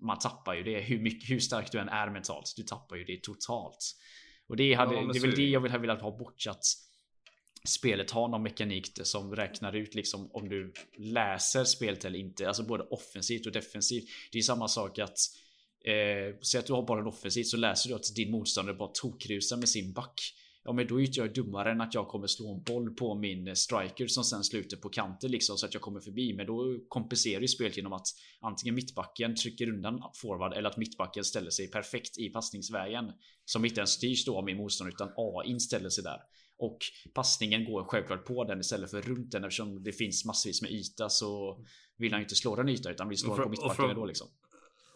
man 0.01 0.19
tappar 0.19 0.53
ju 0.53 0.63
det 0.63 0.81
hur 0.81 0.99
mycket 0.99 1.29
hur 1.29 1.39
stark 1.39 1.71
du 1.71 1.79
än 1.79 1.89
är 1.89 2.09
mentalt. 2.09 2.53
Du 2.57 2.63
tappar 2.63 2.95
ju 2.95 3.03
det 3.03 3.23
totalt. 3.23 3.95
Och 4.47 4.57
det, 4.57 4.73
hade, 4.73 4.95
ja, 4.95 5.01
det 5.13 5.19
är 5.19 5.21
väl 5.21 5.35
det 5.35 5.49
jag 5.49 5.59
vill 5.59 5.71
ha 5.71 5.79
velat 5.79 6.01
ha 6.01 6.17
bort 6.17 6.43
att 6.49 6.65
spelet 7.65 8.11
har 8.11 8.27
någon 8.27 8.43
mekanik 8.43 8.91
som 9.03 9.35
räknar 9.35 9.75
ut 9.75 9.95
liksom 9.95 10.29
om 10.33 10.49
du 10.49 10.73
läser 10.97 11.63
spelet 11.63 12.05
eller 12.05 12.19
inte. 12.19 12.47
Alltså 12.47 12.63
både 12.63 12.83
offensivt 12.83 13.45
och 13.45 13.51
defensivt. 13.51 14.05
Det 14.31 14.37
är 14.37 14.41
samma 14.41 14.67
sak 14.67 14.99
att 14.99 15.17
eh, 15.85 16.39
säg 16.51 16.59
att 16.59 16.65
du 16.65 16.73
har 16.73 16.87
bara 16.87 17.01
en 17.01 17.07
offensivt 17.07 17.47
så 17.47 17.57
läser 17.57 17.89
du 17.89 17.95
att 17.95 18.15
din 18.15 18.31
motståndare 18.31 18.75
bara 18.75 18.91
tokrusar 18.93 19.57
med 19.57 19.69
sin 19.69 19.93
back. 19.93 20.21
Ja 20.67 20.73
men 20.73 20.87
då 20.87 21.01
är 21.01 21.05
inte 21.05 21.19
jag 21.19 21.33
dummare 21.33 21.71
än 21.71 21.81
att 21.81 21.93
jag 21.93 22.07
kommer 22.07 22.27
slå 22.27 22.53
en 22.53 22.63
boll 22.63 22.95
på 22.95 23.15
min 23.15 23.47
eh, 23.47 23.53
striker 23.53 24.07
som 24.07 24.23
sen 24.23 24.43
sluter 24.43 24.77
på 24.77 24.89
kanten 24.89 25.31
liksom 25.31 25.57
så 25.57 25.65
att 25.65 25.73
jag 25.73 25.81
kommer 25.81 25.99
förbi. 25.99 26.33
Men 26.33 26.45
då 26.45 26.79
kompenserar 26.87 27.41
ju 27.41 27.47
spelet 27.47 27.77
genom 27.77 27.93
att 27.93 28.07
antingen 28.39 28.75
mittbacken 28.75 29.35
trycker 29.35 29.69
undan 29.69 30.01
forward 30.15 30.53
eller 30.53 30.69
att 30.69 30.77
mittbacken 30.77 31.23
ställer 31.23 31.49
sig 31.49 31.71
perfekt 31.71 32.17
i 32.17 32.29
passningsvägen. 32.29 33.11
Som 33.45 33.65
inte 33.65 33.79
ens 33.79 33.91
styrs 33.91 34.25
då 34.25 34.37
av 34.37 34.45
min 34.45 34.57
motståndare 34.57 34.93
utan 34.93 35.13
A 35.17 35.43
inställer 35.45 35.89
sig 35.89 36.03
där. 36.03 36.19
Och 36.57 36.77
passningen 37.13 37.65
går 37.65 37.83
självklart 37.83 38.25
på 38.25 38.43
den 38.43 38.59
istället 38.59 38.91
för 38.91 39.01
runt 39.01 39.31
den 39.31 39.43
eftersom 39.43 39.83
det 39.83 39.91
finns 39.91 40.25
massvis 40.25 40.61
med 40.61 40.71
yta 40.71 41.09
så 41.09 41.59
vill 41.97 42.11
han 42.11 42.21
ju 42.21 42.23
inte 42.23 42.35
slå 42.35 42.55
den 42.55 42.69
yta 42.69 42.91
utan 42.91 43.09
vill 43.09 43.17
slå 43.17 43.35
den 43.35 43.43
på 43.43 43.49
mittbacken 43.49 43.95
då 43.95 44.05
liksom. 44.05 44.27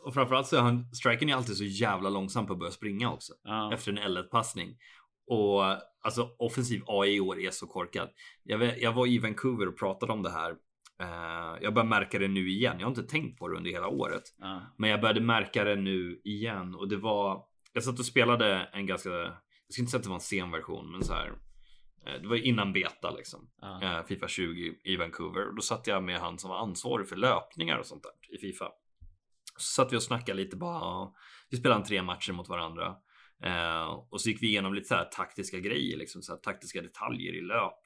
Och 0.05 0.13
framförallt 0.13 0.47
så 0.47 0.55
är 0.55 0.61
han, 0.61 0.95
striken 0.95 1.29
är 1.29 1.35
alltid 1.35 1.57
så 1.57 1.63
jävla 1.63 2.09
långsam 2.09 2.47
på 2.47 2.53
att 2.53 2.59
börja 2.59 2.71
springa 2.71 3.11
också. 3.11 3.33
Ah. 3.43 3.73
Efter 3.73 3.91
en 3.91 3.97
L1 3.97 4.23
passning. 4.23 4.77
Och 5.27 5.63
alltså 6.01 6.29
offensiv 6.39 6.81
AI 6.87 7.15
i 7.15 7.19
år 7.19 7.39
är 7.39 7.51
så 7.51 7.67
korkad. 7.67 8.09
Jag, 8.43 8.81
jag 8.81 8.93
var 8.93 9.07
i 9.07 9.17
Vancouver 9.17 9.67
och 9.67 9.77
pratade 9.77 10.13
om 10.13 10.23
det 10.23 10.29
här. 10.29 10.51
Uh, 11.01 11.57
jag 11.61 11.73
börjar 11.73 11.87
märka 11.87 12.19
det 12.19 12.27
nu 12.27 12.49
igen. 12.49 12.75
Jag 12.79 12.85
har 12.85 12.91
inte 12.91 13.03
tänkt 13.03 13.39
på 13.39 13.47
det 13.47 13.57
under 13.57 13.71
hela 13.71 13.87
året. 13.87 14.23
Uh. 14.43 14.61
Men 14.77 14.89
jag 14.89 15.01
började 15.01 15.21
märka 15.21 15.63
det 15.63 15.75
nu 15.75 16.21
igen 16.23 16.75
och 16.75 16.87
det 16.87 16.97
var. 16.97 17.43
Jag 17.73 17.83
satt 17.83 17.99
och 17.99 18.05
spelade 18.05 18.69
en 18.73 18.85
ganska. 18.85 19.09
Jag 19.09 19.33
ska 19.73 19.81
inte 19.81 19.91
säga 19.91 19.99
att 19.99 20.03
det 20.03 20.09
var 20.09 20.15
en 20.15 20.21
sen 20.21 20.51
version, 20.51 20.91
men 20.91 21.03
så 21.03 21.13
här. 21.13 21.33
Uh, 22.07 22.21
det 22.21 22.27
var 22.27 22.35
innan 22.35 22.73
beta 22.73 23.11
liksom. 23.11 23.49
Fifa 24.07 24.27
20 24.27 24.75
i 24.83 24.95
Vancouver 24.95 25.47
och 25.47 25.55
då 25.55 25.61
satt 25.61 25.87
jag 25.87 26.03
med 26.03 26.19
han 26.19 26.39
som 26.39 26.49
var 26.49 26.57
ansvarig 26.57 27.09
för 27.09 27.15
löpningar 27.15 27.77
och 27.77 27.85
sånt 27.85 28.03
där 28.03 28.35
i 28.35 28.37
Fifa. 28.37 28.71
Så 29.57 29.81
satt 29.81 29.93
vi 29.93 29.97
och 29.97 30.03
snackade 30.03 30.37
lite 30.37 30.55
bara. 30.55 31.11
Vi 31.49 31.57
spelade 31.57 31.85
tre 31.85 32.01
matcher 32.01 32.31
mot 32.33 32.49
varandra. 32.49 32.95
Eh, 33.43 34.05
och 34.09 34.21
så 34.21 34.29
gick 34.29 34.43
vi 34.43 34.47
igenom 34.47 34.73
lite 34.73 34.87
så 34.87 34.95
här 34.95 35.05
taktiska 35.05 35.59
grejer, 35.59 35.97
liksom 35.97 36.21
så 36.21 36.33
här 36.33 36.39
taktiska 36.39 36.81
detaljer 36.81 37.33
i 37.33 37.41
löp. 37.41 37.79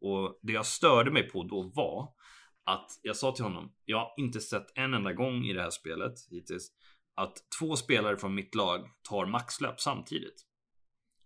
Och 0.00 0.38
det 0.42 0.52
jag 0.52 0.66
störde 0.66 1.10
mig 1.10 1.22
på 1.22 1.44
då 1.44 1.62
var 1.74 2.08
att 2.64 2.90
jag 3.02 3.16
sa 3.16 3.32
till 3.32 3.44
honom, 3.44 3.72
jag 3.84 3.98
har 3.98 4.14
inte 4.16 4.40
sett 4.40 4.66
en 4.74 4.94
enda 4.94 5.12
gång 5.12 5.44
i 5.44 5.52
det 5.52 5.62
här 5.62 5.70
spelet 5.70 6.14
hittills 6.30 6.68
att 7.14 7.36
två 7.58 7.76
spelare 7.76 8.16
från 8.16 8.34
mitt 8.34 8.54
lag 8.54 8.88
tar 9.08 9.26
maxlöp 9.26 9.80
samtidigt. 9.80 10.44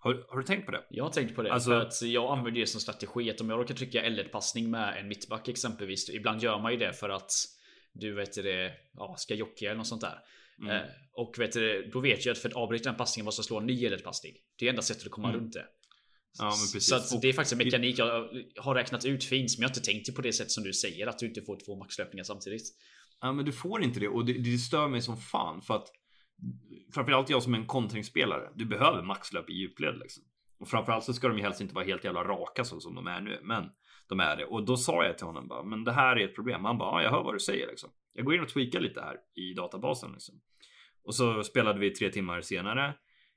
Har, 0.04 0.24
har, 0.28 0.38
du 0.38 0.44
tänkt 0.44 0.66
på 0.66 0.72
det? 0.72 0.84
Jag 0.90 1.04
har 1.04 1.10
tänkt 1.10 1.34
på 1.34 1.42
det. 1.42 1.52
Alltså, 1.52 1.70
för 1.70 1.80
att 1.80 2.02
jag 2.02 2.38
använder 2.38 2.60
det 2.60 2.66
som 2.66 2.80
strategi. 2.80 3.30
Att 3.30 3.40
om 3.40 3.50
jag 3.50 3.60
råkar 3.60 3.74
trycka 3.74 4.02
L1 4.02 4.28
passning 4.28 4.70
med 4.70 4.98
en 5.00 5.08
mittback 5.08 5.48
exempelvis. 5.48 6.10
Ibland 6.10 6.42
gör 6.42 6.58
man 6.58 6.72
ju 6.72 6.78
det 6.78 6.92
för 6.92 7.08
att 7.08 7.32
du 7.92 8.14
vet 8.14 8.34
det, 8.34 8.72
ja, 8.94 9.14
ska 9.18 9.34
jocka 9.34 9.66
eller 9.66 9.76
något 9.76 9.86
sånt 9.86 10.00
där. 10.00 10.18
Mm. 10.60 10.76
Eh, 10.76 10.82
och 11.12 11.34
vet 11.38 11.52
du, 11.52 11.90
då 11.92 12.00
vet 12.00 12.26
jag 12.26 12.32
att 12.32 12.38
för 12.38 12.48
att 12.48 12.54
avbryta 12.54 12.88
den 12.88 12.98
passningen 12.98 13.24
måste 13.24 13.40
jag 13.40 13.46
slå 13.46 13.58
en 13.58 13.66
ny 13.66 13.98
passning. 13.98 14.32
Det 14.58 14.66
är 14.66 14.70
enda 14.70 14.82
sättet 14.82 15.06
att 15.06 15.12
komma 15.12 15.28
mm. 15.28 15.40
runt 15.40 15.52
det. 15.52 15.66
Ja, 16.38 16.44
men 16.44 16.72
precis. 16.72 17.08
Så 17.10 17.18
det 17.18 17.28
är 17.28 17.32
faktiskt 17.32 17.52
en 17.52 17.58
mekanik 17.58 17.98
jag 17.98 18.28
har 18.56 18.74
räknat 18.74 19.04
ut 19.04 19.24
finns, 19.24 19.58
men 19.58 19.62
jag 19.62 19.68
har 19.68 19.74
inte 19.76 19.92
tänkt 19.92 20.14
på 20.14 20.22
det 20.22 20.32
sätt 20.32 20.50
som 20.50 20.64
du 20.64 20.72
säger 20.72 21.06
att 21.06 21.18
du 21.18 21.26
inte 21.26 21.42
får 21.42 21.58
två 21.66 21.76
maxlöpningar 21.76 22.24
samtidigt. 22.24 22.62
Ja, 23.20 23.32
men 23.32 23.44
du 23.44 23.52
får 23.52 23.82
inte 23.82 24.00
det 24.00 24.08
och 24.08 24.24
det, 24.24 24.32
det 24.32 24.58
stör 24.58 24.88
mig 24.88 25.02
som 25.02 25.16
fan 25.16 25.62
för 25.62 25.74
att 25.74 25.88
framförallt 26.94 27.30
jag 27.30 27.42
som 27.42 27.54
en 27.54 27.66
kontringsspelare. 27.66 28.50
Du 28.54 28.64
behöver 28.64 29.02
maxlöp 29.02 29.50
i 29.50 29.52
djupled 29.52 29.98
liksom. 29.98 30.24
Och 30.58 30.68
framförallt 30.68 31.04
så 31.04 31.12
ska 31.12 31.28
de 31.28 31.36
ju 31.36 31.42
helst 31.42 31.60
inte 31.60 31.74
vara 31.74 31.84
helt 31.84 32.04
jävla 32.04 32.24
raka 32.24 32.64
så 32.64 32.80
som 32.80 32.94
de 32.94 33.06
är 33.06 33.20
nu, 33.20 33.40
men 33.42 33.70
de 34.08 34.20
är 34.20 34.36
det. 34.36 34.44
Och 34.44 34.64
då 34.64 34.76
sa 34.76 35.04
jag 35.04 35.18
till 35.18 35.26
honom 35.26 35.48
bara, 35.48 35.62
men 35.62 35.84
det 35.84 35.92
här 35.92 36.16
är 36.16 36.24
ett 36.24 36.34
problem. 36.34 36.64
Han 36.64 36.78
bara, 36.78 36.90
ja, 36.90 37.02
jag 37.02 37.10
hör 37.10 37.22
vad 37.22 37.34
du 37.34 37.40
säger 37.40 37.66
liksom. 37.66 37.90
Jag 38.12 38.24
går 38.24 38.34
in 38.34 38.40
och 38.40 38.48
tweakar 38.48 38.80
lite 38.80 39.00
här 39.00 39.16
i 39.34 39.54
databasen 39.54 40.12
liksom. 40.12 40.40
Och 41.04 41.14
så 41.14 41.42
spelade 41.42 41.78
vi 41.78 41.90
tre 41.90 42.10
timmar 42.10 42.40
senare. 42.40 42.94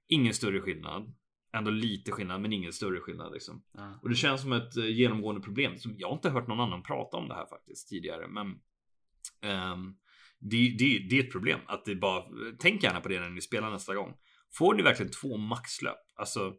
Ingen 0.08 0.34
större 0.34 0.62
skillnad. 0.62 1.13
Ändå 1.54 1.72
lite 1.72 2.12
skillnad, 2.12 2.41
men 2.41 2.54
ingen 2.54 2.74
större 2.74 3.00
skillnad 3.00 3.34
liksom. 3.34 3.63
Mm. 3.78 3.94
Och 4.02 4.10
det 4.10 4.15
känns 4.15 4.41
som 4.41 4.54
ett 4.54 4.78
eh, 4.78 4.86
genomgående 4.86 5.41
problem. 5.41 5.78
Som 5.78 5.96
jag 5.98 6.08
har 6.08 6.15
inte 6.15 6.30
hört 6.30 6.48
någon 6.48 6.60
annan 6.60 6.84
prata 6.84 7.18
om 7.18 7.28
det 7.28 7.36
här 7.36 7.46
faktiskt 7.46 7.89
tidigare, 7.89 8.28
men 8.28 8.48
um, 9.72 9.98
det, 10.39 10.76
det, 10.80 11.08
det, 11.10 11.19
är 11.19 11.24
ett 11.24 11.32
problem 11.32 11.60
att 11.65 11.86
det 11.86 11.95
bara 11.95 12.24
tänk 12.60 12.84
gärna 12.84 13.02
på 13.02 13.10
det 13.10 13.19
när 13.19 13.30
ni 13.30 13.41
spelar 13.41 13.71
nästa 13.71 13.95
gång. 13.95 14.13
Får 14.54 14.74
ni 14.74 14.84
verkligen 14.84 15.12
två 15.12 15.38
maxlöp, 15.38 15.98
alltså 16.15 16.54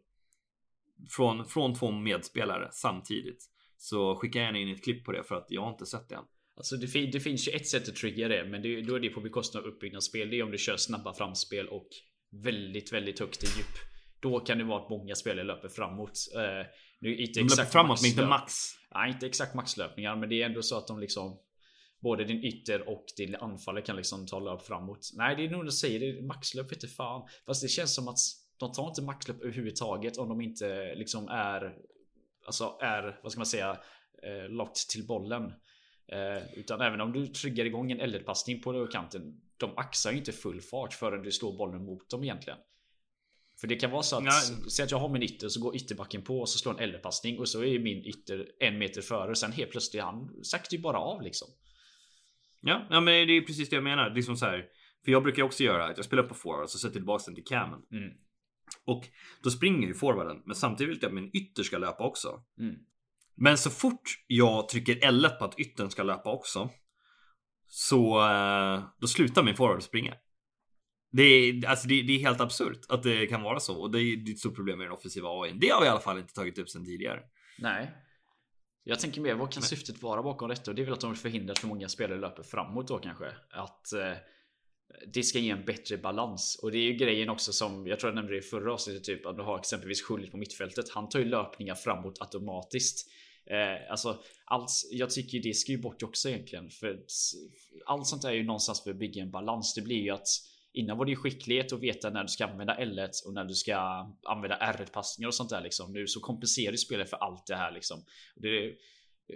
från, 1.09 1.45
från 1.45 1.75
två 1.75 1.91
medspelare 1.91 2.69
samtidigt 2.71 3.49
så 3.77 4.15
skicka 4.15 4.39
gärna 4.39 4.57
in 4.57 4.69
ett 4.69 4.83
klipp 4.83 5.05
på 5.05 5.11
det 5.11 5.23
för 5.23 5.35
att 5.35 5.45
jag 5.49 5.61
har 5.61 5.71
inte 5.71 5.85
sett 5.85 6.09
det 6.09 6.15
än. 6.15 6.23
Alltså 6.57 6.77
det, 6.77 7.05
det, 7.11 7.19
finns 7.19 7.47
ju 7.47 7.51
ett 7.51 7.67
sätt 7.67 7.89
att 7.89 7.95
trigga 7.95 8.27
det, 8.27 8.45
men 8.45 8.61
det, 8.61 8.81
då 8.81 8.95
är 8.95 8.99
det 8.99 9.09
på 9.09 9.21
bekostnad 9.21 9.63
av 9.63 9.69
uppbyggnadsspel. 9.69 10.29
Det 10.29 10.39
är 10.39 10.43
om 10.43 10.51
du 10.51 10.57
kör 10.57 10.77
snabba 10.77 11.13
framspel 11.13 11.67
och 11.67 11.87
väldigt, 12.31 12.93
väldigt 12.93 13.19
högt 13.19 13.43
i 13.43 13.47
djup. 13.57 13.77
Då 14.19 14.39
kan 14.39 14.57
det 14.57 14.63
vara 14.63 14.83
att 14.83 14.89
många 14.89 15.15
spelare 15.15 15.45
löper 15.45 15.69
framåt. 15.69 16.19
Uh, 16.35 16.65
nu, 16.99 17.17
inte 17.17 17.39
de 17.39 17.45
exakt 17.45 17.71
framåt, 17.71 18.01
men 18.01 18.09
inte 18.09 18.25
max. 18.25 18.53
Nej, 18.93 19.11
inte 19.11 19.27
exakt 19.27 19.55
maxlöpningar, 19.55 20.15
men 20.15 20.29
det 20.29 20.41
är 20.41 20.45
ändå 20.45 20.61
så 20.61 20.77
att 20.77 20.87
de 20.87 20.99
liksom 20.99 21.39
Både 21.99 22.23
din 22.23 22.43
ytter 22.43 22.89
och 22.89 23.05
din 23.17 23.35
anfallare 23.35 23.83
kan 23.83 23.95
liksom 23.95 24.27
ta 24.27 24.39
löp 24.39 24.61
framåt. 24.61 25.09
Nej, 25.13 25.35
det 25.35 25.45
är 25.45 25.49
nog 25.49 25.65
de 25.65 25.71
säger 25.71 25.99
det. 25.99 26.21
Maxlöp 26.21 26.71
vete 26.71 26.87
fan. 26.87 27.27
Fast 27.45 27.61
det 27.61 27.67
känns 27.67 27.95
som 27.95 28.07
att 28.07 28.17
de 28.57 28.71
tar 28.71 28.87
inte 28.87 29.01
maxlöp 29.01 29.41
överhuvudtaget 29.41 30.17
om 30.17 30.29
de 30.29 30.41
inte 30.41 30.95
liksom 30.95 31.27
är 31.27 31.77
Alltså 32.47 32.77
är, 32.81 33.19
vad 33.23 33.31
ska 33.31 33.39
man 33.39 33.45
säga, 33.45 33.79
eh, 34.23 34.49
lockt 34.49 34.89
till 34.89 35.07
bollen. 35.07 35.43
Eh, 36.07 36.59
utan 36.59 36.81
även 36.81 37.01
om 37.01 37.13
du 37.13 37.27
triggar 37.27 37.65
igång 37.65 37.91
en 37.91 38.01
L1-passning 38.01 38.61
på 38.61 38.87
kanten. 38.87 39.41
De 39.57 39.77
axar 39.77 40.11
ju 40.11 40.17
inte 40.17 40.31
full 40.31 40.61
fart 40.61 40.93
förrän 40.93 41.23
du 41.23 41.31
slår 41.31 41.57
bollen 41.57 41.85
mot 41.85 42.09
dem 42.09 42.23
egentligen. 42.23 42.59
För 43.59 43.67
det 43.67 43.75
kan 43.75 43.91
vara 43.91 44.03
så 44.03 44.17
att, 44.17 44.23
Nej. 44.23 44.69
säg 44.71 44.83
att 44.83 44.91
jag 44.91 44.97
har 44.97 45.09
min 45.09 45.23
ytter 45.23 45.49
så 45.49 45.61
går 45.61 45.75
ytterbacken 45.75 46.21
på 46.21 46.39
och 46.39 46.49
så 46.49 46.57
slår 46.57 46.81
en 46.81 46.89
L1-passning 46.89 47.39
och 47.39 47.49
så 47.49 47.63
är 47.63 47.79
min 47.79 48.05
ytter 48.05 48.51
en 48.59 48.77
meter 48.77 49.01
före 49.01 49.29
och 49.29 49.37
sen 49.37 49.51
helt 49.51 49.71
plötsligt 49.71 50.03
han 50.03 50.43
saktar 50.43 50.77
ju 50.77 50.81
bara 50.81 50.97
av 50.97 51.21
liksom. 51.21 51.47
Ja, 52.61 52.87
ja, 52.89 53.01
men 53.01 53.27
det 53.27 53.37
är 53.37 53.41
precis 53.41 53.69
det 53.69 53.75
jag 53.75 53.83
menar. 53.83 54.09
Liksom 54.09 54.37
så 54.37 54.45
här, 54.45 54.65
för 55.05 55.11
jag 55.11 55.23
brukar 55.23 55.43
också 55.43 55.63
göra 55.63 55.85
att 55.85 55.97
jag 55.97 56.05
spelar 56.05 56.23
på 56.23 56.33
forward 56.33 56.63
och 56.63 56.69
så 56.69 56.77
sätter 56.77 56.93
tillbaka 56.93 57.23
den 57.25 57.35
till 57.35 57.43
camen. 57.43 57.79
Mm. 57.91 58.09
Och 58.85 59.03
då 59.43 59.49
springer 59.49 59.87
ju 59.87 59.93
forwarden, 59.93 60.41
men 60.45 60.55
samtidigt 60.55 60.91
vill 60.91 60.99
jag 61.01 61.07
att 61.07 61.13
min 61.13 61.31
ytter 61.33 61.63
ska 61.63 61.77
löpa 61.77 62.03
också. 62.03 62.43
Mm. 62.59 62.75
Men 63.35 63.57
så 63.57 63.69
fort 63.69 64.23
jag 64.27 64.69
trycker 64.69 64.95
L1 64.95 65.37
på 65.37 65.45
att 65.45 65.59
yttern 65.59 65.89
ska 65.89 66.03
löpa 66.03 66.31
också. 66.31 66.69
Så 67.67 68.29
eh, 68.29 68.83
då 68.99 69.07
slutar 69.07 69.43
min 69.43 69.55
forward 69.55 69.83
springa. 69.83 70.13
Det 71.11 71.23
är, 71.23 71.67
alltså 71.67 71.87
det, 71.87 72.01
det 72.01 72.13
är 72.13 72.19
helt 72.19 72.41
absurt 72.41 72.79
att 72.89 73.03
det 73.03 73.27
kan 73.27 73.41
vara 73.41 73.59
så 73.59 73.81
och 73.81 73.91
det 73.91 73.99
är, 73.99 74.17
det 74.17 74.31
är 74.31 74.33
ett 74.33 74.39
stort 74.39 74.55
problem 74.55 74.77
med 74.77 74.87
den 74.87 74.93
offensiva 74.93 75.29
AI. 75.29 75.51
Det 75.51 75.69
har 75.69 75.81
vi 75.81 75.87
i 75.87 75.89
alla 75.89 75.99
fall 75.99 76.17
inte 76.17 76.33
tagit 76.33 76.57
upp 76.57 76.69
sedan 76.69 76.85
tidigare. 76.85 77.19
Nej. 77.59 77.91
Jag 78.89 78.99
tänker 78.99 79.21
mer, 79.21 79.35
vad 79.35 79.51
kan 79.51 79.61
Men... 79.61 79.67
syftet 79.67 80.01
vara 80.01 80.23
bakom 80.23 80.49
detta? 80.49 80.71
Och 80.71 80.75
det 80.75 80.81
är 80.81 80.83
väl 80.83 80.93
att 80.93 81.01
de 81.01 81.11
vill 81.11 81.19
förhindra 81.19 81.51
att 81.51 81.59
för 81.59 81.67
många 81.67 81.89
spelare 81.89 82.19
löper 82.19 82.43
framåt 82.43 82.87
då 82.87 82.97
kanske. 82.99 83.25
Att 83.49 83.93
eh, 83.93 84.13
det 85.13 85.23
ska 85.23 85.39
ge 85.39 85.49
en 85.49 85.65
bättre 85.65 85.97
balans. 85.97 86.59
Och 86.61 86.71
det 86.71 86.77
är 86.77 86.81
ju 86.81 86.93
grejen 86.93 87.29
också 87.29 87.53
som 87.53 87.87
jag 87.87 87.99
tror 87.99 88.09
jag 88.09 88.15
nämnde 88.15 88.33
det 88.33 88.39
i 88.39 88.41
förra 88.41 88.73
avsnittet. 88.73 89.03
Typ 89.03 89.25
att 89.25 89.37
du 89.37 89.43
har 89.43 89.59
exempelvis 89.59 90.01
Schullit 90.01 90.31
på 90.31 90.37
mittfältet. 90.37 90.89
Han 90.89 91.09
tar 91.09 91.19
ju 91.19 91.25
löpningar 91.25 91.75
framåt 91.75 92.21
automatiskt. 92.21 93.09
Eh, 93.45 93.91
alltså, 93.91 94.19
allt, 94.45 94.71
jag 94.91 95.09
tycker 95.09 95.39
det 95.39 95.53
ska 95.53 95.71
ju 95.71 95.77
bort 95.77 96.03
också 96.03 96.29
egentligen. 96.29 96.69
För 96.69 96.99
allt 97.85 98.07
sånt 98.07 98.23
är 98.23 98.31
ju 98.31 98.43
någonstans 98.43 98.83
för 98.83 98.91
att 98.91 98.97
bygga 98.97 99.21
en 99.21 99.31
balans. 99.31 99.73
Det 99.73 99.81
blir 99.81 100.01
ju 100.01 100.09
att 100.09 100.27
Innan 100.77 100.97
var 100.97 101.05
det 101.05 101.11
ju 101.11 101.17
skicklighet 101.17 101.73
att 101.73 101.79
veta 101.79 102.09
när 102.09 102.23
du 102.23 102.27
ska 102.27 102.45
använda 102.45 102.77
L1 102.77 103.09
och 103.25 103.33
när 103.33 103.45
du 103.45 103.53
ska 103.53 103.77
använda 104.23 104.57
R1 104.57 104.91
passningar 104.91 105.27
och 105.27 105.35
sånt 105.35 105.49
där 105.49 105.61
liksom. 105.61 105.93
Nu 105.93 106.07
så 106.07 106.19
kompenserar 106.19 106.71
ju 106.71 106.77
spelet 106.77 107.09
för 107.09 107.17
allt 107.17 107.47
det 107.47 107.55
här 107.55 107.71
liksom. 107.71 108.03
Det, 108.35 108.73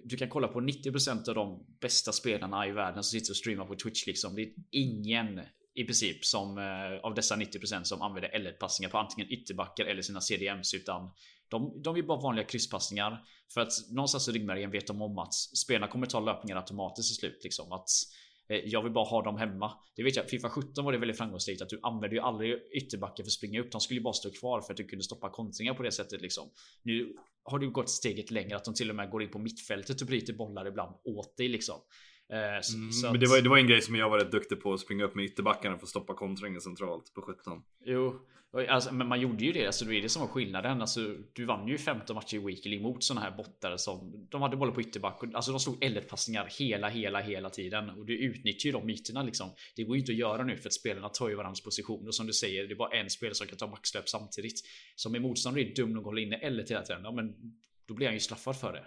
du 0.03 0.17
kan 0.17 0.29
kolla 0.29 0.47
på 0.47 0.59
90% 0.59 1.29
av 1.29 1.35
de 1.35 1.65
bästa 1.81 2.11
spelarna 2.11 2.67
i 2.67 2.71
världen 2.71 3.03
som 3.03 3.19
sitter 3.19 3.31
och 3.31 3.37
streamar 3.37 3.65
på 3.65 3.75
Twitch 3.75 4.07
liksom. 4.07 4.35
Det 4.35 4.41
är 4.41 4.53
ingen 4.71 5.41
i 5.73 5.83
princip 5.83 6.25
som 6.25 6.57
eh, 6.57 6.99
av 7.03 7.13
dessa 7.15 7.35
90% 7.35 7.83
som 7.83 8.01
använder 8.01 8.29
L1 8.29 8.51
passningar 8.51 8.89
på 8.89 8.97
antingen 8.97 9.31
ytterbackar 9.31 9.85
eller 9.85 10.01
sina 10.01 10.21
CDMs 10.21 10.73
utan 10.73 11.11
de, 11.49 11.81
de 11.83 11.95
är 11.95 12.01
bara 12.01 12.21
vanliga 12.21 12.45
krysspassningar 12.45 13.23
för 13.53 13.61
att 13.61 13.71
någonstans 13.89 14.27
i 14.27 14.31
ryggmärgen 14.31 14.71
vet 14.71 14.87
de 14.87 15.01
om 15.01 15.17
att 15.17 15.33
spelarna 15.33 15.91
kommer 15.91 16.07
ta 16.07 16.19
löpningar 16.19 16.57
automatiskt 16.57 17.11
i 17.11 17.15
slut 17.15 17.39
liksom 17.43 17.71
att 17.71 17.89
Eh, 18.51 18.59
jag 18.65 18.83
vill 18.83 18.91
bara 18.91 19.05
ha 19.05 19.21
dem 19.21 19.37
hemma. 19.37 19.71
Det 19.95 20.03
vet 20.03 20.15
jag, 20.15 20.29
Fifa 20.29 20.49
17 20.49 20.85
var 20.85 20.91
det 20.91 20.97
väldigt 20.97 21.17
framgångsrikt 21.17 21.61
att 21.61 21.69
du 21.69 21.79
använde 21.83 22.15
ju 22.15 22.21
aldrig 22.21 22.55
ytterbackar 22.71 23.23
för 23.23 23.27
att 23.27 23.31
springa 23.31 23.61
upp. 23.61 23.71
De 23.71 23.81
skulle 23.81 23.99
ju 23.99 24.03
bara 24.03 24.13
stå 24.13 24.31
kvar 24.31 24.61
för 24.61 24.73
att 24.73 24.77
du 24.77 24.83
kunde 24.83 25.03
stoppa 25.03 25.29
kontringar 25.29 25.73
på 25.73 25.83
det 25.83 25.91
sättet 25.91 26.21
liksom. 26.21 26.49
Nu 26.83 27.15
har 27.43 27.59
du 27.59 27.69
gått 27.69 27.89
steget 27.89 28.31
längre 28.31 28.55
att 28.55 28.65
de 28.65 28.73
till 28.73 28.89
och 28.89 28.95
med 28.95 29.09
går 29.09 29.23
in 29.23 29.31
på 29.31 29.39
mittfältet 29.39 30.01
och 30.01 30.07
bryter 30.07 30.33
bollar 30.33 30.67
ibland 30.67 30.95
åt 31.03 31.37
dig 31.37 31.47
liksom. 31.47 31.75
Eh, 32.31 32.61
så, 32.61 32.77
mm, 32.77 32.91
så 32.91 33.11
men 33.11 33.19
det 33.19 33.27
var, 33.27 33.41
det 33.41 33.49
var 33.49 33.57
en 33.57 33.67
grej 33.67 33.81
som 33.81 33.95
jag 33.95 34.09
var 34.09 34.19
rätt 34.19 34.31
duktig 34.31 34.61
på 34.61 34.73
att 34.73 34.79
springa 34.79 35.03
upp 35.03 35.15
med 35.15 35.25
ytterbackarna 35.25 35.77
för 35.77 35.83
att 35.83 35.89
stoppa 35.89 36.13
kontringen 36.13 36.61
centralt 36.61 37.13
på 37.13 37.21
17. 37.21 37.61
Jo, 37.85 38.19
Alltså, 38.69 38.93
men 38.93 39.07
man 39.07 39.21
gjorde 39.21 39.45
ju 39.45 39.51
det, 39.51 39.65
alltså 39.65 39.85
det 39.85 39.95
är 39.95 40.01
det 40.01 40.09
som 40.09 40.21
var 40.21 40.29
skillnaden. 40.29 40.81
Alltså, 40.81 41.15
du 41.33 41.45
vann 41.45 41.67
ju 41.67 41.77
15 41.77 42.15
matcher 42.15 42.35
i 42.35 42.39
Weekly 42.39 42.79
mot 42.79 43.03
sådana 43.03 43.21
här 43.21 43.37
bottar 43.37 43.77
som 43.77 44.27
de 44.29 44.41
hade 44.41 44.57
bollen 44.57 44.73
på 44.73 44.81
ytterback. 44.81 45.21
Alltså 45.33 45.51
de 45.51 45.59
slog 45.59 45.83
L1 45.83 46.01
passningar 46.01 46.49
hela, 46.59 46.89
hela, 46.89 47.21
hela 47.21 47.49
tiden 47.49 47.89
och 47.89 48.05
du 48.05 48.17
utnyttjar 48.17 48.67
ju 48.67 48.71
de 48.71 48.85
myterna 48.85 49.23
liksom. 49.23 49.49
Det 49.75 49.83
går 49.83 49.95
ju 49.95 49.99
inte 49.99 50.11
att 50.11 50.17
göra 50.17 50.43
nu 50.43 50.57
för 50.57 50.69
att 50.69 50.73
spelarna 50.73 51.09
tar 51.09 51.29
ju 51.29 51.35
varandras 51.35 51.61
position 51.61 52.07
och 52.07 52.15
som 52.15 52.27
du 52.27 52.33
säger, 52.33 52.67
det 52.67 52.73
är 52.73 52.75
bara 52.75 52.99
en 52.99 53.09
spelare 53.09 53.35
som 53.35 53.47
kan 53.47 53.57
ta 53.57 53.67
maxlöp 53.67 54.09
samtidigt. 54.09 54.59
Som 54.95 55.15
i 55.15 55.19
motståndare 55.19 55.63
är 55.63 55.75
dum 55.75 55.93
nog 55.93 56.01
att 56.01 56.05
hålla 56.05 56.21
inne 56.21 56.37
L1 56.37 56.69
hela 56.69 56.81
tiden. 56.81 57.01
Ja, 57.03 57.11
men 57.11 57.35
då 57.85 57.93
blir 57.93 58.07
han 58.07 58.13
ju 58.13 58.19
straffad 58.19 58.59
för 58.59 58.73
det. 58.73 58.85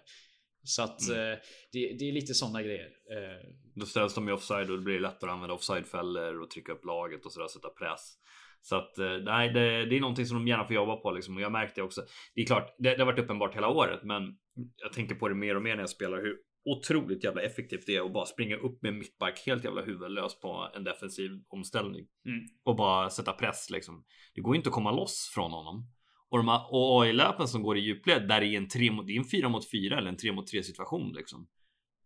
Så 0.65 0.83
att 0.83 1.09
mm. 1.09 1.33
eh, 1.33 1.39
det, 1.73 1.97
det, 1.99 2.09
är 2.09 2.13
lite 2.13 2.35
sådana 2.35 2.63
grejer. 2.63 2.87
Eh. 2.87 3.49
Då 3.75 3.87
ställs 3.87 4.15
de 4.15 4.29
i 4.29 4.33
offside 4.33 4.71
och 4.71 4.77
det 4.77 4.85
blir 4.85 5.01
lättare 5.01 5.31
att 5.31 5.35
använda 5.35 5.55
offsidefällor 5.55 6.41
och 6.43 6.51
trycka 6.51 6.73
upp 6.73 6.85
laget 6.85 7.27
och 7.27 7.33
sådär, 7.33 7.49
sätta 7.49 7.69
press. 7.69 8.15
Så 8.61 8.77
att 8.77 8.99
eh, 8.99 9.19
nej, 9.23 9.53
det, 9.53 9.85
det, 9.85 9.97
är 9.97 10.01
någonting 10.01 10.27
som 10.27 10.37
de 10.37 10.49
gärna 10.49 10.65
får 10.65 10.75
jobba 10.77 10.97
på 10.97 11.11
liksom. 11.11 11.37
Och 11.37 11.43
jag 11.43 11.53
märkte 11.53 11.83
också. 11.83 12.03
Det 12.35 12.41
är 12.41 12.47
klart, 12.47 12.75
det, 12.79 12.91
det 12.91 12.99
har 12.99 13.07
varit 13.07 13.19
uppenbart 13.19 13.57
hela 13.57 13.69
året, 13.69 14.01
men 14.03 14.39
jag 14.77 14.93
tänker 14.93 15.15
på 15.15 15.29
det 15.29 15.35
mer 15.35 15.57
och 15.57 15.63
mer 15.63 15.75
när 15.75 15.83
jag 15.83 15.91
spelar 15.91 16.23
hur 16.23 16.37
otroligt 16.65 17.25
jävla 17.25 17.43
effektivt 17.43 17.87
det 17.87 17.97
är 17.97 18.07
att 18.07 18.13
bara 18.13 18.27
springa 18.27 18.57
upp 18.57 18.83
med 18.83 18.95
mittback 18.95 19.43
helt 19.47 19.65
jävla 19.65 19.83
huvudlös 19.83 20.41
på 20.41 20.71
en 20.75 20.85
defensiv 20.85 21.31
omställning 21.49 22.07
mm. 22.27 22.41
och 22.65 22.77
bara 22.77 23.11
sätta 23.11 23.33
press 23.33 23.71
liksom. 23.71 24.05
Det 24.35 24.41
går 24.41 24.57
inte 24.57 24.69
att 24.69 24.75
komma 24.75 24.93
loss 24.93 25.31
från 25.35 25.51
honom. 25.51 25.87
Och 26.31 26.39
de 26.39 26.49
här 26.49 26.61
AI-löpen 26.71 27.49
som 27.49 27.63
går 27.63 27.79
i 27.79 27.81
djupled 27.81 28.29
där 28.29 28.43
i 28.43 28.57
en 28.57 28.69
3 28.69 28.91
mot, 28.91 29.07
det 29.07 29.13
är 29.13 29.19
en 29.19 29.25
4 29.25 29.49
mot 29.49 29.71
4 29.71 29.99
eller 29.99 30.09
en 30.09 30.17
3 30.17 30.33
mot 30.33 30.47
3 30.47 30.63
situation 30.63 31.13
liksom. 31.13 31.47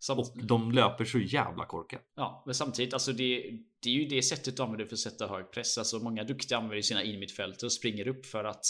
Samt... 0.01 0.19
Och 0.21 0.45
de 0.45 0.73
löper 0.73 1.05
så 1.05 1.19
jävla 1.19 1.67
korkat. 1.67 2.03
Ja, 2.17 2.43
men 2.47 2.55
samtidigt 2.55 2.95
alltså 2.95 3.13
det, 3.13 3.59
det 3.83 3.91
är 3.91 3.95
ju 3.95 4.05
det 4.05 4.23
sättet 4.23 4.57
du 4.57 4.63
använder 4.63 4.87
för 4.87 4.95
att 4.95 4.99
sätta 4.99 5.27
hög 5.27 5.51
press. 5.51 5.79
Alltså 5.79 5.99
många 5.99 6.25
duktiga 6.25 6.59
använder 6.59 6.83
sina 6.83 7.03
inmittfält 7.03 7.63
och 7.63 7.73
springer 7.73 8.09
upp 8.09 8.27
för 8.27 8.45
att 8.45 8.65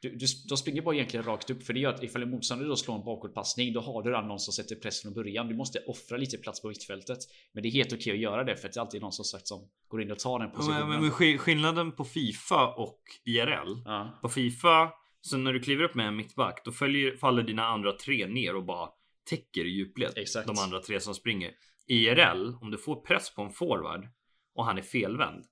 du, 0.00 0.16
du, 0.16 0.26
de 0.48 0.58
springer 0.58 0.82
bara 0.82 0.94
egentligen 0.94 1.26
rakt 1.26 1.50
upp 1.50 1.62
för 1.62 1.72
det 1.72 1.80
gör 1.80 1.94
att 1.94 2.02
ifall 2.02 2.22
en 2.22 2.30
motståndare 2.30 2.68
då 2.68 2.76
slår 2.76 2.94
en 2.94 3.04
bakåtpassning 3.04 3.72
då 3.72 3.80
har 3.80 4.02
du 4.02 4.10
redan 4.10 4.28
någon 4.28 4.38
som 4.38 4.52
sätter 4.52 4.76
press 4.76 5.02
från 5.02 5.14
början. 5.14 5.48
Du 5.48 5.54
måste 5.54 5.78
offra 5.78 6.16
lite 6.16 6.38
plats 6.38 6.62
på 6.62 6.68
mittfältet. 6.68 7.18
Men 7.52 7.62
det 7.62 7.68
är 7.68 7.70
helt 7.70 7.92
okej 7.92 8.12
att 8.12 8.18
göra 8.18 8.44
det 8.44 8.56
för 8.56 8.68
att 8.68 8.74
det 8.74 8.78
är 8.78 8.82
alltid 8.82 9.02
någon 9.02 9.12
som 9.12 9.24
sagt 9.24 9.46
som 9.46 9.68
går 9.88 10.02
in 10.02 10.10
och 10.10 10.18
tar 10.18 10.38
den 10.38 10.50
positionen. 10.50 10.88
Men, 10.88 11.00
men 11.00 11.38
skillnaden 11.38 11.92
på 11.92 12.04
Fifa 12.04 12.74
och 12.74 13.02
IRL. 13.24 13.82
Ja. 13.84 14.18
På 14.22 14.28
Fifa 14.28 14.90
så 15.20 15.36
när 15.36 15.52
du 15.52 15.60
kliver 15.60 15.84
upp 15.84 15.94
med 15.94 16.06
en 16.06 16.16
mittback 16.16 16.64
då 16.64 16.72
följer, 16.72 17.16
faller 17.16 17.42
dina 17.42 17.66
andra 17.66 17.92
tre 17.92 18.26
ner 18.26 18.56
och 18.56 18.64
bara 18.64 18.88
täcker 19.30 19.64
i 19.64 19.68
djupled. 19.68 20.12
Exakt. 20.16 20.46
De 20.46 20.58
andra 20.58 20.80
tre 20.80 21.00
som 21.00 21.14
springer. 21.14 21.50
IRL, 21.86 22.54
om 22.60 22.70
du 22.70 22.78
får 22.78 22.96
press 22.96 23.34
på 23.34 23.42
en 23.42 23.50
forward 23.50 24.08
och 24.54 24.64
han 24.64 24.78
är 24.78 24.82
felvänd. 24.82 25.44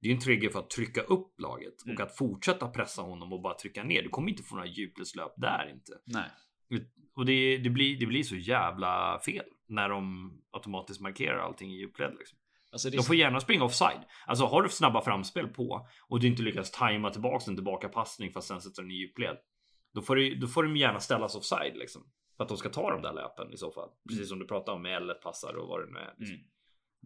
Det 0.00 0.08
är 0.08 0.12
en 0.12 0.20
trigger 0.20 0.48
för 0.48 0.58
att 0.58 0.70
trycka 0.70 1.00
upp 1.00 1.40
laget 1.40 1.84
mm. 1.84 1.96
och 1.96 2.02
att 2.02 2.16
fortsätta 2.16 2.68
pressa 2.68 3.02
honom 3.02 3.32
och 3.32 3.42
bara 3.42 3.54
trycka 3.54 3.84
ner. 3.84 4.02
Du 4.02 4.08
kommer 4.08 4.30
inte 4.30 4.42
få 4.42 4.54
några 4.54 4.68
djupledslöp 4.68 5.32
där 5.36 5.70
inte. 5.70 5.92
Nej. 6.04 6.30
Och 7.16 7.26
det, 7.26 7.58
det, 7.58 7.70
blir, 7.70 7.98
det 7.98 8.06
blir 8.06 8.22
så 8.22 8.36
jävla 8.36 9.20
fel 9.24 9.44
när 9.68 9.88
de 9.88 10.32
automatiskt 10.50 11.00
markerar 11.00 11.38
allting 11.38 11.72
i 11.72 11.76
djupled. 11.76 12.14
Liksom. 12.18 12.38
Alltså 12.72 12.90
de 12.90 13.02
får 13.02 13.16
gärna 13.16 13.40
springa 13.40 13.64
offside. 13.64 14.00
Alltså 14.26 14.44
har 14.44 14.62
du 14.62 14.68
snabba 14.68 15.00
framspel 15.02 15.48
på 15.48 15.88
och 16.08 16.20
du 16.20 16.26
inte 16.26 16.42
lyckas 16.42 16.70
tajma 16.70 17.10
tillbaks 17.10 17.48
en 17.48 17.56
tillbaka 17.56 17.88
passning 17.88 18.32
för 18.32 18.38
att 18.38 18.44
sen 18.44 18.60
sätta 18.60 18.82
den 18.82 18.90
i 18.90 18.94
djupled. 18.94 19.36
Då 19.94 20.02
får, 20.02 20.16
du, 20.16 20.34
då 20.34 20.46
får 20.46 20.62
de 20.62 20.76
gärna 20.76 21.00
ställas 21.00 21.34
offside 21.34 21.76
liksom. 21.76 22.02
För 22.36 22.44
att 22.44 22.48
de 22.48 22.58
ska 22.58 22.68
ta 22.68 22.90
de 22.90 23.02
där 23.02 23.12
löpen 23.12 23.52
i 23.52 23.56
så 23.56 23.72
fall. 23.72 23.88
Precis 24.08 24.20
mm. 24.20 24.28
som 24.28 24.38
du 24.38 24.46
pratade 24.46 24.76
om 24.76 24.82
med 24.82 25.02
L1 25.02 25.14
passar 25.14 25.54
och 25.56 25.68
vad 25.68 25.80
det 25.80 25.92
nu 25.92 25.98
är. 25.98 26.14
Liksom. 26.18 26.36
Mm. 26.36 26.46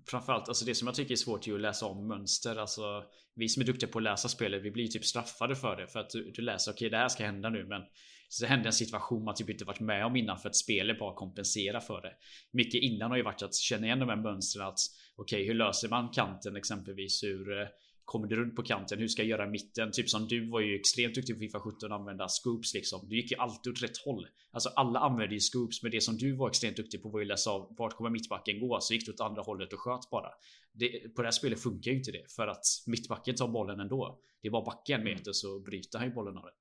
Framförallt, 0.07 0.49
alltså 0.49 0.65
det 0.65 0.75
som 0.75 0.87
jag 0.87 0.95
tycker 0.95 1.13
är 1.13 1.17
svårt 1.17 1.47
är 1.47 1.55
att 1.55 1.61
läsa 1.61 1.87
om 1.87 2.09
mönster. 2.09 2.57
Alltså, 2.57 3.05
vi 3.35 3.49
som 3.49 3.63
är 3.63 3.67
duktiga 3.67 3.91
på 3.91 3.99
att 3.99 4.03
läsa 4.03 4.29
spelet, 4.29 4.63
vi 4.63 4.71
blir 4.71 4.87
typ 4.87 5.05
straffade 5.05 5.57
för 5.57 5.77
det. 5.77 5.87
För 5.87 6.01
att 6.01 6.11
du, 6.11 6.31
du 6.31 6.43
läser, 6.43 6.73
okej 6.73 6.77
okay, 6.87 6.89
det 6.89 6.97
här 6.97 7.09
ska 7.09 7.25
hända 7.25 7.51
nu, 7.51 7.67
men 7.67 7.83
så 8.29 8.47
hände 8.47 8.69
en 8.69 8.73
situation 8.73 9.25
man 9.25 9.35
typ 9.35 9.51
inte 9.51 9.65
varit 9.65 9.81
med 9.81 10.07
om 10.07 10.17
innan 10.17 10.39
för 10.39 10.49
att 10.49 10.57
spelet 10.57 10.99
bara 10.99 11.15
kompenserar 11.15 11.81
för 11.81 12.03
det. 12.03 12.13
Mycket 12.53 12.83
innan 12.83 13.11
har 13.11 13.17
ju 13.17 13.23
varit 13.23 13.43
att 13.43 13.55
känna 13.55 13.87
igen 13.87 13.99
de 13.99 14.09
här 14.09 14.17
mönstren. 14.17 14.67
Att 14.67 14.79
okej, 15.17 15.37
okay, 15.37 15.47
hur 15.47 15.55
löser 15.55 15.89
man 15.89 16.09
kanten 16.09 16.57
exempelvis? 16.57 17.23
Hur 17.23 17.61
eh, 17.61 17.69
Kommer 18.11 18.27
du 18.27 18.37
runt 18.37 18.57
på 18.57 18.63
kanten? 18.63 18.99
Hur 18.99 19.09
ska 19.09 19.23
jag 19.23 19.29
göra 19.29 19.47
i 19.47 19.51
mitten? 19.51 19.93
Typ 19.93 20.11
som 20.11 20.29
du 20.29 20.51
var 20.51 20.61
ju 20.61 20.77
extremt 20.77 21.15
duktig 21.15 21.35
på 21.35 21.41
Fifa 21.41 21.61
17 21.61 21.93
att 21.93 22.01
använda 22.01 22.29
scoops 22.29 22.75
liksom. 22.75 23.09
Du 23.09 23.17
gick 23.17 23.31
ju 23.31 23.37
alltid 23.37 23.73
åt 23.73 23.83
rätt 23.83 23.99
håll. 24.05 24.27
Alltså 24.51 24.69
alla 24.69 25.01
använde 25.01 25.35
ju 25.35 25.41
scoops, 25.41 25.83
men 25.83 25.93
det 25.93 26.01
som 26.01 26.17
du 26.17 26.37
var 26.37 26.49
extremt 26.49 26.77
duktig 26.77 27.03
på 27.03 27.09
var 27.09 27.21
ju 27.21 27.27
läsa 27.27 27.51
av 27.51 27.75
vart 27.79 27.95
kommer 27.97 28.11
mittbacken 28.11 28.61
gå? 28.61 28.79
Så 28.81 28.95
gick 28.95 29.07
du 29.07 29.13
åt 29.13 29.21
andra 29.21 29.43
hållet 29.43 29.73
och 29.73 29.81
sköt 29.81 30.11
bara. 30.11 30.29
Det, 30.73 31.15
på 31.15 31.23
det 31.23 31.27
här 31.27 31.33
spelet 31.33 31.61
funkar 31.61 31.91
ju 31.91 31.97
inte 31.97 32.13
det 32.13 32.33
för 32.33 32.47
att 32.47 32.65
mittbacken 32.87 33.35
tar 33.35 33.49
bollen 33.49 33.81
ändå. 33.81 34.21
Det 34.43 34.49
är 34.49 34.53
bara 34.53 34.65
backa 34.65 34.95
en 34.95 35.05
meter 35.05 35.33
så 35.33 35.61
bryter 35.61 35.99
han 35.99 36.09
ju 36.09 36.15
bollen 36.15 36.37
av 36.37 36.45
det. 36.45 36.53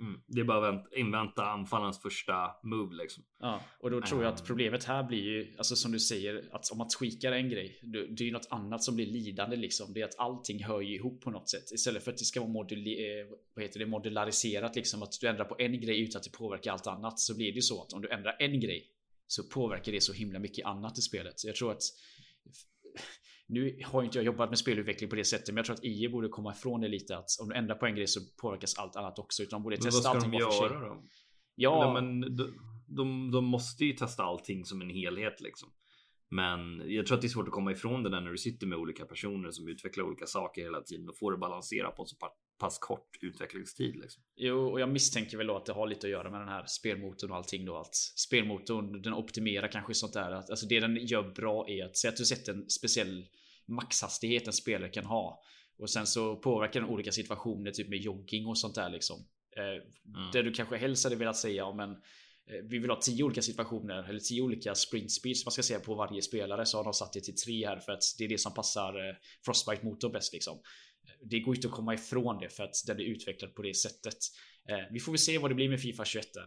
Mm. 0.00 0.20
Det 0.26 0.40
är 0.40 0.44
bara 0.44 0.68
att 0.68 0.92
invänta 0.92 1.44
anfallarens 1.44 2.02
första 2.02 2.50
move 2.62 2.96
liksom. 2.96 3.24
Ja, 3.40 3.62
och 3.80 3.90
då 3.90 4.00
tror 4.00 4.22
jag 4.22 4.32
att 4.32 4.40
ehm. 4.40 4.46
problemet 4.46 4.84
här 4.84 5.02
blir 5.02 5.22
ju, 5.22 5.54
alltså 5.58 5.76
som 5.76 5.92
du 5.92 6.00
säger, 6.00 6.48
att 6.52 6.70
om 6.72 6.78
man 6.78 6.88
tweakar 6.88 7.32
en 7.32 7.50
grej, 7.50 7.80
det 7.82 8.22
är 8.22 8.26
ju 8.26 8.32
något 8.32 8.48
annat 8.50 8.82
som 8.82 8.96
blir 8.96 9.06
lidande 9.06 9.56
liksom. 9.56 9.92
Det 9.92 10.00
är 10.00 10.04
att 10.04 10.18
allting 10.18 10.64
hör 10.64 10.80
ju 10.80 10.94
ihop 10.94 11.20
på 11.20 11.30
något 11.30 11.48
sätt. 11.48 11.72
Istället 11.72 12.04
för 12.04 12.10
att 12.10 12.18
det 12.18 12.24
ska 12.24 12.40
vara 12.40 12.50
moduli, 12.50 13.20
eh, 13.20 13.26
vad 13.54 13.64
heter 13.64 13.78
det, 13.78 13.86
modulariserat 13.86 14.76
liksom. 14.76 15.02
Att 15.02 15.20
du 15.20 15.28
ändrar 15.28 15.44
på 15.44 15.56
en 15.58 15.80
grej 15.80 16.00
utan 16.02 16.18
att 16.18 16.24
det 16.24 16.38
påverkar 16.38 16.72
allt 16.72 16.86
annat. 16.86 17.20
Så 17.20 17.36
blir 17.36 17.52
det 17.52 17.56
ju 17.56 17.62
så 17.62 17.82
att 17.82 17.92
om 17.92 18.02
du 18.02 18.08
ändrar 18.08 18.36
en 18.38 18.60
grej 18.60 18.86
så 19.26 19.42
påverkar 19.42 19.92
det 19.92 20.00
så 20.00 20.12
himla 20.12 20.38
mycket 20.38 20.66
annat 20.66 20.98
i 20.98 21.02
spelet. 21.02 21.40
Så 21.40 21.48
jag 21.48 21.56
tror 21.56 21.72
att 21.72 21.82
nu 23.50 23.80
har 23.84 24.02
inte 24.02 24.18
jag 24.18 24.24
jobbat 24.24 24.48
med 24.48 24.58
spelutveckling 24.58 25.10
på 25.10 25.16
det 25.16 25.24
sättet, 25.24 25.48
men 25.48 25.56
jag 25.56 25.64
tror 25.64 25.76
att 25.76 25.84
IE 25.84 26.08
borde 26.08 26.28
komma 26.28 26.52
ifrån 26.52 26.80
det 26.80 26.88
lite 26.88 27.16
att 27.16 27.26
om 27.42 27.48
du 27.48 27.54
ändrar 27.54 27.74
på 27.74 27.86
en 27.86 27.94
grej 27.94 28.06
så 28.06 28.20
påverkas 28.42 28.78
allt 28.78 28.96
annat 28.96 29.18
också. 29.18 29.42
Utan 29.42 29.56
de 29.56 29.62
borde 29.62 29.76
testa 29.76 30.08
allting 30.08 30.30
var 30.30 30.40
för 30.40 30.68
sig. 30.68 30.78
Då? 30.78 31.02
Ja, 31.54 31.92
Nej, 31.92 32.02
men 32.02 32.36
de, 32.36 32.54
de, 32.86 33.30
de 33.30 33.44
måste 33.44 33.84
ju 33.84 33.92
testa 33.92 34.22
allting 34.22 34.64
som 34.64 34.80
en 34.80 34.90
helhet 34.90 35.40
liksom. 35.40 35.68
Men 36.30 36.92
jag 36.92 37.06
tror 37.06 37.16
att 37.16 37.22
det 37.22 37.26
är 37.26 37.28
svårt 37.28 37.46
att 37.46 37.54
komma 37.54 37.72
ifrån 37.72 38.02
det 38.02 38.10
där 38.10 38.20
när 38.20 38.30
du 38.30 38.38
sitter 38.38 38.66
med 38.66 38.78
olika 38.78 39.04
personer 39.04 39.50
som 39.50 39.68
utvecklar 39.68 40.04
olika 40.04 40.26
saker 40.26 40.62
hela 40.62 40.80
tiden. 40.82 41.08
och 41.08 41.18
får 41.18 41.32
det 41.32 41.38
balansera 41.38 41.90
på 41.90 42.02
en 42.02 42.06
så 42.06 42.16
pass 42.58 42.78
kort 42.78 43.18
utvecklingstid. 43.20 43.96
Liksom. 43.96 44.22
Jo, 44.36 44.58
och 44.58 44.80
jag 44.80 44.88
misstänker 44.88 45.36
väl 45.36 45.46
då 45.46 45.56
att 45.56 45.66
det 45.66 45.72
har 45.72 45.86
lite 45.86 46.06
att 46.06 46.10
göra 46.10 46.30
med 46.30 46.40
den 46.40 46.48
här 46.48 46.64
spelmotorn 46.66 47.30
och 47.30 47.36
allting 47.36 47.64
då. 47.64 47.76
Att 47.76 47.94
spelmotorn 47.94 49.02
den 49.02 49.14
optimerar 49.14 49.68
kanske 49.68 49.94
sånt 49.94 50.12
där. 50.12 50.32
Att, 50.32 50.50
alltså 50.50 50.66
det 50.66 50.80
den 50.80 50.96
gör 50.96 51.32
bra 51.34 51.68
är 51.68 51.84
att 51.84 51.96
säga 51.96 52.10
att 52.10 52.16
du 52.16 52.24
sätter 52.24 52.52
en 52.52 52.70
speciell 52.70 53.26
maxhastighet 53.70 54.46
en 54.46 54.52
spelare 54.52 54.88
kan 54.88 55.04
ha. 55.04 55.42
Och 55.78 55.90
sen 55.90 56.06
så 56.06 56.36
påverkar 56.36 56.80
den 56.80 56.90
olika 56.90 57.12
situationer, 57.12 57.70
typ 57.70 57.88
med 57.88 57.98
jogging 57.98 58.46
och 58.46 58.58
sånt 58.58 58.74
där 58.74 58.90
liksom. 58.90 59.16
Eh, 59.56 59.62
mm. 59.64 60.30
Det 60.32 60.42
du 60.42 60.52
kanske 60.52 60.76
helst 60.76 61.04
hade 61.04 61.16
velat 61.16 61.36
säga 61.36 61.64
om 61.64 61.80
en 61.80 61.96
Eh, 62.50 62.64
vi 62.64 62.78
vill 62.78 62.90
ha 62.90 63.00
tio 63.00 63.24
olika 63.24 63.42
situationer 63.42 64.08
eller 64.08 64.20
tio 64.20 64.42
olika 64.42 64.74
sprint 64.74 65.12
speeds 65.12 65.44
man 65.44 65.52
ska 65.52 65.62
säga 65.62 65.80
på 65.80 65.94
varje 65.94 66.22
spelare 66.22 66.66
så 66.66 66.76
har 66.76 66.84
de 66.84 66.94
satt 66.94 67.12
det 67.12 67.20
till 67.20 67.36
tre 67.36 67.66
här 67.66 67.78
för 67.78 67.92
att 67.92 68.02
det 68.18 68.24
är 68.24 68.28
det 68.28 68.38
som 68.38 68.54
passar 68.54 69.08
eh, 69.08 69.14
Frostbite 69.44 69.84
motor 69.84 70.10
bäst 70.10 70.32
liksom. 70.32 70.60
Det 71.30 71.40
går 71.40 71.56
inte 71.56 71.68
att 71.68 71.74
komma 71.74 71.94
ifrån 71.94 72.38
det 72.38 72.48
för 72.48 72.64
att 72.64 72.74
den 72.86 73.00
är 73.00 73.04
utvecklad 73.04 73.54
på 73.54 73.62
det 73.62 73.74
sättet. 73.74 74.16
Eh, 74.70 74.78
vi 74.90 75.00
får 75.00 75.12
väl 75.12 75.18
se 75.18 75.38
vad 75.38 75.50
det 75.50 75.54
blir 75.54 75.68
med 75.68 75.80
Fifa 75.80 76.04
21. 76.04 76.36
Eh, 76.36 76.42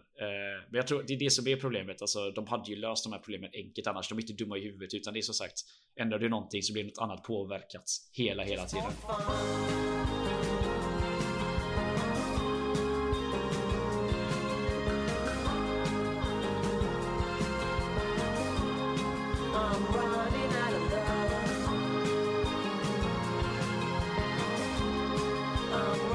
men 0.70 0.78
jag 0.78 0.88
tror 0.88 1.04
det 1.08 1.14
är 1.14 1.18
det 1.18 1.30
som 1.30 1.48
är 1.48 1.56
problemet. 1.56 2.02
Alltså, 2.02 2.32
de 2.32 2.48
hade 2.48 2.72
ju 2.72 2.76
löst 2.76 3.04
de 3.04 3.14
här 3.14 3.20
problemen 3.20 3.50
enkelt 3.54 3.88
annars. 3.88 4.10
De 4.10 4.18
är 4.18 4.22
inte 4.22 4.34
dumma 4.34 4.58
i 4.58 4.62
huvudet 4.62 4.94
utan 4.94 5.14
det 5.14 5.20
är 5.20 5.22
som 5.22 5.36
sagt 5.36 5.62
ändrar 5.96 6.20
det 6.20 6.30
någonting 6.30 6.64
så 6.64 6.74
blir 6.74 6.84
något 6.84 6.98
annat 6.98 7.24
påverkat 7.24 7.92
hela, 8.12 8.44
hela 8.44 8.66
tiden. 8.66 8.92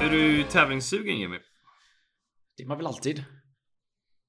Är 0.01 0.09
du 0.09 0.43
tävlingssugen 0.43 1.19
Jimmy? 1.19 1.37
Det 2.59 2.63
är 2.63 2.67
man 2.67 2.77
väl 2.77 2.87
alltid. 2.87 3.23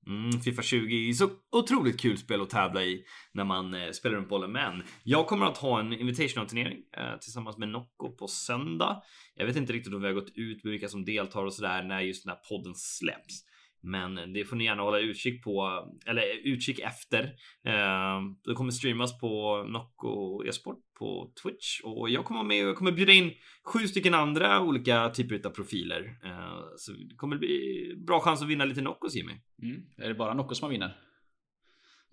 Mm, 0.07 0.41
Fifa 0.41 0.63
20 0.63 1.09
är 1.09 1.13
så 1.13 1.31
otroligt 1.53 2.01
kul 2.01 2.19
spel 2.19 2.41
att 2.41 2.51
tävla 2.51 2.85
i 2.85 3.05
när 3.33 3.45
man 3.45 3.75
eh, 3.75 3.91
spelar 3.91 4.17
runt 4.17 4.29
bollen. 4.29 4.53
Men 4.53 4.83
jag 5.03 5.27
kommer 5.27 5.47
att 5.47 5.57
ha 5.57 5.81
en 5.81 5.93
invitational 5.93 6.49
turnering 6.49 6.79
eh, 6.97 7.19
tillsammans 7.21 7.59
med 7.59 7.69
Nocco 7.69 8.17
på 8.17 8.29
söndag. 8.29 9.03
Jag 9.35 9.47
vet 9.47 9.57
inte 9.57 9.73
riktigt 9.73 9.95
om 9.95 10.01
vi 10.01 10.07
har 10.07 10.15
gått 10.15 10.33
ut 10.35 10.65
med 10.65 10.71
vilka 10.71 10.89
som 10.89 11.05
deltar 11.05 11.45
och 11.45 11.55
sådär 11.55 11.83
när 11.83 12.01
just 12.01 12.25
den 12.25 12.31
här 12.31 12.41
podden 12.49 12.75
släpps. 12.75 13.45
Men 13.83 14.33
det 14.33 14.45
får 14.45 14.57
ni 14.57 14.65
gärna 14.65 14.83
hålla 14.83 14.99
utkik 14.99 15.45
på 15.45 15.85
eller 16.07 16.23
utkik 16.45 16.79
efter. 16.79 17.23
Eh, 17.65 18.21
det 18.45 18.55
kommer 18.55 18.71
streamas 18.71 19.21
på 19.21 19.65
Nocco 19.69 20.45
e-sport 20.45 20.79
på 20.99 21.33
Twitch 21.43 21.81
och 21.85 22.11
jag 22.11 22.25
kommer 22.25 22.39
vara 22.39 22.49
med 22.49 22.65
och 22.65 22.69
jag 22.69 22.77
kommer 22.77 22.93
bjuda 22.93 23.13
in 23.13 23.33
sju 23.65 23.79
stycken 23.79 24.15
andra 24.15 24.61
olika 24.63 25.09
typer 25.09 25.47
av 25.47 25.51
profiler. 25.51 26.19
Eh, 26.25 26.63
så 26.77 26.93
det 26.93 27.15
kommer 27.17 27.37
bli 27.37 27.95
bra 28.07 28.21
chans 28.21 28.43
att 28.43 28.49
vinna 28.49 28.65
lite 28.65 28.83
Noccos 28.83 29.17
Jimmy. 29.17 29.33
Mm. 29.63 29.83
Är 29.97 30.09
det 30.09 30.15
bara 30.15 30.35
Nocco 30.35 30.55
som 30.55 30.71
vinner? 30.71 30.97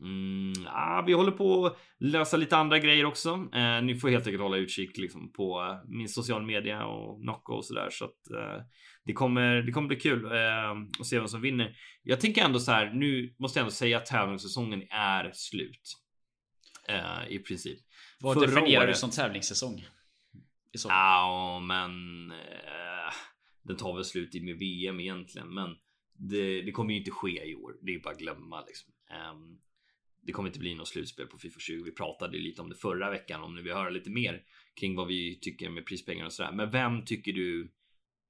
Mm, 0.01 0.53
ah, 0.67 1.01
vi 1.01 1.13
håller 1.13 1.31
på 1.31 1.65
att 1.65 1.77
lösa 1.99 2.37
lite 2.37 2.57
andra 2.57 2.79
grejer 2.79 3.05
också. 3.05 3.29
Eh, 3.53 3.81
ni 3.81 3.95
får 3.95 4.09
helt 4.09 4.27
enkelt 4.27 4.43
hålla 4.43 4.57
utkik 4.57 4.97
liksom, 4.97 5.31
på 5.31 5.79
min 5.87 6.09
social 6.09 6.45
media 6.45 6.85
och 6.85 7.25
Nocco 7.25 7.53
och 7.53 7.65
sådär. 7.65 7.89
Så 7.91 8.05
att 8.05 8.31
eh, 8.31 8.63
det, 9.05 9.13
kommer, 9.13 9.61
det 9.61 9.71
kommer 9.71 9.87
bli 9.87 9.99
kul 9.99 10.25
eh, 10.25 10.71
att 10.99 11.05
se 11.05 11.19
vem 11.19 11.27
som 11.27 11.41
vinner. 11.41 11.75
Jag 12.03 12.21
tänker 12.21 12.45
ändå 12.45 12.59
så 12.59 12.71
här. 12.71 12.93
Nu 12.93 13.35
måste 13.39 13.59
jag 13.59 13.63
ändå 13.63 13.71
säga 13.71 13.97
att 13.97 14.05
tävlingssäsongen 14.05 14.83
är 14.89 15.31
slut. 15.33 15.93
Eh, 16.89 17.27
I 17.29 17.39
princip. 17.39 17.79
Vad 18.19 18.33
Förra 18.33 18.45
definierar 18.45 18.83
året... 18.83 18.95
du 18.95 18.99
som 18.99 19.11
tävlingssäsong? 19.11 19.85
Ja, 20.87 21.59
men 21.59 21.91
eh, 22.31 23.13
den 23.63 23.77
tar 23.77 23.95
väl 23.95 24.05
slut 24.05 24.35
i 24.35 24.41
med 24.41 24.57
VM 24.57 24.99
egentligen, 24.99 25.53
men 25.53 25.75
det, 26.13 26.61
det, 26.61 26.71
kommer 26.71 26.91
ju 26.91 26.99
inte 26.99 27.11
ske 27.11 27.49
i 27.49 27.55
år. 27.55 27.75
Det 27.81 27.95
är 27.95 27.99
bara 27.99 28.13
att 28.13 28.19
glömma 28.19 28.63
liksom. 28.65 28.93
Um, 29.31 29.59
det 30.27 30.33
kommer 30.33 30.49
inte 30.49 30.59
bli 30.59 30.75
något 30.75 30.87
slutspel 30.87 31.27
på 31.27 31.37
Fifa 31.37 31.59
20. 31.59 31.83
Vi 31.83 31.91
pratade 31.91 32.37
lite 32.37 32.61
om 32.61 32.69
det 32.69 32.75
förra 32.75 33.09
veckan 33.09 33.43
om 33.43 33.55
ni 33.55 33.61
vill 33.61 33.73
höra 33.73 33.89
lite 33.89 34.09
mer 34.09 34.43
kring 34.79 34.95
vad 34.95 35.07
vi 35.07 35.39
tycker 35.39 35.69
med 35.69 35.85
prispengar 35.85 36.25
och 36.25 36.33
sådär. 36.33 36.51
Men 36.51 36.69
vem 36.69 37.05
tycker 37.05 37.33
du 37.33 37.71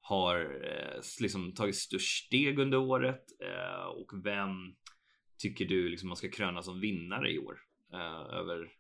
har 0.02 0.40
eh, 0.40 1.02
liksom 1.22 1.54
tagit 1.54 1.76
störst 1.76 2.26
steg 2.26 2.60
under 2.60 2.78
året 2.78 3.24
eh, 3.44 3.86
och 3.86 4.26
vem 4.26 4.76
tycker 5.38 5.66
du 5.66 5.90
liksom 5.90 6.10
man 6.10 6.18
ska 6.18 6.30
kröna 6.30 6.62
som 6.62 6.80
vinnare 6.80 7.32
i 7.32 7.40
år 7.40 7.60
eh, 7.94 8.36
över 8.40 8.72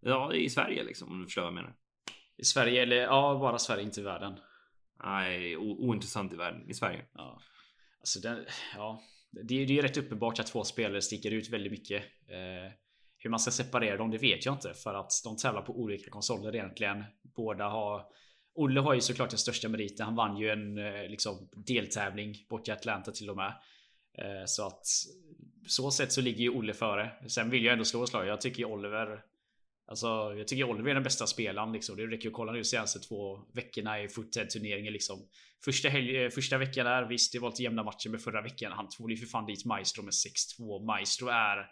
ja, 0.00 0.34
i 0.34 0.50
Sverige 0.50 0.84
liksom 0.84 1.12
om 1.12 1.18
du 1.18 1.24
förstår 1.24 1.42
vad 1.42 1.48
jag 1.48 1.54
menar. 1.54 1.76
I 2.36 2.44
Sverige 2.44 2.82
eller 2.82 2.96
ja, 2.96 3.38
bara 3.40 3.58
Sverige, 3.58 3.82
inte 3.82 4.00
i 4.00 4.04
världen. 4.04 4.38
Nej, 5.04 5.56
ointressant 5.56 6.32
i 6.32 6.36
världen 6.36 6.70
i 6.70 6.74
Sverige. 6.74 7.06
Ja, 7.14 7.42
alltså 8.00 8.20
den, 8.20 8.44
ja, 8.76 9.02
det, 9.30 9.54
är 9.54 9.66
ju 9.66 9.82
rätt 9.82 9.96
uppenbart 9.96 10.38
att 10.38 10.46
två 10.46 10.64
spelare 10.64 11.02
sticker 11.02 11.30
ut 11.30 11.50
väldigt 11.50 11.72
mycket. 11.72 12.02
Eh, 12.28 12.72
hur 13.18 13.30
man 13.30 13.40
ska 13.40 13.50
separera 13.50 13.96
dem, 13.96 14.10
det 14.10 14.18
vet 14.18 14.46
jag 14.46 14.54
inte 14.54 14.74
för 14.74 14.94
att 14.94 15.12
de 15.24 15.36
tävlar 15.36 15.62
på 15.62 15.80
olika 15.80 16.10
konsoler 16.10 16.54
egentligen. 16.54 17.04
Båda 17.22 17.68
har 17.68 18.04
Olle 18.54 18.80
har 18.80 18.94
ju 18.94 19.00
såklart 19.00 19.30
den 19.30 19.38
största 19.38 19.68
meriten. 19.68 20.06
Han 20.06 20.14
vann 20.14 20.36
ju 20.36 20.50
en 20.50 20.78
eh, 20.78 21.08
liksom, 21.08 21.48
deltävling 21.52 22.34
bort 22.48 22.68
i 22.68 22.70
Atlanta 22.70 23.12
till 23.12 23.30
och 23.30 23.36
med. 23.36 23.54
Eh, 24.18 24.44
så 24.46 24.66
att 24.66 24.86
så 25.66 25.90
sätt 25.90 26.12
så 26.12 26.20
ligger 26.20 26.40
ju 26.40 26.50
Olle 26.50 26.74
före. 26.74 27.10
Sen 27.28 27.50
vill 27.50 27.64
jag 27.64 27.72
ändå 27.72 27.84
slå 27.84 28.06
slag. 28.06 28.26
Jag 28.26 28.40
tycker 28.40 28.64
Oliver 28.64 29.22
Alltså, 29.90 30.34
jag 30.36 30.48
tycker 30.48 30.64
Oliver 30.64 30.90
är 30.90 30.94
den 30.94 31.02
bästa 31.02 31.26
spelaren. 31.26 31.72
Liksom. 31.72 31.96
Det 31.96 32.06
räcker 32.06 32.28
att 32.28 32.34
kolla 32.34 32.52
nu 32.52 32.58
de 32.58 32.64
senaste 32.64 32.98
två 32.98 33.40
veckorna 33.54 34.02
i 34.02 34.08
foothead-turneringen. 34.08 34.92
Liksom. 34.92 35.28
Första, 35.64 35.88
helg, 35.88 36.16
eh, 36.16 36.30
första 36.30 36.58
veckan 36.58 36.86
där, 36.86 37.04
visst 37.04 37.32
det 37.32 37.38
var 37.38 37.50
lite 37.50 37.62
jämna 37.62 37.82
matcher 37.82 38.08
med 38.08 38.22
förra 38.22 38.42
veckan. 38.42 38.72
Han 38.72 38.88
tog 38.88 39.10
ju 39.10 39.16
för 39.16 39.26
fan 39.26 39.46
dit 39.46 39.64
Maestro 39.64 40.02
med 40.02 40.12
6-2. 40.12 40.84
Maestro 40.86 41.28
är... 41.28 41.66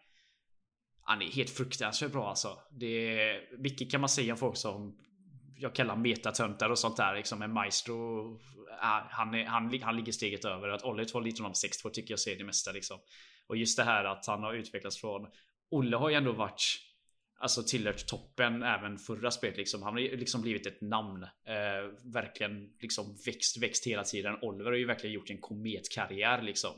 Han 1.03 1.23
är 1.23 1.27
helt 1.27 1.51
fruktansvärt 1.51 2.13
bra 2.13 2.29
alltså. 2.29 2.59
Det 2.71 3.21
är, 3.21 3.59
mycket 3.59 3.91
kan 3.91 4.01
man 4.01 4.09
säga 4.09 4.33
om 4.33 4.39
folk 4.39 4.57
som 4.57 4.99
jag 5.57 5.75
kallar 5.75 5.97
metatöntar 5.97 6.71
och 6.71 6.79
sånt 6.79 6.97
där. 6.97 7.15
Liksom. 7.15 7.39
Men 7.39 7.53
Maestro, 7.53 8.31
eh, 8.71 9.03
han, 9.11 9.35
är, 9.35 9.45
han, 9.45 9.81
han 9.83 9.97
ligger 9.97 10.13
steget 10.13 10.45
över. 10.45 10.69
Att 10.69 10.85
Oliver 10.85 11.09
tar 11.09 11.21
lite 11.21 11.43
honom 11.43 11.53
6-2 11.85 11.91
tycker 11.91 12.13
jag 12.13 12.21
ser 12.21 12.37
det 12.37 12.45
mesta. 12.45 12.73
Liksom. 12.73 12.99
Och 13.47 13.57
just 13.57 13.77
det 13.77 13.85
här 13.85 14.05
att 14.05 14.27
han 14.27 14.43
har 14.43 14.55
utvecklats 14.55 15.01
från... 15.01 15.27
Olle 15.71 15.97
har 15.97 16.09
ju 16.09 16.15
ändå 16.15 16.33
varit 16.33 16.88
alltså 17.39 17.63
tillhört 17.63 18.07
toppen 18.07 18.63
även 18.63 18.99
förra 18.99 19.31
spelet 19.31 19.57
liksom. 19.57 19.83
Han 19.83 19.93
har 19.93 20.01
ju 20.01 20.17
liksom 20.17 20.43
blivit 20.43 20.67
ett 20.67 20.81
namn. 20.81 21.23
Eh, 21.23 22.13
verkligen 22.13 22.73
liksom 22.81 23.17
växt, 23.27 23.63
växt 23.63 23.87
hela 23.87 24.05
tiden. 24.05 24.39
Oliver 24.43 24.71
har 24.71 24.79
ju 24.79 24.87
verkligen 24.87 25.15
gjort 25.15 25.31
en 25.31 25.39
kometkarriär 25.39 26.43
liksom. 26.43 26.73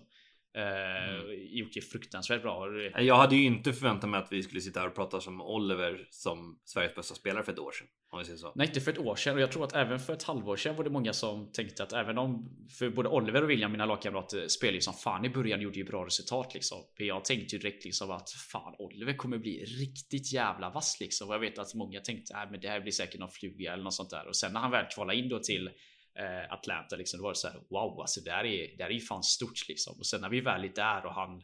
Eh, 0.56 1.08
mm. 1.10 1.56
Gjort 1.56 1.72
det 1.74 1.80
fruktansvärt 1.80 2.42
bra. 2.42 2.68
Jag 2.98 3.16
hade 3.16 3.36
ju 3.36 3.44
inte 3.44 3.72
förväntat 3.72 4.10
mig 4.10 4.20
att 4.20 4.32
vi 4.32 4.42
skulle 4.42 4.60
sitta 4.60 4.80
här 4.80 4.88
och 4.88 4.94
prata 4.94 5.20
som 5.20 5.40
Oliver 5.40 6.08
som 6.10 6.58
Sveriges 6.64 6.94
bästa 6.94 7.14
spelare 7.14 7.44
för 7.44 7.52
ett 7.52 7.58
år 7.58 7.72
sedan. 7.72 7.86
Om 8.12 8.18
vi 8.18 8.24
säger 8.24 8.38
så. 8.38 8.52
Nej, 8.54 8.66
inte 8.66 8.80
för 8.80 8.92
ett 8.92 8.98
år 8.98 9.16
sedan. 9.16 9.34
Och 9.34 9.40
jag 9.40 9.52
tror 9.52 9.64
att 9.64 9.74
även 9.74 9.98
för 9.98 10.12
ett 10.12 10.22
halvår 10.22 10.56
sedan 10.56 10.76
var 10.76 10.84
det 10.84 10.90
många 10.90 11.12
som 11.12 11.52
tänkte 11.52 11.82
att 11.82 11.92
även 11.92 12.18
om 12.18 12.48
för 12.78 12.90
både 12.90 13.08
Oliver 13.08 13.42
och 13.42 13.50
William, 13.50 13.72
mina 13.72 13.86
lagkamrater, 13.86 14.48
spelade 14.48 14.76
ju 14.76 14.80
som 14.80 14.94
fan 14.94 15.24
i 15.24 15.30
början 15.30 15.60
gjorde 15.60 15.78
ju 15.78 15.84
bra 15.84 16.06
resultat 16.06 16.54
liksom. 16.54 16.78
Jag 16.96 17.24
tänkte 17.24 17.56
ju 17.56 17.62
direkt 17.62 17.84
liksom 17.84 18.10
att 18.10 18.30
fan 18.30 18.74
Oliver 18.78 19.16
kommer 19.16 19.38
bli 19.38 19.64
riktigt 19.64 20.32
jävla 20.32 20.70
vass 20.70 20.96
liksom. 21.00 21.28
Och 21.28 21.34
jag 21.34 21.40
vet 21.40 21.58
att 21.58 21.74
många 21.74 22.00
tänkte 22.00 22.36
att 22.36 22.54
äh, 22.54 22.60
det 22.60 22.68
här 22.68 22.80
blir 22.80 22.92
säkert 22.92 23.20
någon 23.20 23.30
fluga 23.30 23.72
eller 23.72 23.84
något 23.84 23.94
sånt 23.94 24.10
där. 24.10 24.28
Och 24.28 24.36
sen 24.36 24.52
när 24.52 24.60
han 24.60 24.70
väl 24.70 24.86
kvalade 24.94 25.18
in 25.18 25.28
då 25.28 25.38
till 25.38 25.70
eh, 26.18 26.52
Atlanta 26.52 26.96
liksom. 26.96 27.18
Då 27.18 27.24
var 27.24 27.30
det 27.30 27.38
så 27.38 27.48
här, 27.48 27.60
wow, 27.70 28.00
alltså 28.00 28.20
det 28.20 28.30
här 28.30 28.44
är, 28.44 28.76
det 28.76 28.82
här 28.82 28.90
är 28.90 28.94
ju 28.94 29.00
fan 29.00 29.22
stort 29.22 29.68
liksom. 29.68 29.98
Och 29.98 30.06
sen 30.06 30.20
när 30.20 30.28
vi 30.28 30.40
väl 30.40 30.64
är 30.64 30.74
där 30.74 31.06
och 31.06 31.14
han 31.14 31.42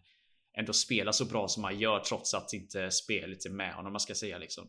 ändå 0.58 0.72
spelar 0.72 1.12
så 1.12 1.24
bra 1.24 1.48
som 1.48 1.64
han 1.64 1.78
gör 1.78 2.00
trots 2.00 2.34
att 2.34 2.52
inte 2.52 2.90
spelet 2.90 3.46
är 3.46 3.50
med 3.50 3.74
honom 3.74 3.92
man 3.92 4.00
ska 4.00 4.14
säga 4.14 4.38
liksom. 4.38 4.68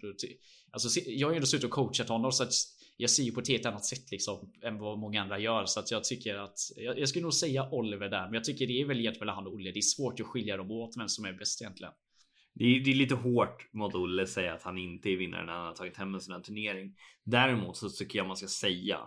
Alltså, 0.72 1.00
jag 1.00 1.28
har 1.28 1.32
ju 1.32 1.36
ändå 1.36 1.48
suttit 1.48 1.66
och 1.66 1.72
coachat 1.72 2.10
honom 2.10 2.32
så 2.32 2.44
att 2.44 2.54
jag 2.98 3.10
ser 3.10 3.24
ju 3.24 3.32
på 3.32 3.40
ett 3.40 3.48
helt 3.48 3.66
annat 3.66 3.86
sätt 3.86 4.12
liksom 4.12 4.52
än 4.64 4.80
vad 4.80 5.00
många 5.00 5.22
andra 5.22 5.40
gör 5.40 5.66
så 5.66 5.80
att 5.80 5.92
jag 5.92 6.04
tycker 6.04 6.36
att 6.36 6.60
jag, 6.76 7.00
jag 7.00 7.10
skulle 7.10 7.24
nog 7.24 7.34
säga 7.34 7.70
Oliver 7.72 8.10
där, 8.10 8.26
men 8.26 8.34
jag 8.34 8.44
tycker 8.44 8.68
det 8.68 8.82
är 8.82 8.86
väl 8.86 9.00
egentligen 9.00 9.30
han 9.30 9.48
och 9.48 9.54
Olle. 9.54 9.72
Det 9.72 9.80
är 9.80 9.82
svårt 9.82 10.20
att 10.20 10.26
skilja 10.26 10.58
dem 10.58 10.72
åt 10.72 10.98
vem 10.98 11.10
som 11.10 11.26
är 11.26 11.34
bäst 11.34 11.62
egentligen. 11.62 11.94
Det 12.54 12.66
är, 12.66 12.80
det 12.80 12.92
är, 12.92 12.96
lite 12.96 13.16
hårt 13.16 13.74
mot 13.74 13.96
Olle 13.96 14.24
att 14.24 14.30
säga 14.30 14.54
att 14.54 14.64
han 14.64 14.78
inte 14.78 15.10
är 15.10 15.18
vinnaren 15.18 15.46
när 15.46 15.54
han 15.54 15.66
har 15.66 15.74
tagit 15.74 15.98
hem 15.98 16.14
en 16.14 16.22
sån 16.22 16.34
här 16.34 16.42
turnering. 16.42 16.96
Däremot 17.24 17.78
så 17.78 17.90
tycker 17.90 18.20
jag 18.20 18.28
man 18.28 18.38
ska 18.38 18.48
säga 18.48 19.00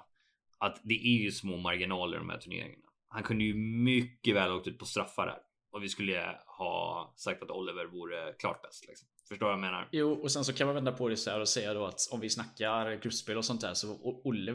att 0.61 0.81
det 0.83 0.95
är 0.95 1.23
ju 1.23 1.31
små 1.31 1.57
marginaler 1.57 2.17
i 2.17 2.19
de 2.19 2.31
här 2.31 2.39
turneringarna. 2.39 2.83
Han 3.09 3.23
kunde 3.23 3.45
ju 3.45 3.55
mycket 3.55 4.35
väl 4.35 4.53
åkt 4.53 4.69
ut 4.69 4.79
på 4.79 4.85
straffar 4.85 5.27
här 5.27 5.39
och 5.73 5.83
vi 5.83 5.89
skulle 5.89 6.39
ha 6.47 7.15
sagt 7.17 7.43
att 7.43 7.51
Oliver 7.51 7.85
vore 7.85 8.33
klart 8.33 8.63
bäst. 8.63 8.87
Liksom. 8.89 9.09
Förstår 9.29 9.47
vad 9.47 9.53
jag 9.53 9.61
menar? 9.61 9.89
Jo, 9.93 10.13
och 10.13 10.33
sen 10.33 10.45
så 10.45 10.53
kan 10.53 10.67
man 10.67 10.75
vända 10.75 10.93
på 10.93 11.09
det 11.09 11.17
så 11.17 11.31
här 11.31 11.41
och 11.41 11.49
säga 11.49 11.75
då 11.75 11.87
att 11.87 12.09
om 12.11 12.21
vi 12.21 12.31
snackar 12.31 13.03
gruppspel 13.03 13.37
och 13.37 13.45
sånt 13.45 13.61
där 13.61 13.75
så 13.75 14.21
Olle, 14.25 14.53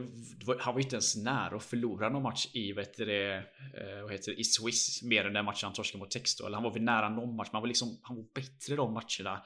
han 0.60 0.74
var 0.74 0.80
ju 0.80 0.84
inte 0.84 0.95
ens 0.95 1.16
nära 1.16 1.56
att 1.56 1.64
förlora 1.64 2.10
någon 2.10 2.24
match 2.24 2.47
i 2.53 2.74
vad 2.74 2.86
heter 2.86 3.06
det, 3.06 3.36
eh, 3.36 4.01
vad 4.01 4.12
heter 4.12 4.32
det, 4.32 4.39
i 4.39 4.43
Swiss 4.43 5.03
mer 5.03 5.26
än 5.26 5.34
den 5.34 5.45
matchen 5.45 5.68
han 5.68 5.74
torskade 5.74 5.99
mot 5.99 6.12
Texto. 6.12 6.45
Eller 6.45 6.56
han 6.56 6.64
var 6.64 6.74
väl 6.74 6.82
nära 6.82 7.10
någon 7.10 7.36
match, 7.36 7.47
men 7.51 7.56
han 7.56 7.62
var 7.62 7.68
liksom, 7.68 7.99
han 8.01 8.16
var 8.16 8.26
bättre 8.34 8.76
de 8.76 8.93
matcherna. 8.93 9.45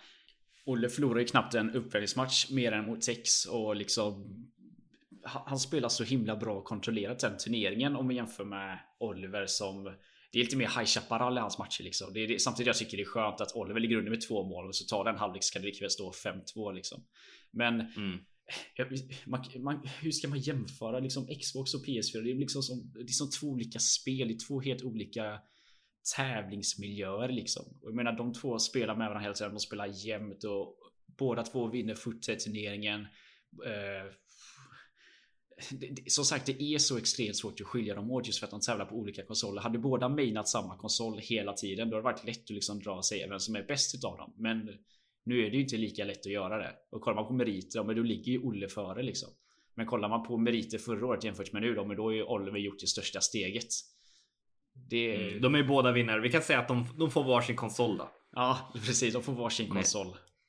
Olle 0.65 0.89
förlorade 0.89 1.21
ju 1.21 1.27
knappt 1.27 1.53
en 1.53 1.75
uppvärmningsmatch 1.75 2.49
mer 2.49 2.71
än 2.71 2.85
mot 2.85 3.01
Tex 3.01 3.45
och 3.45 3.75
liksom 3.75 4.25
han 5.45 5.59
spelar 5.59 5.89
så 5.89 6.03
himla 6.03 6.35
bra 6.35 6.53
och 6.53 6.65
kontrollerat 6.65 7.19
den 7.19 7.37
turneringen 7.37 7.95
om 7.95 8.07
vi 8.07 8.15
jämför 8.15 8.45
med 8.45 8.79
Oliver 8.99 9.45
som 9.45 9.95
det 10.31 10.39
är 10.39 10.43
lite 10.43 10.57
mer 10.57 10.67
High 10.67 10.85
Chaparral 10.85 11.37
i 11.37 11.41
hans 11.41 11.57
matcher 11.57 11.83
liksom. 11.83 12.13
Det 12.13 12.19
är, 12.19 12.27
det, 12.27 12.39
samtidigt 12.39 12.67
jag 12.67 12.77
tycker 12.77 12.97
det 12.97 13.03
är 13.03 13.05
skönt 13.05 13.41
att 13.41 13.55
Oliver 13.55 13.79
ligger 13.79 13.97
under 13.97 14.11
med 14.11 14.21
två 14.21 14.43
mål 14.43 14.67
och 14.67 14.75
så 14.75 14.85
tar 14.85 15.05
den 15.05 15.17
halvlek 15.17 15.43
så 15.43 15.53
kan 15.53 15.61
det 15.61 15.67
lika 15.67 15.83
väl 15.83 15.89
stå 15.89 16.11
5-2 16.11 16.73
liksom. 16.73 17.03
Men 17.51 17.81
mm. 17.81 18.19
man, 19.25 19.45
man, 19.59 19.87
hur 20.01 20.11
ska 20.11 20.27
man 20.27 20.39
jämföra 20.39 20.99
liksom 20.99 21.27
Xbox 21.27 21.73
och 21.73 21.85
PS4? 21.85 22.21
Det 22.23 22.31
är 22.31 22.35
liksom 22.35 22.61
som, 22.61 22.91
det 22.93 23.01
är 23.01 23.07
som 23.07 23.29
två 23.29 23.47
olika 23.47 23.79
spel 23.79 24.31
i 24.31 24.33
två 24.33 24.61
helt 24.61 24.83
olika 24.83 25.39
tävlingsmiljöer 26.15 27.29
liksom. 27.29 27.63
Och 27.81 27.89
jag 27.89 27.95
menar 27.95 28.11
de 28.11 28.33
två 28.33 28.59
spelar 28.59 28.95
med 28.95 29.07
varandra 29.07 29.23
hela 29.23 29.33
tiden. 29.33 29.53
De 29.53 29.59
spelar 29.59 30.05
jämnt 30.05 30.43
och 30.43 30.75
båda 31.17 31.43
två 31.43 31.67
vinner 31.67 31.95
foot 31.95 32.21
turneringen. 32.21 33.01
Eh, 33.65 34.13
som 36.07 36.25
sagt, 36.25 36.45
det 36.45 36.61
är 36.61 36.77
så 36.77 36.97
extremt 36.97 37.35
svårt 37.35 37.61
att 37.61 37.67
skilja 37.67 37.95
dem 37.95 38.11
åt 38.11 38.27
just 38.27 38.39
för 38.39 38.47
att 38.47 38.51
de 38.51 38.59
tävlar 38.59 38.85
på 38.85 38.95
olika 38.95 39.25
konsoler. 39.25 39.61
Hade 39.61 39.79
båda 39.79 40.09
mainat 40.09 40.47
samma 40.47 40.77
konsol 40.77 41.19
hela 41.19 41.53
tiden, 41.53 41.89
då 41.89 41.95
hade 41.95 42.09
det 42.09 42.13
varit 42.13 42.25
lätt 42.25 42.43
att 42.43 42.49
liksom 42.49 42.79
dra 42.79 43.01
sig 43.01 43.29
vem 43.29 43.39
som 43.39 43.55
är 43.55 43.63
bäst 43.63 43.95
utav 43.95 44.17
dem. 44.17 44.33
Men 44.37 44.69
nu 45.23 45.45
är 45.45 45.49
det 45.49 45.55
ju 45.55 45.63
inte 45.63 45.77
lika 45.77 46.05
lätt 46.05 46.19
att 46.19 46.31
göra 46.31 46.57
det. 46.57 46.71
Och 46.91 47.01
kollar 47.01 47.15
man 47.15 47.27
på 47.27 47.33
meriter, 47.33 47.83
men 47.83 47.95
då 47.95 48.01
ligger 48.01 48.31
ju 48.31 48.39
Olle 48.39 48.69
före 48.69 49.03
liksom. 49.03 49.29
Men 49.75 49.85
kollar 49.85 50.09
man 50.09 50.23
på 50.23 50.37
meriter 50.37 50.77
förra 50.77 51.05
året 51.05 51.23
jämfört 51.23 51.53
med 51.53 51.61
nu 51.61 51.73
då, 51.73 51.85
men 51.85 51.97
då 51.97 52.03
har 52.03 52.11
ju 52.11 52.23
Oliver 52.23 52.59
gjort 52.59 52.79
det 52.79 52.87
största 52.87 53.21
steget. 53.21 53.67
Det... 54.89 55.15
Mm, 55.15 55.41
de 55.41 55.55
är 55.55 55.59
ju 55.59 55.67
båda 55.67 55.91
vinnare. 55.91 56.21
Vi 56.21 56.31
kan 56.31 56.41
säga 56.41 56.59
att 56.59 56.67
de, 56.67 56.85
de 56.97 57.11
får 57.11 57.23
varsin 57.23 57.55
konsol 57.55 57.97
då. 57.97 58.11
Ja, 58.35 58.71
precis. 58.85 59.13
De 59.13 59.23
får 59.23 59.33
varsin 59.33 59.69
konsol. 59.69 60.07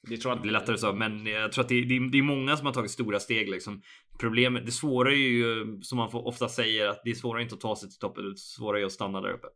Det 0.08 0.16
tror 0.16 0.30
jag 0.30 0.36
inte 0.36 0.42
blir 0.42 0.52
lättare 0.52 0.78
så, 0.78 0.92
men 0.92 1.26
jag 1.26 1.52
tror 1.52 1.64
att 1.64 1.68
det, 1.68 1.80
det, 1.84 2.10
det, 2.12 2.18
är 2.18 2.22
många 2.22 2.56
som 2.56 2.66
har 2.66 2.72
tagit 2.72 2.90
stora 2.90 3.20
steg 3.20 3.48
liksom. 3.48 3.82
Problemet, 4.20 4.66
det 4.66 4.72
svåra 4.72 5.12
är 5.12 5.16
ju 5.16 5.78
som 5.82 5.98
man 5.98 6.10
ofta 6.12 6.48
säger 6.48 6.88
att 6.88 7.00
det 7.04 7.10
är 7.10 7.14
svårare 7.14 7.42
inte 7.42 7.54
att 7.54 7.60
ta 7.60 7.76
sig 7.76 7.88
till 7.88 7.98
toppen, 7.98 8.30
det 8.30 8.38
svåra 8.38 8.80
är 8.80 8.84
att 8.84 8.92
stanna 8.92 9.20
där 9.20 9.32
uppe. 9.32 9.46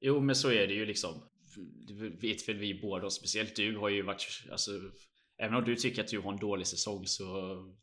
Jo, 0.00 0.20
men 0.20 0.34
så 0.34 0.50
är 0.50 0.66
det 0.66 0.74
ju 0.74 0.86
liksom. 0.86 1.10
Det 1.88 1.94
vet 2.28 2.48
väl 2.48 2.56
vi 2.56 2.80
båda 2.82 3.10
speciellt 3.10 3.56
du 3.56 3.76
har 3.76 3.88
ju 3.88 4.02
varit 4.02 4.26
alltså. 4.50 4.70
Även 5.38 5.54
om 5.54 5.64
du 5.64 5.76
tycker 5.76 6.02
att 6.02 6.08
du 6.08 6.20
har 6.20 6.32
en 6.32 6.38
dålig 6.38 6.66
säsong 6.66 7.06
så 7.06 7.24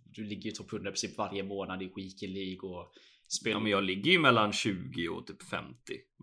du 0.03 0.23
ligger 0.23 0.43
ju 0.43 0.51
topp 0.51 0.73
100 0.73 0.91
varje 1.17 1.43
månad 1.43 1.83
i 1.83 1.91
Weekend 1.95 2.33
League 2.33 2.69
och 2.69 2.91
Spel... 3.27 3.51
Ja, 3.51 3.59
men 3.59 3.71
jag 3.71 3.83
ligger 3.83 4.11
ju 4.11 4.19
mellan 4.19 4.53
20 4.53 5.09
och 5.09 5.27
typ 5.27 5.43
50 5.43 5.75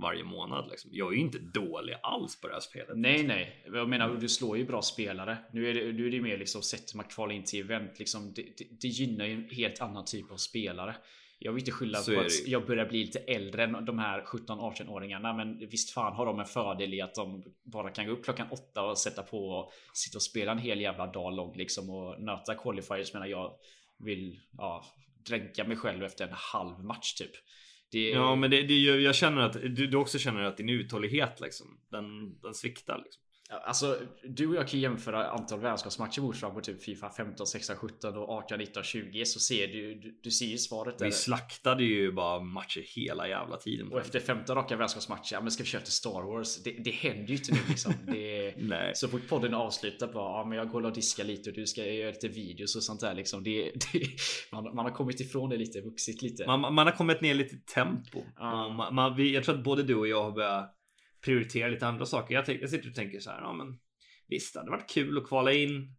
varje 0.03 0.25
månad. 0.25 0.69
Liksom. 0.71 0.91
Jag 0.95 1.13
är 1.13 1.17
ju 1.17 1.21
inte 1.21 1.39
dålig 1.39 1.97
alls 2.03 2.41
på 2.41 2.49
det 2.49 2.53
här 2.53 2.61
spelet. 2.61 2.97
Nej, 2.97 3.23
nej. 3.23 3.65
Jag 3.67 3.89
menar, 3.89 4.15
du 4.15 4.29
slår 4.29 4.59
ju 4.59 4.67
bra 4.67 4.83
spelare. 4.83 5.39
Nu 5.53 5.71
är 5.71 5.75
det, 5.75 5.93
nu 5.93 6.07
är 6.07 6.11
det 6.11 6.21
mer 6.21 6.39
liksom 6.39 6.63
sättet 6.63 6.95
man 6.95 7.05
kvalar 7.05 7.35
in 7.35 7.45
till 7.45 7.61
event. 7.61 7.99
Liksom, 7.99 8.33
det, 8.35 8.43
det, 8.43 8.65
det 8.81 8.89
gynnar 8.89 9.27
ju 9.27 9.33
en 9.33 9.49
helt 9.51 9.81
annan 9.81 10.05
typ 10.05 10.31
av 10.31 10.37
spelare. 10.37 10.95
Jag 11.45 11.53
vill 11.53 11.63
inte 11.63 11.73
skylla 11.73 11.99
Så 11.99 12.15
på 12.15 12.21
att 12.21 12.47
jag 12.47 12.67
börjar 12.67 12.87
bli 12.87 13.05
lite 13.05 13.19
äldre 13.19 13.65
än 13.65 13.85
de 13.85 13.99
här 13.99 14.23
17-18-åringarna. 14.23 15.37
Men 15.37 15.59
visst 15.59 15.91
fan 15.91 16.13
har 16.13 16.27
de 16.27 16.41
en 16.41 16.47
fördel 16.47 16.95
i 16.95 17.01
att 17.01 17.15
de 17.15 17.45
bara 17.63 17.91
kan 17.91 18.07
gå 18.07 18.13
upp 18.13 18.25
klockan 18.25 18.47
åtta 18.51 18.83
och 18.83 18.99
sätta 18.99 19.23
på 19.23 19.49
och 19.49 19.73
sitta 19.95 20.19
och 20.19 20.23
spela 20.23 20.53
en 20.53 20.59
hel 20.59 20.81
jävla 20.81 21.07
dag 21.07 21.33
långt 21.33 21.57
liksom 21.57 21.91
och 21.91 22.23
nöta 22.23 22.55
qualifiers 22.55 23.13
medan 23.13 23.31
jag 23.31 23.53
vill 24.05 24.41
ja, 24.59 24.85
dränka 25.27 25.65
mig 25.65 25.77
själv 25.77 26.05
efter 26.05 26.27
en 26.27 26.35
halv 26.35 26.85
match 26.85 27.15
typ. 27.15 27.31
Det... 27.91 28.11
Ja, 28.11 28.35
men 28.35 28.51
det, 28.51 28.63
det, 28.63 28.75
jag 28.79 29.15
känner 29.15 29.43
att 29.43 29.53
du, 29.53 29.87
du 29.87 29.97
också 29.97 30.19
känner 30.19 30.43
att 30.43 30.57
din 30.57 30.69
uthållighet 30.69 31.41
liksom, 31.41 31.81
den, 31.91 32.39
den 32.41 32.55
sviktar 32.55 33.03
liksom. 33.05 33.23
Alltså, 33.51 33.99
du 34.25 34.49
och 34.49 34.55
jag 34.55 34.69
kan 34.69 34.81
jämföra 34.81 35.31
antal 35.31 35.61
vänskapsmatcher 35.61 36.21
mot 36.21 36.43
varandra 36.43 36.61
på 36.61 36.65
typ 36.65 36.83
Fifa 36.83 37.11
15, 37.11 37.47
16, 37.47 37.77
17 37.77 38.17
och 38.17 38.29
18, 38.29 38.59
19, 38.59 38.83
20 38.83 39.25
så 39.25 39.41
ser 39.41 39.69
du, 39.69 39.95
du, 39.95 40.19
du 40.23 40.31
ser 40.31 40.47
ju 40.47 40.59
svaret. 40.59 40.95
Vi 41.01 41.13
slaktade 41.13 41.85
ju 41.85 42.13
bara 42.13 42.41
matcher 42.41 42.85
hela 42.97 43.29
jävla 43.29 43.57
tiden. 43.57 43.93
Och 43.93 44.01
efter 44.01 44.21
15 44.21 44.57
raka 44.57 44.77
vänskapsmatcher, 44.77 45.35
ja 45.35 45.41
men 45.41 45.51
ska 45.51 45.63
vi 45.63 45.69
köra 45.69 45.83
till 45.83 45.93
Star 45.93 46.23
Wars? 46.23 46.63
Det, 46.63 46.71
det 46.71 46.91
händer 46.91 47.29
ju 47.29 47.35
inte 47.35 47.53
nu 47.53 47.59
liksom. 47.69 47.93
Det, 48.07 48.55
Nej. 48.59 48.93
Så 48.95 49.09
fort 49.09 49.29
podden 49.29 49.55
är 49.55 49.59
avslutad 49.59 50.07
bara, 50.07 50.39
ja 50.39 50.45
men 50.49 50.59
jag 50.59 50.69
går 50.69 50.85
och 50.85 50.93
diskar 50.93 51.25
lite 51.25 51.51
och 51.51 51.57
du 51.57 51.67
ska 51.67 51.87
göra 51.87 52.11
lite 52.11 52.29
videos 52.29 52.77
och 52.77 52.83
sånt 52.83 53.01
där 53.01 53.15
liksom. 53.15 53.43
Det, 53.43 53.63
det, 53.63 54.07
man, 54.53 54.75
man, 54.75 54.85
har 54.85 54.93
kommit 54.93 55.21
ifrån 55.21 55.51
det 55.51 55.57
lite, 55.57 55.81
vuxit 55.81 56.23
lite. 56.23 56.47
Man, 56.47 56.75
man 56.75 56.87
har 56.87 56.93
kommit 56.93 57.21
ner 57.21 57.35
lite 57.35 57.55
i 57.55 57.59
tempo. 57.59 58.23
Ja. 58.37 58.69
Man, 58.69 58.95
man, 58.95 59.33
jag 59.33 59.45
tror 59.45 59.55
att 59.55 59.65
både 59.65 59.83
du 59.83 59.95
och 59.95 60.09
jag 60.09 60.23
har 60.23 60.33
börjat 60.33 60.79
prioritera 61.25 61.69
lite 61.69 61.87
andra 61.87 62.07
saker. 62.07 62.35
Jag, 62.35 62.63
jag 62.63 62.71
sitter 62.71 62.89
och 62.89 62.95
tänker 62.95 63.21
så 63.21 63.31
här, 63.31 63.41
ja 63.41 63.53
men 63.53 63.79
visst, 64.29 64.55
det 64.55 64.61
hade 64.61 64.71
varit 64.71 64.91
kul 64.91 65.19
att 65.19 65.29
kvala 65.29 65.53
in. 65.53 65.97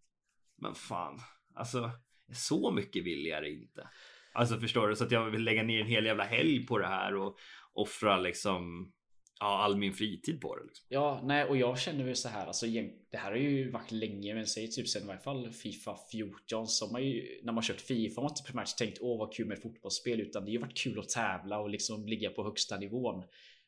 Men 0.61 0.76
fan, 0.76 1.19
alltså 1.55 1.91
så 2.34 2.71
mycket 2.71 3.03
vill 3.03 3.26
jag 3.26 3.43
det 3.43 3.49
inte. 3.49 3.89
Alltså 4.34 4.59
förstår 4.59 4.88
du? 4.88 4.95
Så 4.95 5.03
att 5.03 5.11
jag 5.11 5.30
vill 5.30 5.43
lägga 5.43 5.63
ner 5.63 5.82
en 5.82 5.88
hel 5.88 6.05
jävla 6.05 6.24
helg 6.24 6.65
på 6.65 6.78
det 6.78 6.88
här 6.88 7.15
och 7.15 7.38
offra 7.74 8.17
liksom 8.17 8.91
ja, 9.39 9.63
all 9.63 9.78
min 9.78 9.93
fritid 9.93 10.41
på 10.41 10.55
det. 10.55 10.63
Liksom. 10.63 10.86
Ja, 10.89 11.21
nej, 11.24 11.45
och 11.45 11.57
jag 11.57 11.80
känner 11.80 12.03
väl 12.03 12.15
så 12.15 12.30
här. 12.30 12.47
Alltså, 12.47 12.65
det 13.11 13.17
här 13.17 13.32
har 13.32 13.38
ju 13.38 13.71
varit 13.71 13.91
länge, 13.91 14.36
men 14.36 14.47
säg 14.47 14.71
typ 14.71 14.88
sen 14.88 15.03
i 15.03 15.07
varje 15.07 15.19
fall 15.19 15.51
Fifa 15.51 15.97
14 16.11 16.67
som 16.67 16.91
man 16.91 17.03
ju 17.03 17.41
när 17.43 17.53
man 17.53 17.63
kört 17.63 17.82
Fifa 17.82 18.21
har 18.21 18.24
man 18.24 18.32
inte 18.32 18.51
primärt 18.51 18.78
tänkt 18.78 18.97
åh 19.01 19.19
vad 19.19 19.34
kul 19.34 19.47
med 19.47 19.61
fotbollsspel, 19.61 20.21
utan 20.21 20.45
det 20.45 20.49
har 20.49 20.53
ju 20.53 20.59
varit 20.59 20.78
kul 20.78 20.99
att 20.99 21.09
tävla 21.09 21.59
och 21.59 21.69
liksom 21.69 22.05
ligga 22.05 22.30
på 22.30 22.43
högsta 22.43 22.78
nivån. 22.78 23.24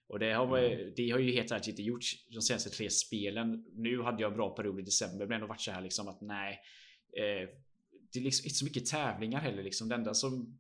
Och 0.08 0.20
det 0.20 0.34
har, 0.34 0.58
mm. 0.58 0.94
det 0.96 1.10
har 1.10 1.20
ju 1.20 1.32
helt 1.32 1.52
ärligt 1.52 1.68
inte 1.68 1.82
gjorts 1.82 2.28
de 2.28 2.42
senaste 2.42 2.70
tre 2.70 2.90
spelen. 2.90 3.66
Nu 3.74 4.02
hade 4.02 4.22
jag 4.22 4.32
en 4.32 4.38
bra 4.38 4.50
period 4.50 4.80
i 4.80 4.84
december 4.84 5.26
men 5.26 5.36
ändå 5.36 5.48
varit 5.48 5.62
så 5.62 5.72
här 5.72 5.82
liksom 5.82 6.08
att 6.08 6.22
nej. 6.22 6.60
Eh, 7.18 7.50
det 8.14 8.20
är 8.20 8.24
liksom 8.24 8.46
inte 8.46 8.56
så 8.56 8.66
mycket 8.66 8.86
tävlingar 8.86 9.40
heller 9.40 9.64
liksom. 9.64 9.90
Det 9.90 9.96
enda 9.96 10.14
som 10.14 10.58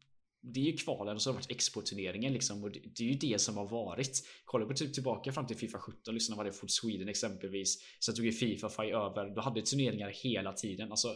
det 0.54 0.60
är 0.60 0.64
ju 0.64 0.78
kvalen 0.78 1.16
och 1.16 1.22
så 1.22 1.30
har 1.30 1.34
det 1.34 1.38
varit 1.38 1.52
exportturneringen 1.52 2.34
liksom 2.34 2.64
och 2.64 2.72
det, 2.72 2.80
det, 2.80 3.04
är 3.04 3.08
ju 3.08 3.18
det 3.18 3.42
som 3.42 3.58
har 3.58 3.68
varit. 3.68 4.28
Kollar 4.46 4.66
på 4.66 4.74
typ 4.74 4.94
tillbaka 4.94 5.32
fram 5.32 5.48
till 5.48 5.58
Fifa 5.58 5.80
17 5.80 6.14
liksom 6.14 6.34
när 6.34 6.38
var 6.38 6.46
det 6.46 6.52
Food 6.52 6.72
Sweden 6.72 7.10
exempelvis. 7.10 7.84
Så 8.00 8.14
tog 8.14 8.26
ju 8.26 8.32
Fifa 8.32 8.70
Fi 8.70 8.92
över. 8.92 9.36
Då 9.36 9.42
hade 9.42 9.62
turneringar 9.62 10.10
hela 10.10 10.54
tiden. 10.54 10.92
Alltså 10.92 11.16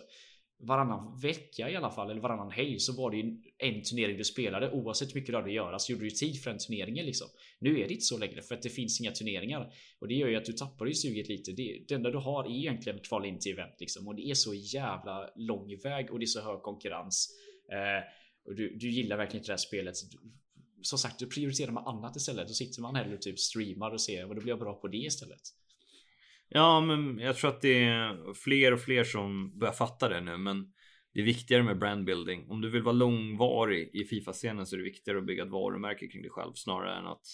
varannan 0.61 1.19
vecka 1.19 1.69
i 1.69 1.75
alla 1.75 1.91
fall, 1.91 2.11
eller 2.11 2.21
varannan 2.21 2.51
helg 2.51 2.79
så 2.79 2.93
var 2.93 3.11
det 3.11 3.19
en 3.57 3.83
turnering 3.83 4.17
du 4.17 4.23
spelade. 4.23 4.71
Oavsett 4.71 5.09
hur 5.09 5.15
mycket 5.15 5.31
du 5.31 5.35
hade 5.35 5.47
att 5.47 5.53
göra 5.53 5.79
så 5.79 5.91
gjorde 5.91 6.03
du 6.03 6.09
tid 6.09 6.41
för 6.43 6.49
den 6.49 6.59
turneringen 6.59 7.05
liksom. 7.05 7.27
Nu 7.59 7.79
är 7.79 7.87
det 7.87 7.93
inte 7.93 8.05
så 8.05 8.17
längre 8.17 8.41
för 8.41 8.55
att 8.55 8.61
det 8.61 8.69
finns 8.69 9.01
inga 9.01 9.11
turneringar. 9.11 9.73
Och 9.99 10.07
det 10.07 10.13
gör 10.13 10.27
ju 10.27 10.35
att 10.35 10.45
du 10.45 10.53
tappar 10.53 10.85
ju 10.85 10.93
suget 10.93 11.29
lite. 11.29 11.51
Det, 11.51 11.83
det 11.87 11.95
enda 11.95 12.11
du 12.11 12.17
har 12.17 12.43
är 12.43 12.49
egentligen 12.49 12.99
kval 12.99 13.25
in 13.25 13.39
till 13.39 13.51
event 13.51 13.75
liksom. 13.79 14.07
Och 14.07 14.15
det 14.15 14.29
är 14.29 14.33
så 14.33 14.53
jävla 14.53 15.29
lång 15.35 15.77
väg 15.83 16.11
och 16.11 16.19
det 16.19 16.25
är 16.25 16.27
så 16.27 16.41
hög 16.41 16.61
konkurrens. 16.61 17.29
Eh, 17.71 18.03
och 18.45 18.55
du, 18.55 18.77
du 18.77 18.89
gillar 18.89 19.17
verkligen 19.17 19.41
inte 19.41 19.49
det 19.49 19.53
här 19.53 19.57
spelet. 19.57 19.95
Som 20.81 20.99
sagt, 20.99 21.19
du 21.19 21.27
prioriterar 21.27 21.71
med 21.71 21.83
annat 21.83 22.15
istället. 22.15 22.47
Då 22.47 22.53
sitter 22.53 22.81
man 22.81 22.95
hellre 22.95 23.15
och 23.15 23.21
typ 23.21 23.39
streamar 23.39 23.91
och 23.91 24.01
ser 24.01 24.25
vad 24.25 24.37
då 24.37 24.41
blir 24.41 24.51
jag 24.51 24.59
bra 24.59 24.73
på 24.73 24.87
det 24.87 24.97
istället. 24.97 25.41
Ja, 26.49 26.81
men 26.81 27.19
jag 27.19 27.35
tror 27.37 27.49
att 27.49 27.61
det 27.61 27.83
är 27.83 28.33
fler 28.33 28.73
och 28.73 28.81
fler 28.81 29.03
som 29.03 29.59
börjar 29.59 29.73
fatta 29.73 30.09
det 30.09 30.21
nu, 30.21 30.37
men 30.37 30.73
det 31.13 31.19
är 31.19 31.25
viktigare 31.25 31.63
med 31.63 31.79
brandbuilding. 31.79 32.49
Om 32.49 32.61
du 32.61 32.69
vill 32.69 32.81
vara 32.81 32.93
långvarig 32.93 33.89
i 33.93 34.03
Fifa-scenen 34.03 34.65
så 34.65 34.75
är 34.75 34.77
det 34.77 34.83
viktigare 34.83 35.19
att 35.19 35.25
bygga 35.25 35.43
ett 35.43 35.49
varumärke 35.49 36.07
kring 36.07 36.21
dig 36.21 36.31
själv 36.31 36.53
snarare 36.53 36.97
än 36.97 37.07
att 37.07 37.25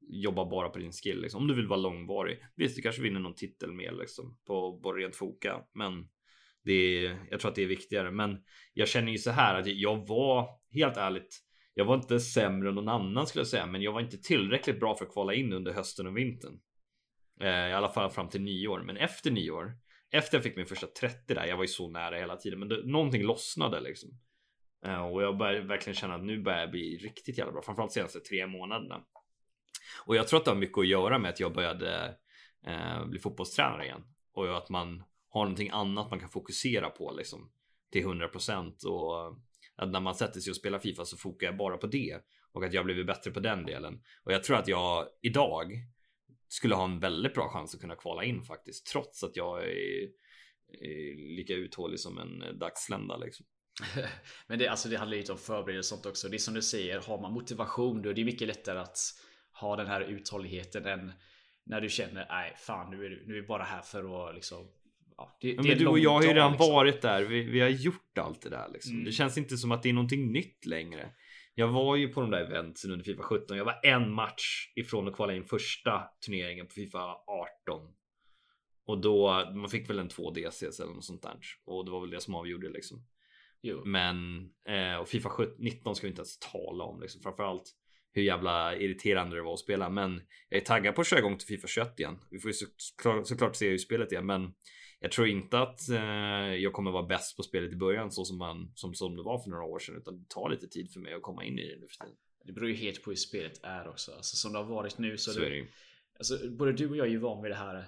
jobba 0.00 0.50
bara 0.50 0.68
på 0.68 0.78
din 0.78 0.92
skill. 0.92 1.20
Liksom. 1.20 1.40
Om 1.40 1.48
du 1.48 1.54
vill 1.54 1.66
vara 1.66 1.80
långvarig. 1.80 2.38
Visst, 2.56 2.76
du 2.76 2.82
kanske 2.82 3.02
vinner 3.02 3.20
någon 3.20 3.34
titel 3.34 3.72
mer 3.72 3.92
liksom, 3.92 4.38
på, 4.46 4.80
på 4.80 4.92
rent 4.92 5.16
foka, 5.16 5.62
men 5.74 6.08
det 6.64 6.72
är, 6.72 7.26
jag 7.30 7.40
tror 7.40 7.50
att 7.50 7.54
det 7.54 7.62
är 7.62 7.66
viktigare. 7.66 8.10
Men 8.10 8.38
jag 8.74 8.88
känner 8.88 9.12
ju 9.12 9.18
så 9.18 9.30
här 9.30 9.60
att 9.60 9.66
jag 9.66 10.08
var 10.08 10.48
helt 10.70 10.96
ärligt. 10.96 11.40
Jag 11.74 11.84
var 11.84 11.94
inte 11.94 12.20
sämre 12.20 12.68
än 12.68 12.74
någon 12.74 12.88
annan 12.88 13.26
skulle 13.26 13.40
jag 13.40 13.46
säga, 13.46 13.66
men 13.66 13.82
jag 13.82 13.92
var 13.92 14.00
inte 14.00 14.18
tillräckligt 14.18 14.80
bra 14.80 14.96
för 14.96 15.04
att 15.04 15.12
kvala 15.12 15.34
in 15.34 15.52
under 15.52 15.72
hösten 15.72 16.06
och 16.06 16.16
vintern. 16.16 16.60
Eh, 17.40 17.68
I 17.68 17.72
alla 17.72 17.88
fall 17.88 18.10
fram 18.10 18.28
till 18.28 18.42
nyår, 18.42 18.80
men 18.80 18.96
efter 18.96 19.30
nyår, 19.30 19.76
efter 20.10 20.36
jag 20.36 20.42
fick 20.44 20.56
min 20.56 20.66
första 20.66 20.86
30 20.86 21.34
där, 21.34 21.46
jag 21.46 21.56
var 21.56 21.64
ju 21.64 21.68
så 21.68 21.88
nära 21.88 22.16
hela 22.16 22.36
tiden, 22.36 22.58
men 22.58 22.68
det, 22.68 22.86
någonting 22.86 23.22
lossnade 23.22 23.80
liksom. 23.80 24.10
Eh, 24.86 25.06
och 25.06 25.22
jag 25.22 25.36
börjar 25.36 25.60
verkligen 25.60 25.94
känna 25.94 26.14
att 26.14 26.24
nu 26.24 26.42
börjar 26.42 26.60
jag 26.60 26.70
bli 26.70 26.96
riktigt 26.96 27.38
jävla 27.38 27.52
bra, 27.52 27.62
framförallt 27.62 27.92
senaste 27.92 28.20
tre 28.20 28.46
månaderna. 28.46 29.04
Och 30.06 30.16
jag 30.16 30.28
tror 30.28 30.38
att 30.38 30.44
det 30.44 30.50
har 30.50 30.58
mycket 30.58 30.78
att 30.78 30.86
göra 30.86 31.18
med 31.18 31.30
att 31.30 31.40
jag 31.40 31.54
började 31.54 32.16
eh, 32.66 33.06
bli 33.06 33.18
fotbollstränare 33.18 33.84
igen 33.84 34.04
och 34.32 34.56
att 34.56 34.68
man 34.68 35.02
har 35.28 35.42
någonting 35.42 35.70
annat 35.70 36.10
man 36.10 36.20
kan 36.20 36.28
fokusera 36.28 36.90
på 36.90 37.14
liksom 37.16 37.50
till 37.92 38.06
100% 38.06 38.84
och 38.84 39.36
att 39.76 39.90
när 39.90 40.00
man 40.00 40.14
sätter 40.14 40.40
sig 40.40 40.50
och 40.50 40.56
spelar 40.56 40.78
Fifa 40.78 41.04
så 41.04 41.16
fokar 41.16 41.46
jag 41.46 41.56
bara 41.56 41.76
på 41.76 41.86
det 41.86 42.20
och 42.52 42.64
att 42.64 42.72
jag 42.72 42.84
blivit 42.84 43.06
bättre 43.06 43.30
på 43.30 43.40
den 43.40 43.64
delen. 43.64 44.00
Och 44.24 44.32
jag 44.32 44.44
tror 44.44 44.56
att 44.56 44.68
jag 44.68 45.06
idag 45.22 45.72
skulle 46.48 46.74
ha 46.74 46.84
en 46.84 47.00
väldigt 47.00 47.34
bra 47.34 47.48
chans 47.48 47.74
att 47.74 47.80
kunna 47.80 47.96
kvala 47.96 48.24
in 48.24 48.42
faktiskt, 48.42 48.86
trots 48.86 49.24
att 49.24 49.36
jag 49.36 49.62
är, 49.62 50.02
är 50.80 51.36
lika 51.36 51.54
uthållig 51.54 52.00
som 52.00 52.18
en 52.18 52.58
dagslända 52.58 53.16
liksom. 53.16 53.46
Men 54.46 54.58
det, 54.58 54.68
alltså 54.68 54.88
det 54.88 54.96
handlar 54.96 55.16
lite 55.16 55.32
om 55.32 55.38
förberedelse 55.38 55.94
och 55.94 55.98
sånt 55.98 56.06
också. 56.06 56.28
Det 56.28 56.36
är 56.36 56.38
som 56.38 56.54
du 56.54 56.62
säger, 56.62 57.00
har 57.00 57.20
man 57.20 57.32
motivation 57.32 58.02
då 58.02 58.10
är 58.10 58.14
det 58.14 58.24
mycket 58.24 58.48
lättare 58.48 58.78
att 58.78 58.98
ha 59.60 59.76
den 59.76 59.86
här 59.86 60.00
uthålligheten 60.00 60.86
än 60.86 61.12
när 61.66 61.80
du 61.80 61.88
känner 61.88 62.26
nej 62.28 62.54
fan 62.56 62.90
nu 62.90 63.04
är 63.04 63.10
du 63.10 63.24
nu 63.26 63.38
är 63.38 63.42
bara 63.42 63.62
här 63.62 63.82
för 63.82 64.28
att 64.28 64.34
liksom 64.34 64.68
Ja, 65.16 65.38
det, 65.40 65.56
men 65.56 65.64
det 65.64 65.74
du 65.74 65.86
och 65.86 65.98
jag 65.98 66.10
har 66.10 66.22
ju 66.22 66.28
redan 66.28 66.52
liksom. 66.52 66.72
varit 66.72 67.02
där. 67.02 67.22
Vi, 67.22 67.42
vi, 67.42 67.60
har 67.60 67.68
gjort 67.68 68.18
allt 68.18 68.42
det 68.42 68.50
där 68.50 68.68
liksom. 68.72 68.92
Mm. 68.92 69.04
Det 69.04 69.12
känns 69.12 69.38
inte 69.38 69.56
som 69.56 69.72
att 69.72 69.82
det 69.82 69.88
är 69.88 69.92
någonting 69.92 70.32
nytt 70.32 70.66
längre. 70.66 71.10
Jag 71.54 71.68
var 71.68 71.96
ju 71.96 72.08
på 72.08 72.20
de 72.20 72.30
där 72.30 72.40
eventsen 72.40 72.90
under 72.90 73.04
Fifa 73.04 73.22
17. 73.22 73.56
Jag 73.56 73.64
var 73.64 73.80
en 73.82 74.10
match 74.10 74.72
ifrån 74.76 75.08
att 75.08 75.14
kvala 75.14 75.34
in 75.34 75.44
första 75.44 76.02
turneringen 76.24 76.66
på 76.66 76.72
Fifa 76.72 77.16
18. 77.68 77.88
Och 78.86 79.00
då, 79.00 79.50
man 79.54 79.68
fick 79.68 79.90
väl 79.90 79.98
en 79.98 80.08
2 80.08 80.30
DCs 80.30 80.80
eller 80.80 80.92
något 80.92 81.04
sånt 81.04 81.22
där. 81.22 81.38
Och 81.64 81.84
det 81.84 81.90
var 81.90 82.00
väl 82.00 82.10
det 82.10 82.20
som 82.20 82.34
avgjorde 82.34 82.68
liksom. 82.68 83.06
Jo. 83.62 83.82
Men, 83.84 84.48
eh, 84.68 84.96
och 84.96 85.08
Fifa 85.08 85.30
19 85.58 85.96
ska 85.96 86.06
vi 86.06 86.10
inte 86.10 86.20
ens 86.20 86.38
tala 86.38 86.84
om 86.84 87.00
liksom. 87.00 87.22
Framförallt 87.22 87.72
hur 88.12 88.22
jävla 88.22 88.76
irriterande 88.76 89.36
det 89.36 89.42
var 89.42 89.52
att 89.52 89.58
spela. 89.58 89.90
Men 89.90 90.22
jag 90.48 90.60
är 90.60 90.64
taggad 90.64 90.94
på 90.94 91.00
att 91.00 91.06
köra 91.06 91.20
igång 91.20 91.38
till 91.38 91.46
Fifa 91.46 91.66
21 91.66 92.00
igen. 92.00 92.18
Vi 92.30 92.38
får 92.38 92.50
ju 92.50 92.54
såklart, 92.54 93.26
såklart 93.26 93.56
se 93.56 93.68
hur 93.68 93.78
spelet 93.78 94.12
är, 94.12 94.22
men 94.22 94.54
jag 95.04 95.12
tror 95.12 95.28
inte 95.28 95.58
att 95.58 95.88
eh, 95.88 96.54
jag 96.54 96.72
kommer 96.72 96.90
vara 96.90 97.02
bäst 97.02 97.36
på 97.36 97.42
spelet 97.42 97.72
i 97.72 97.76
början 97.76 98.12
så 98.12 98.24
som, 98.24 98.38
man, 98.38 98.72
som, 98.74 98.94
som 98.94 99.16
det 99.16 99.22
var 99.22 99.38
för 99.38 99.50
några 99.50 99.64
år 99.64 99.78
sedan, 99.78 99.96
utan 99.96 100.18
det 100.18 100.28
tar 100.28 100.50
lite 100.50 100.68
tid 100.68 100.90
för 100.92 101.00
mig 101.00 101.14
att 101.14 101.22
komma 101.22 101.44
in 101.44 101.58
i 101.58 101.68
det 101.68 101.80
nu 101.80 101.86
för 101.86 102.04
tiden. 102.04 102.16
Det 102.44 102.52
beror 102.52 102.68
ju 102.68 102.74
helt 102.74 103.02
på 103.02 103.10
hur 103.10 103.16
spelet 103.16 103.60
är 103.62 103.88
också. 103.88 104.12
Alltså, 104.12 104.36
som 104.36 104.52
det 104.52 104.58
har 104.58 104.64
varit 104.64 104.98
nu 104.98 105.18
så, 105.18 105.32
så 105.32 105.40
är 105.40 105.50
det. 105.50 105.66
Alltså, 106.18 106.50
både 106.50 106.72
du 106.72 106.88
och 106.88 106.96
jag 106.96 107.06
är 107.06 107.10
ju 107.10 107.18
van 107.18 107.42
vid 107.42 107.50
det 107.50 107.56
här 107.56 107.86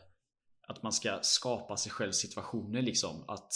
att 0.67 0.83
man 0.83 0.93
ska 0.93 1.19
skapa 1.23 1.77
sig 1.77 1.93
själv 1.93 2.12
situationer 2.12 2.83
liksom. 2.83 3.25
Att 3.29 3.53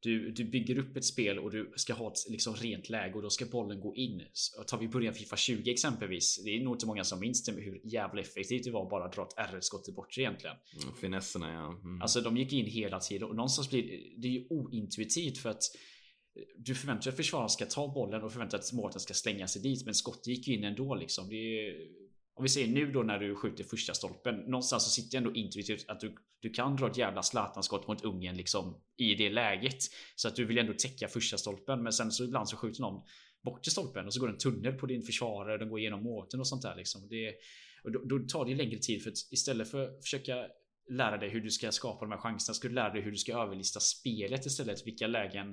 du, 0.00 0.30
du 0.30 0.44
bygger 0.44 0.78
upp 0.78 0.96
ett 0.96 1.04
spel 1.04 1.38
och 1.38 1.50
du 1.50 1.72
ska 1.76 1.94
ha 1.94 2.12
ett 2.12 2.30
liksom, 2.30 2.54
rent 2.54 2.88
läge 2.88 3.14
och 3.14 3.22
då 3.22 3.30
ska 3.30 3.46
bollen 3.46 3.80
gå 3.80 3.94
in. 3.94 4.22
Så 4.32 4.62
tar 4.62 4.78
vi 4.78 4.88
början 4.88 5.14
Fifa 5.14 5.36
20 5.36 5.70
exempelvis. 5.70 6.42
Det 6.44 6.50
är 6.50 6.64
nog 6.64 6.74
inte 6.74 6.86
många 6.86 7.04
som 7.04 7.20
minns 7.20 7.44
det 7.44 7.52
med 7.52 7.62
hur 7.62 7.80
jävla 7.84 8.20
effektivt 8.20 8.64
det 8.64 8.70
var 8.70 8.82
att 8.82 8.90
bara 8.90 9.08
dra 9.08 9.22
ett 9.22 9.52
R-skott 9.52 9.94
bort 9.94 10.18
egentligen. 10.18 10.56
Mm, 10.82 10.96
finesserna 10.96 11.52
ja. 11.52 11.80
Mm. 11.84 12.02
Alltså 12.02 12.20
de 12.20 12.36
gick 12.36 12.52
in 12.52 12.66
hela 12.66 13.00
tiden 13.00 13.28
och 13.28 13.36
någonstans 13.36 13.70
blir 13.70 13.82
det 14.16 14.28
ju 14.28 14.46
ointuitivt 14.50 15.38
för 15.38 15.50
att 15.50 15.62
du 16.58 16.74
förväntar 16.74 17.02
dig 17.02 17.10
att 17.10 17.16
försvararen 17.16 17.48
ska 17.48 17.66
ta 17.66 17.88
bollen 17.88 18.22
och 18.22 18.32
förväntar 18.32 18.58
dig 18.58 18.64
att 18.64 18.72
målvakten 18.72 19.00
ska 19.00 19.14
slänga 19.14 19.48
sig 19.48 19.62
dit 19.62 19.84
men 19.84 19.94
skottet 19.94 20.26
gick 20.26 20.48
ju 20.48 20.54
in 20.54 20.64
ändå 20.64 20.94
liksom. 20.94 21.28
Det 21.28 21.36
är 21.36 21.74
om 22.36 22.42
vi 22.42 22.48
säger 22.48 22.68
nu 22.68 22.92
då 22.92 23.02
när 23.02 23.18
du 23.18 23.34
skjuter 23.34 23.64
första 23.64 23.94
stolpen. 23.94 24.34
Någonstans 24.34 24.84
så 24.84 24.90
sitter 24.90 25.18
ändå 25.18 25.34
intuitivt 25.34 25.84
att 25.88 26.00
du, 26.00 26.14
du 26.40 26.50
kan 26.50 26.76
dra 26.76 26.86
ett 26.86 26.96
jävla 26.96 27.22
Zlatan-skott 27.22 27.88
mot 27.88 28.04
Ungern 28.04 28.36
liksom 28.36 28.80
i 28.96 29.14
det 29.14 29.30
läget. 29.30 29.76
Så 30.16 30.28
att 30.28 30.36
du 30.36 30.44
vill 30.44 30.58
ändå 30.58 30.72
täcka 30.72 31.08
första 31.08 31.36
stolpen. 31.36 31.82
Men 31.82 31.92
sen 31.92 32.12
så 32.12 32.24
ibland 32.24 32.48
så 32.48 32.56
skjuter 32.56 32.80
någon 32.80 33.02
bort 33.44 33.62
till 33.62 33.72
stolpen 33.72 34.06
och 34.06 34.14
så 34.14 34.20
går 34.20 34.28
en 34.28 34.38
tunnel 34.38 34.72
på 34.72 34.86
din 34.86 35.02
försvarare. 35.02 35.58
Den 35.58 35.68
går 35.68 35.78
igenom 35.78 36.02
måten 36.02 36.40
och 36.40 36.48
sånt 36.48 36.62
där 36.62 36.76
liksom. 36.76 37.08
Det, 37.08 37.34
och 37.84 37.92
då, 37.92 37.98
då 38.04 38.18
tar 38.18 38.44
det 38.44 38.54
längre 38.54 38.78
tid 38.78 39.02
för 39.02 39.10
att 39.10 39.16
istället 39.30 39.70
för 39.70 39.82
att 39.84 40.02
försöka 40.02 40.46
lära 40.90 41.16
dig 41.16 41.28
hur 41.28 41.40
du 41.40 41.50
ska 41.50 41.72
skapa 41.72 42.04
de 42.04 42.12
här 42.12 42.18
chanserna. 42.18 42.54
Ska 42.54 42.68
du 42.68 42.74
lära 42.74 42.92
dig 42.92 43.02
hur 43.02 43.10
du 43.10 43.16
ska 43.16 43.42
överlista 43.42 43.80
spelet 43.80 44.46
istället. 44.46 44.86
Vilka 44.86 45.06
lägen 45.06 45.48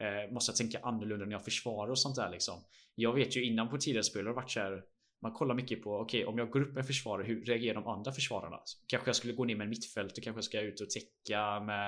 eh, 0.00 0.32
måste 0.32 0.50
jag 0.50 0.56
tänka 0.56 0.78
annorlunda 0.82 1.24
när 1.24 1.32
jag 1.32 1.44
försvarar 1.44 1.90
och 1.90 1.98
sånt 1.98 2.16
där 2.16 2.30
liksom. 2.30 2.64
Jag 2.94 3.12
vet 3.12 3.36
ju 3.36 3.44
innan 3.44 3.68
på 3.68 3.78
tidigare 3.78 4.04
spel 4.04 4.26
har 4.26 4.32
det 4.32 4.36
varit 4.36 4.50
så 4.50 4.60
här 4.60 4.82
man 5.22 5.32
kollar 5.32 5.54
mycket 5.54 5.82
på, 5.82 5.96
okej 5.96 6.24
okay, 6.24 6.32
om 6.32 6.38
jag 6.38 6.50
går 6.50 6.60
upp 6.60 6.74
med 6.74 6.86
försvarare, 6.86 7.26
hur 7.26 7.44
reagerar 7.44 7.74
de 7.74 7.86
andra 7.86 8.12
försvararna? 8.12 8.58
kanske 8.86 9.08
jag 9.08 9.16
skulle 9.16 9.32
gå 9.32 9.44
ner 9.44 9.56
med 9.56 9.64
en 9.64 9.70
mittfält, 9.70 10.14
kanske 10.22 10.38
jag 10.38 10.44
ska 10.44 10.60
ut 10.60 10.80
och 10.80 10.90
täcka 10.90 11.60
med 11.60 11.86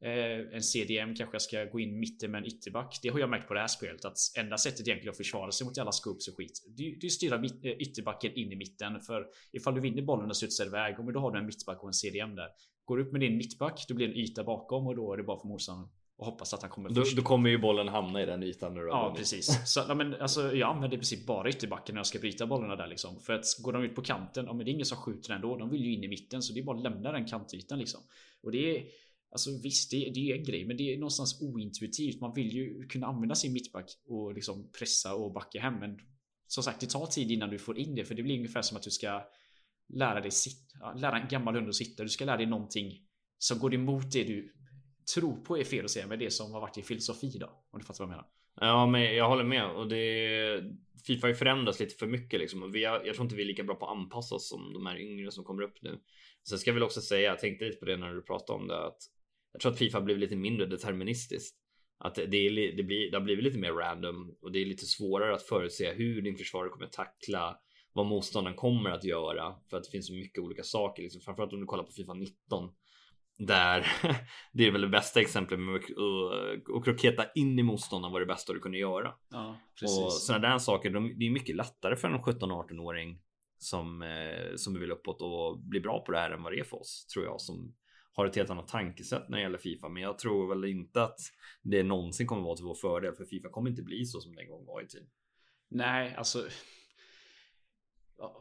eh, 0.00 0.54
en 0.54 0.62
CDM, 0.62 1.14
kanske 1.14 1.34
jag 1.34 1.42
ska 1.42 1.64
gå 1.64 1.80
in 1.80 2.00
mitten 2.00 2.30
med 2.30 2.38
en 2.38 2.46
ytterback. 2.46 2.98
Det 3.02 3.08
har 3.08 3.18
jag 3.18 3.30
märkt 3.30 3.48
på 3.48 3.54
det 3.54 3.60
här 3.60 3.68
spelet 3.68 4.04
att 4.04 4.16
enda 4.38 4.58
sättet 4.58 4.88
egentligen 4.88 5.10
att 5.10 5.16
försvara 5.16 5.52
sig 5.52 5.66
mot 5.66 5.78
alla 5.78 5.92
scopes 5.92 6.28
och 6.28 6.36
skit. 6.36 6.64
Det 6.76 7.06
är 7.06 7.08
styra 7.08 7.38
mitt, 7.38 7.64
eh, 7.64 7.70
ytterbacken 7.70 8.32
in 8.32 8.52
i 8.52 8.56
mitten 8.56 9.00
för 9.00 9.26
ifall 9.52 9.74
du 9.74 9.80
vinner 9.80 10.02
bollen 10.02 10.30
och 10.30 10.36
studsar 10.36 10.66
iväg, 10.66 10.96
då 11.14 11.20
har 11.20 11.32
du 11.32 11.38
en 11.38 11.46
mittback 11.46 11.82
och 11.82 11.88
en 11.88 11.94
CDM 11.94 12.34
där. 12.34 12.48
Går 12.84 12.96
du 12.96 13.02
upp 13.02 13.12
med 13.12 13.20
din 13.20 13.36
mittback, 13.36 13.84
då 13.88 13.94
blir 13.94 14.06
det 14.06 14.12
en 14.12 14.18
yta 14.18 14.44
bakom 14.44 14.86
och 14.86 14.96
då 14.96 15.12
är 15.12 15.16
det 15.16 15.22
bara 15.22 15.40
för 15.40 15.48
motståndaren 15.48 15.90
och 16.18 16.26
hoppas 16.26 16.54
att 16.54 16.62
han 16.62 16.70
kommer 16.70 16.88
då, 16.88 16.94
först. 16.94 17.16
Då 17.16 17.22
kommer 17.22 17.50
ju 17.50 17.58
bollen 17.58 17.88
hamna 17.88 18.22
i 18.22 18.26
den 18.26 18.42
ytan 18.42 18.74
nu 18.74 18.80
då. 18.80 18.88
Ja 18.88 19.14
precis. 19.16 19.72
Så, 19.72 19.84
ja, 19.88 19.94
men, 19.94 20.14
alltså, 20.14 20.54
jag 20.54 20.70
använder 20.70 20.96
i 20.96 20.98
princip 20.98 21.26
bara 21.26 21.48
ytterbacken 21.48 21.94
när 21.94 21.98
jag 21.98 22.06
ska 22.06 22.18
bryta 22.18 22.46
bollarna 22.46 22.76
där 22.76 22.86
liksom. 22.86 23.20
För 23.20 23.32
att 23.32 23.44
går 23.62 23.72
de 23.72 23.82
ut 23.82 23.94
på 23.94 24.02
kanten, 24.02 24.44
ja 24.46 24.52
men 24.52 24.64
det 24.64 24.70
är 24.70 24.72
ingen 24.72 24.86
som 24.86 24.98
skjuter 24.98 25.34
ändå. 25.34 25.56
De 25.56 25.70
vill 25.70 25.84
ju 25.84 25.92
in 25.92 26.04
i 26.04 26.08
mitten 26.08 26.42
så 26.42 26.52
det 26.52 26.60
är 26.60 26.64
bara 26.64 26.76
att 26.76 26.82
lämna 26.82 27.12
den 27.12 27.26
kantytan 27.26 27.78
liksom. 27.78 28.00
Och 28.42 28.52
det 28.52 28.76
är 28.76 28.84
Alltså 29.30 29.50
visst, 29.62 29.90
det, 29.90 30.10
det 30.14 30.30
är 30.30 30.36
en 30.36 30.44
grej, 30.44 30.64
men 30.64 30.76
det 30.76 30.94
är 30.94 30.98
någonstans 30.98 31.42
ointuitivt. 31.42 32.20
Man 32.20 32.34
vill 32.34 32.52
ju 32.52 32.86
kunna 32.86 33.06
använda 33.06 33.34
sin 33.34 33.52
mittback 33.52 33.90
och 34.06 34.34
liksom 34.34 34.70
pressa 34.78 35.14
och 35.14 35.32
backa 35.32 35.60
hem. 35.60 35.74
Men 35.74 35.98
som 36.46 36.62
sagt, 36.62 36.80
det 36.80 36.90
tar 36.90 37.06
tid 37.06 37.30
innan 37.30 37.50
du 37.50 37.58
får 37.58 37.78
in 37.78 37.94
det. 37.94 38.04
För 38.04 38.14
det 38.14 38.22
blir 38.22 38.36
ungefär 38.36 38.62
som 38.62 38.76
att 38.76 38.82
du 38.82 38.90
ska 38.90 39.22
lära 39.88 40.20
dig 40.20 40.30
sitta, 40.30 40.94
lära 40.94 41.20
en 41.20 41.28
gammal 41.28 41.54
hund 41.54 41.68
att 41.68 41.74
sitta. 41.74 42.02
Du 42.02 42.08
ska 42.08 42.24
lära 42.24 42.36
dig 42.36 42.46
någonting 42.46 42.92
som 43.38 43.58
går 43.58 43.74
emot 43.74 44.12
det 44.12 44.24
du 44.24 44.54
tro 45.14 45.44
på 45.44 45.58
är 45.58 45.64
fel 45.64 45.84
att 45.84 45.90
säga, 45.90 46.06
men 46.06 46.18
det 46.18 46.30
som 46.30 46.52
har 46.52 46.60
varit 46.60 46.78
i 46.78 46.82
filosofi 46.82 47.38
då. 47.40 47.46
Om 47.70 47.78
du 47.78 47.84
fattar 47.84 48.04
vad 48.04 48.12
jag 48.12 48.16
menar. 48.16 48.26
Ja, 48.60 48.86
men 48.86 49.16
jag 49.16 49.28
håller 49.28 49.44
med 49.44 49.70
och 49.70 49.88
det 49.88 50.62
Fifa 51.06 51.26
har 51.26 51.28
ju 51.28 51.34
förändrats 51.34 51.80
lite 51.80 51.94
för 51.94 52.06
mycket 52.06 52.40
liksom 52.40 52.62
och 52.62 52.74
vi 52.74 52.84
har, 52.84 53.02
jag 53.04 53.14
tror 53.14 53.24
inte 53.24 53.36
vi 53.36 53.42
är 53.42 53.46
lika 53.46 53.64
bra 53.64 53.74
på 53.74 53.86
att 53.86 53.96
anpassa 53.96 54.34
oss 54.34 54.48
som 54.48 54.72
de 54.72 54.86
här 54.86 54.98
yngre 54.98 55.30
som 55.30 55.44
kommer 55.44 55.62
upp 55.62 55.82
nu. 55.82 56.00
Sen 56.48 56.58
ska 56.58 56.70
jag 56.70 56.74
väl 56.74 56.82
också 56.82 57.00
säga, 57.00 57.30
jag 57.30 57.38
tänkte 57.38 57.64
lite 57.64 57.78
på 57.78 57.84
det 57.84 57.96
när 57.96 58.14
du 58.14 58.22
pratade 58.22 58.58
om 58.58 58.68
det, 58.68 58.86
att 58.86 58.98
jag 59.52 59.60
tror 59.60 59.72
att 59.72 59.78
Fifa 59.78 60.00
blivit 60.00 60.20
lite 60.20 60.36
mindre 60.36 60.66
deterministiskt. 60.66 61.56
Att 61.98 62.14
det, 62.14 62.36
är, 62.36 62.76
det, 62.76 62.82
blir, 62.82 63.10
det 63.10 63.16
har 63.16 63.24
blivit 63.24 63.44
lite 63.44 63.58
mer 63.58 63.72
random 63.72 64.36
och 64.42 64.52
det 64.52 64.58
är 64.58 64.66
lite 64.66 64.86
svårare 64.86 65.34
att 65.34 65.42
förutse 65.42 65.92
hur 65.92 66.22
din 66.22 66.36
försvarare 66.36 66.68
kommer 66.68 66.86
tackla, 66.86 67.58
vad 67.92 68.06
motståndaren 68.06 68.56
kommer 68.56 68.90
att 68.90 69.04
göra 69.04 69.54
för 69.70 69.76
att 69.76 69.84
det 69.84 69.90
finns 69.90 70.06
så 70.06 70.12
mycket 70.12 70.42
olika 70.42 70.62
saker. 70.62 71.02
Liksom. 71.02 71.20
Framförallt 71.20 71.52
om 71.52 71.60
du 71.60 71.66
kollar 71.66 71.84
på 71.84 71.92
Fifa 71.92 72.14
19 72.14 72.70
där 73.38 73.86
det 74.52 74.66
är 74.66 74.70
väl 74.70 74.80
det 74.80 74.88
bästa 74.88 75.20
exemplet 75.20 75.60
med 75.60 75.74
att 75.74 76.84
kroketa 76.84 77.24
in 77.34 77.58
i 77.58 77.62
motståndaren 77.62 78.12
var 78.12 78.20
det 78.20 78.26
bästa 78.26 78.52
du 78.52 78.60
kunde 78.60 78.78
göra. 78.78 79.14
Ja. 79.30 79.56
Och 79.82 80.12
sådana 80.12 80.48
där 80.48 80.58
saker, 80.58 80.90
de, 80.90 81.18
det 81.18 81.26
är 81.26 81.30
mycket 81.30 81.56
lättare 81.56 81.96
för 81.96 82.08
en 82.08 82.20
17-18-åring 82.20 83.20
som, 83.58 84.02
eh, 84.02 84.56
som 84.56 84.80
vill 84.80 84.92
uppåt 84.92 85.22
och 85.22 85.58
bli 85.58 85.80
bra 85.80 86.04
på 86.04 86.12
det 86.12 86.18
här 86.18 86.30
än 86.30 86.42
vad 86.42 86.52
det 86.52 86.60
är 86.60 86.64
för 86.64 86.80
oss, 86.80 87.06
tror 87.06 87.24
jag, 87.24 87.40
som 87.40 87.74
har 88.12 88.26
ett 88.26 88.36
helt 88.36 88.50
annat 88.50 88.68
tankesätt 88.68 89.28
när 89.28 89.38
det 89.38 89.42
gäller 89.42 89.58
Fifa. 89.58 89.88
Men 89.88 90.02
jag 90.02 90.18
tror 90.18 90.48
väl 90.48 90.70
inte 90.70 91.02
att 91.02 91.18
det 91.62 91.82
någonsin 91.82 92.26
kommer 92.26 92.42
vara 92.42 92.56
till 92.56 92.64
vår 92.64 92.74
fördel, 92.74 93.14
för 93.14 93.24
Fifa 93.24 93.48
kommer 93.48 93.70
inte 93.70 93.82
bli 93.82 94.04
så 94.04 94.20
som 94.20 94.34
det 94.34 94.42
en 94.42 94.48
gång 94.48 94.66
var 94.66 94.82
i 94.82 94.86
tiden. 94.86 95.08
Nej, 95.70 96.14
alltså 96.14 96.48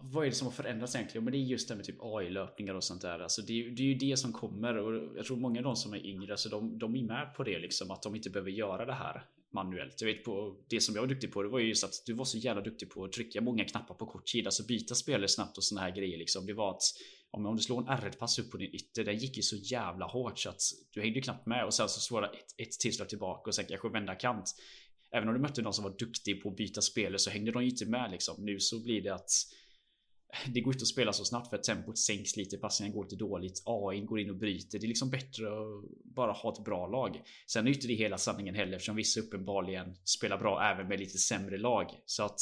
vad 0.02 0.26
är 0.26 0.30
det 0.30 0.36
som 0.36 0.48
har 0.48 0.52
förändrats 0.52 0.96
egentligen? 0.96 1.24
Men 1.24 1.32
det 1.32 1.38
är 1.38 1.44
just 1.44 1.70
det 1.70 1.76
med 1.76 1.86
typ 1.86 1.98
AI-löpningar 2.00 2.74
och 2.74 2.84
sånt 2.84 3.02
där. 3.02 3.20
Alltså 3.20 3.42
det, 3.42 3.54
är, 3.54 3.70
det 3.70 3.84
är 3.84 3.88
ju 3.88 3.96
det 3.96 4.18
som 4.18 4.34
kommer 4.34 4.78
och 4.78 5.18
jag 5.18 5.26
tror 5.26 5.38
många 5.38 5.60
av 5.60 5.64
de 5.64 5.76
som 5.76 5.94
är 5.94 6.06
yngre, 6.06 6.38
så 6.38 6.50
de, 6.50 6.80
de 6.80 6.96
är 6.96 7.04
med 7.04 7.34
på 7.36 7.44
det 7.44 7.60
liksom 7.60 7.92
att 7.92 8.04
de 8.04 8.16
inte 8.16 8.30
behöver 8.30 8.52
göra 8.52 8.86
det 8.86 8.94
här 8.94 9.26
manuellt. 9.54 10.02
Jag 10.02 10.08
vet 10.08 10.24
på 10.24 10.56
det 10.70 10.82
som 10.82 10.96
jag 10.96 11.02
var 11.02 11.08
duktig 11.08 11.34
på, 11.34 11.44
det 11.44 11.50
var 11.50 11.60
ju 11.60 11.68
just 11.68 11.84
att 11.84 12.04
du 12.06 12.14
var 12.14 12.26
så 12.26 12.38
jävla 12.38 12.62
duktig 12.62 12.90
på 12.90 13.04
att 13.04 13.12
trycka 13.12 13.42
många 13.42 13.66
knappar 13.66 13.96
på 13.96 14.06
kort 14.06 14.26
tid, 14.26 14.46
alltså 14.46 14.64
byta 14.68 14.96
spelare 14.96 15.28
snabbt 15.28 15.58
och 15.58 15.64
såna 15.64 15.82
här 15.82 15.96
grejer 15.96 16.18
liksom. 16.18 16.46
Det 16.46 16.54
var 16.54 16.72
att 16.72 16.84
om 17.32 17.56
du 17.56 17.62
slår 17.62 17.82
en 17.82 17.88
R1-pass 17.88 18.40
upp 18.40 18.52
på 18.52 18.58
din 18.58 18.76
ytter, 18.76 19.04
den 19.04 19.18
gick 19.18 19.38
ju 19.38 19.44
så 19.44 19.56
jävla 19.56 20.06
hårt 20.06 20.40
så 20.40 20.50
att 20.50 20.62
du 20.92 21.02
hängde 21.02 21.22
knappt 21.22 21.46
med 21.46 21.66
och 21.66 21.74
sen 21.74 21.90
så 21.90 22.00
slår 22.00 22.22
du 22.22 22.28
ett, 22.28 22.68
ett 22.68 22.80
tillslag 22.80 23.10
tillbaka 23.10 23.50
och 23.50 23.56
sen 23.56 23.66
kanske 23.66 23.90
vända 23.90 24.16
kant. 24.16 24.56
Även 25.12 25.28
om 25.28 25.34
du 25.34 25.40
mötte 25.40 25.62
någon 25.62 25.74
som 25.74 25.84
var 25.84 25.96
duktig 25.98 26.44
på 26.44 26.50
att 26.50 26.56
byta 26.56 26.82
spelare 26.82 27.20
så 27.20 27.30
hängde 27.30 27.52
de 27.52 27.64
ju 27.64 27.70
inte 27.70 27.86
med 27.86 28.12
liksom. 28.12 28.46
Nu 28.46 28.60
så 28.60 28.84
blir 28.84 29.02
det 29.02 29.14
att 29.14 29.30
det 30.46 30.62
går 30.62 30.74
inte 30.74 30.84
att 30.84 30.88
spela 30.88 31.14
så 31.14 31.26
snabbt 31.26 31.50
för 31.50 31.58
att 31.58 31.64
tempot 31.64 31.98
sänks 31.98 32.36
lite, 32.38 32.58
passningen 32.58 32.96
går 32.96 33.04
lite 33.04 33.16
dåligt, 33.16 33.64
AI 33.66 34.02
går 34.02 34.20
in 34.20 34.30
och 34.30 34.36
bryter. 34.36 34.80
Det 34.80 34.86
är 34.86 34.88
liksom 34.88 35.10
bättre 35.10 35.48
att 35.48 35.84
bara 36.04 36.32
ha 36.32 36.54
ett 36.54 36.66
bra 36.66 36.88
lag. 36.88 37.22
Sen 37.48 37.68
är 37.68 37.72
inte 37.72 37.88
det 37.88 37.94
hela 37.94 38.18
sanningen 38.18 38.56
heller 38.56 38.74
eftersom 38.74 38.96
vissa 38.96 39.20
uppenbarligen 39.20 39.96
spelar 40.04 40.38
bra 40.38 40.72
även 40.74 40.88
med 40.88 41.00
lite 41.00 41.18
sämre 41.18 41.58
lag. 41.58 41.90
Så 42.06 42.24
att 42.24 42.40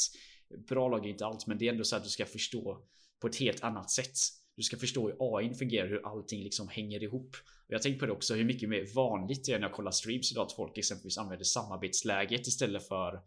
bra 0.67 0.89
lag 0.89 1.05
är 1.05 1.09
inte 1.09 1.25
allt, 1.25 1.47
men 1.47 1.57
det 1.57 1.67
är 1.67 1.71
ändå 1.71 1.83
så 1.83 1.95
att 1.95 2.03
du 2.03 2.09
ska 2.09 2.25
förstå 2.25 2.77
på 3.21 3.27
ett 3.27 3.35
helt 3.35 3.63
annat 3.63 3.91
sätt. 3.91 4.17
Du 4.55 4.63
ska 4.63 4.77
förstå 4.77 5.07
hur 5.07 5.37
AI 5.37 5.53
fungerar, 5.53 5.87
hur 5.87 6.07
allting 6.07 6.43
liksom 6.43 6.67
hänger 6.67 7.03
ihop. 7.03 7.35
Och 7.67 7.73
jag 7.73 7.81
tänker 7.81 7.99
på 7.99 8.05
det 8.05 8.11
också 8.11 8.35
hur 8.35 8.45
mycket 8.45 8.69
mer 8.69 8.93
vanligt 8.95 9.45
det 9.45 9.51
är 9.51 9.59
när 9.59 9.67
jag 9.67 9.75
kollar 9.75 9.91
streams 9.91 10.31
idag 10.31 10.45
att 10.45 10.53
folk 10.53 10.77
exempelvis 10.77 11.17
använder 11.17 11.45
samarbetsläget 11.45 12.47
istället 12.47 12.87
för 12.87 13.21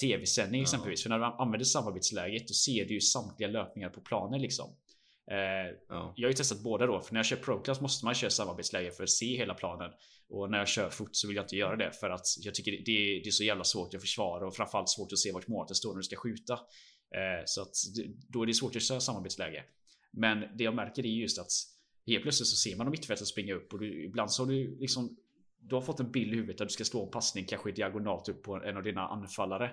tv-sändning 0.00 0.60
ja. 0.60 0.62
exempelvis. 0.62 1.02
För 1.02 1.10
när 1.10 1.18
du 1.18 1.24
använder 1.24 1.64
samarbetsläget 1.64 2.48
då 2.48 2.54
ser 2.54 2.84
du 2.84 2.94
ju 2.94 3.00
samtliga 3.00 3.48
löpningar 3.48 3.88
på 3.88 4.00
planen 4.00 4.42
liksom. 4.42 4.76
Eh, 5.30 5.76
ja. 5.88 6.12
Jag 6.16 6.26
har 6.26 6.30
ju 6.30 6.36
testat 6.36 6.60
båda 6.60 6.86
då, 6.86 7.00
för 7.00 7.12
när 7.12 7.18
jag 7.18 7.26
kör 7.26 7.36
ProClass 7.36 7.80
måste 7.80 8.04
man 8.04 8.14
köra 8.14 8.30
samarbetsläge 8.30 8.90
för 8.90 9.02
att 9.02 9.10
se 9.10 9.36
hela 9.36 9.54
planen. 9.54 9.90
Och 10.28 10.50
när 10.50 10.58
jag 10.58 10.68
kör 10.68 10.90
fot 10.90 11.16
så 11.16 11.28
vill 11.28 11.36
jag 11.36 11.44
inte 11.44 11.56
göra 11.56 11.76
det 11.76 11.92
för 11.92 12.10
att 12.10 12.26
jag 12.38 12.54
tycker 12.54 12.72
det, 12.72 13.20
det 13.24 13.28
är 13.28 13.30
så 13.30 13.44
jävla 13.44 13.64
svårt 13.64 13.94
att 13.94 14.00
försvara 14.00 14.46
och 14.46 14.56
framförallt 14.56 14.88
svårt 14.88 15.12
att 15.12 15.18
se 15.18 15.32
vart 15.32 15.48
målet 15.48 15.76
står 15.76 15.90
när 15.92 15.96
du 15.96 16.02
ska 16.02 16.16
skjuta. 16.16 16.52
Eh, 17.14 17.42
så 17.44 17.62
att 17.62 17.74
då 18.28 18.42
är 18.42 18.46
det 18.46 18.54
svårt 18.54 18.76
att 18.76 18.82
köra 18.82 19.00
samarbetsläge. 19.00 19.64
Men 20.12 20.40
det 20.58 20.64
jag 20.64 20.74
märker 20.74 21.06
är 21.06 21.10
just 21.10 21.38
att 21.38 21.50
helt 22.06 22.22
plötsligt 22.22 22.48
så 22.48 22.56
ser 22.56 22.76
man 22.76 22.90
mittfältet 22.90 23.26
springa 23.26 23.54
upp 23.54 23.72
och 23.72 23.78
du, 23.78 24.04
ibland 24.04 24.32
så 24.32 24.42
har 24.42 24.52
du 24.52 24.78
liksom 24.80 25.16
du 25.68 25.74
har 25.74 25.82
fått 25.82 26.00
en 26.00 26.10
bild 26.10 26.32
i 26.32 26.36
huvudet 26.36 26.60
att 26.60 26.68
du 26.68 26.72
ska 26.72 26.84
slå 26.84 27.04
en 27.04 27.10
passning 27.10 27.44
kanske 27.44 27.72
diagonalt 27.72 28.28
upp 28.28 28.42
på 28.42 28.56
en 28.56 28.76
av 28.76 28.82
dina 28.82 29.08
anfallare. 29.08 29.70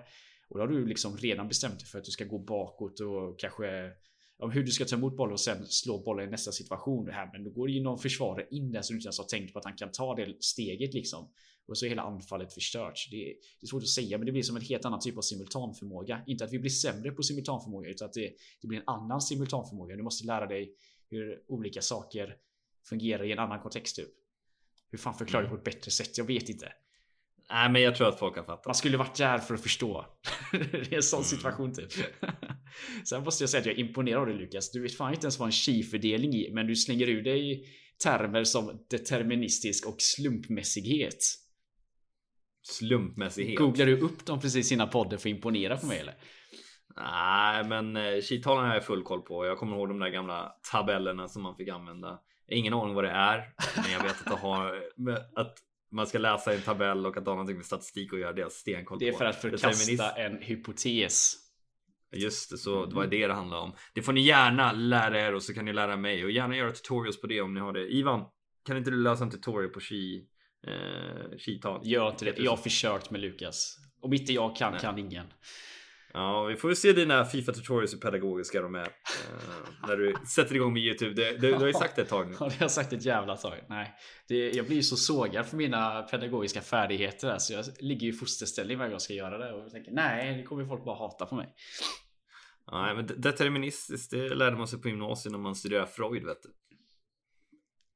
Och 0.50 0.58
då 0.58 0.64
har 0.64 0.68
du 0.68 0.86
liksom 0.86 1.18
redan 1.18 1.48
bestämt 1.48 1.80
dig 1.80 1.88
för 1.88 2.00
att 2.00 2.06
du 2.06 2.12
ska 2.12 2.26
gå 2.26 2.39
bakåt 2.39 3.00
och 3.00 3.39
kanske 3.39 3.91
om 4.38 4.52
hur 4.52 4.64
du 4.64 4.72
ska 4.72 4.86
ta 4.86 4.96
emot 4.96 5.18
bollen 5.18 5.34
och 5.34 5.39
sen 5.39 5.66
slå 5.66 6.04
bollen 6.04 6.28
i 6.28 6.32
nästa 6.32 6.52
situation. 6.52 7.10
Här, 7.12 7.30
men 7.34 7.43
då 7.43 7.50
går 7.50 7.70
ju 7.70 7.84
någon 7.84 8.00
försvarare 8.00 8.48
in 8.52 8.72
där 8.72 8.82
som 8.82 8.93
du 8.93 8.98
inte 8.98 9.08
ens 9.08 9.20
har 9.20 9.26
tänkt 9.26 9.54
på 9.54 9.60
att 9.60 9.66
han 9.66 9.76
kan 9.76 9.91
ta 9.91 10.16
det 10.16 10.43
steget 10.43 10.93
liksom. 10.93 11.32
Och 11.68 11.78
så 11.78 11.86
är 11.86 11.89
hela 11.89 12.02
anfallet 12.02 12.54
förstört. 12.54 13.08
Det 13.12 13.30
är, 13.30 13.34
det 13.60 13.66
är 13.66 13.68
svårt 13.68 13.84
att 13.84 13.89
säga, 13.89 14.18
men 14.18 14.26
det 14.26 14.32
blir 14.32 14.43
som 14.43 14.56
en 14.56 14.62
helt 14.62 14.86
annan 14.86 15.00
typ 15.00 15.18
av 15.18 15.22
simultanförmåga. 15.22 16.24
Inte 16.28 16.43
att 16.43 16.54
vi 16.54 16.60
blir 16.60 16.72
sämre 16.72 17.12
på 17.12 17.24
simultanförmåga, 17.24 17.89
utan 17.89 18.06
att 18.06 18.14
det, 18.14 18.34
det 18.62 18.68
blir 18.68 18.80
en 18.80 18.88
annan 18.88 19.22
simultanförmåga. 19.22 19.96
Du 19.96 20.04
måste 20.04 20.28
lära 20.28 20.46
dig 20.46 20.76
hur 21.10 21.43
olika 21.48 21.82
saker 21.82 22.36
fungerar 22.89 23.24
i 23.24 23.32
en 23.32 23.39
annan 23.39 23.60
kontext. 23.60 23.96
Typ. 23.96 24.25
Hur 24.92 24.98
fan 24.98 25.18
förklarar 25.18 25.46
mm. 25.46 25.56
det 25.56 25.62
på 25.62 25.70
ett 25.70 25.76
bättre 25.76 25.92
sätt? 25.92 26.18
Jag 26.18 26.26
vet 26.26 26.50
inte. 26.50 26.72
Nej, 27.50 27.70
men 27.72 27.82
jag 27.82 27.96
tror 27.96 28.08
att 28.08 28.20
folk 28.20 28.36
har 28.36 28.44
fattat. 28.44 28.66
Man 28.66 28.76
skulle 28.76 28.98
varit 28.98 29.16
där 29.16 29.38
för 29.38 29.54
att 29.54 29.62
förstå. 29.62 30.06
det 30.52 30.92
är 30.92 30.96
en 30.96 31.04
sån 31.04 31.24
situation 31.24 31.74
typ. 31.74 31.92
Sen 33.06 33.24
måste 33.24 33.44
jag 33.44 33.50
säga 33.50 33.60
att 33.60 33.66
jag 33.66 33.76
är 33.76 33.80
imponerad 33.80 34.22
av 34.22 34.28
dig 34.28 34.36
Lukas. 34.36 34.72
Du 34.72 34.82
vet 34.82 34.98
fan 34.98 35.14
inte 35.14 35.26
ens 35.26 35.40
vad 35.40 35.46
en 35.48 35.52
chi-fördelning 35.52 36.36
är, 36.36 36.54
men 36.54 36.68
du 36.68 36.76
slänger 36.76 37.10
ur 37.10 37.24
dig 37.24 37.66
termer 38.04 38.44
som 38.44 38.86
deterministisk 38.90 39.88
och 39.88 39.96
slumpmässighet. 40.00 41.20
Slumpmässighet. 42.64 43.58
Googlar 43.58 43.86
du 43.86 44.00
upp 44.00 44.26
dem 44.26 44.40
precis 44.40 44.72
innan 44.72 44.90
podden 44.90 45.20
för 45.20 45.30
att 45.30 45.36
imponera 45.36 45.78
på 45.78 45.86
mig 45.86 46.00
eller? 46.00 46.16
Nej, 46.96 47.64
men 47.64 47.96
eh, 47.96 48.22
chi-talen 48.22 48.66
har 48.66 48.74
jag 48.74 48.86
full 48.86 49.04
koll 49.04 49.22
på. 49.22 49.46
Jag 49.46 49.58
kommer 49.58 49.78
ihåg 49.78 49.90
de 49.90 50.00
där 50.00 50.10
gamla 50.10 50.52
tabellerna 50.72 51.28
som 51.28 51.44
man 51.44 51.56
fick 51.56 51.70
använda. 51.70 52.20
Ingen 52.48 52.74
aning 52.74 52.96
vad 52.96 53.04
det 53.04 53.10
är, 53.10 53.54
men 53.76 53.91
jag 53.91 54.04
vet 54.04 54.22
att 54.22 54.26
det 54.26 54.48
har 54.48 54.84
att 55.36 55.58
man 55.91 56.08
ska 56.08 56.18
läsa 56.18 56.54
en 56.54 56.62
tabell 56.62 57.06
och 57.06 57.18
att 57.18 57.26
det 57.26 57.32
har 57.32 57.36
någonting 57.36 57.58
med 57.58 57.66
statistik 57.66 58.14
att 58.14 58.20
göra. 58.20 58.34
Det 58.34 58.41
är 58.41 58.43
jag 58.43 58.52
stenkoll 58.52 58.98
på. 58.98 59.04
Det 59.06 59.10
är 59.10 59.14
för 59.14 59.26
att 59.26 59.41
förkasta 59.41 60.12
en 60.12 60.41
hypotes. 60.41 61.36
Just 62.16 62.50
det, 62.50 62.58
så 62.58 62.86
det 62.86 62.96
var 62.96 63.08
det 63.08 63.28
det 63.28 63.34
handlade 63.34 63.62
om. 63.62 63.74
Det 63.93 64.02
får 64.02 64.14
ni 64.14 64.22
gärna 64.22 64.72
lära 64.72 65.22
er 65.22 65.34
och 65.34 65.43
så 65.43 65.54
kan 65.54 65.66
ni 65.66 65.74
lära 65.74 65.98
mig 65.98 66.24
och 66.24 66.32
gärna 66.32 66.56
göra 66.56 66.72
tutorials 66.72 67.22
på 67.22 67.28
det 67.28 67.41
om 67.41 67.54
ni 67.54 67.60
har 67.60 67.74
det. 67.74 67.88
Ivan, 67.93 68.26
kan 68.66 68.78
inte 68.78 68.91
du 68.91 68.98
lösa 68.98 69.24
en 69.24 69.32
tutorial 69.32 69.70
på 69.70 69.80
chi, 69.80 70.26
eh, 70.68 71.38
chi-tal? 71.38 71.82
Gör 71.84 72.10
inte 72.10 72.26
det. 72.26 72.38
Jag 72.38 72.52
har 72.52 72.58
försökt 72.58 73.12
med 73.12 73.22
Lukas. 73.22 73.78
Om 74.02 74.14
inte 74.14 74.34
jag 74.34 74.56
kan, 74.56 74.72
Nej. 74.72 74.82
kan 74.82 74.98
ingen. 74.98 75.26
Ja, 76.16 76.43
vi 76.43 76.55
får 76.55 76.74
se 76.74 76.93
dina 76.93 77.26
Fifa 77.26 77.51
tutorials 77.51 77.93
hur 77.93 77.97
pedagogiska 77.97 78.61
de 78.61 78.76
är. 78.76 78.82
Uh, 78.82 79.88
när 79.88 79.97
du 79.97 80.16
sätter 80.28 80.55
igång 80.55 80.74
med 80.74 80.82
YouTube. 80.82 81.13
Det, 81.13 81.32
det, 81.32 81.47
du 81.47 81.53
har 81.53 81.68
ju 81.68 81.74
sagt 81.74 81.95
det 81.95 82.01
ett 82.01 82.09
tag 82.09 82.28
nu. 82.28 82.36
Ja, 82.39 82.45
det 82.45 82.55
har 82.55 82.61
jag 82.63 82.72
sagt 82.72 82.93
ett 82.93 83.05
jävla 83.05 83.38
tag. 83.38 83.59
Nej, 83.70 83.93
det, 84.28 84.51
jag 84.51 84.66
blir 84.66 84.76
ju 84.76 84.84
så 84.84 84.95
sågad 84.95 85.45
för 85.45 85.57
mina 85.57 86.01
pedagogiska 86.01 86.61
färdigheter. 86.61 87.38
Så 87.38 87.53
jag 87.53 87.66
ligger 87.80 88.07
i 88.07 88.13
fosterställning 88.13 88.78
varje 88.78 88.89
gång 88.89 88.93
jag 88.93 89.01
ska 89.01 89.13
göra 89.13 89.38
det. 89.38 89.53
Och 89.53 89.63
jag 89.63 89.72
tänker 89.72 89.91
nej, 89.91 90.38
det 90.38 90.43
kommer 90.43 90.66
folk 90.66 90.86
bara 90.86 90.95
hata 90.95 91.26
på 91.26 91.36
mig. 91.36 91.53
Nej, 92.72 92.95
men 92.95 93.07
deterministiskt, 93.22 94.11
det 94.11 94.36
lärde 94.36 94.57
man 94.57 94.68
sig 94.68 94.82
på 94.82 94.89
gymnasiet 94.89 95.32
när 95.32 95.39
man 95.39 95.55
studerade 95.55 95.88
Freud, 95.88 96.26
vet 96.26 96.43
du. 96.43 96.49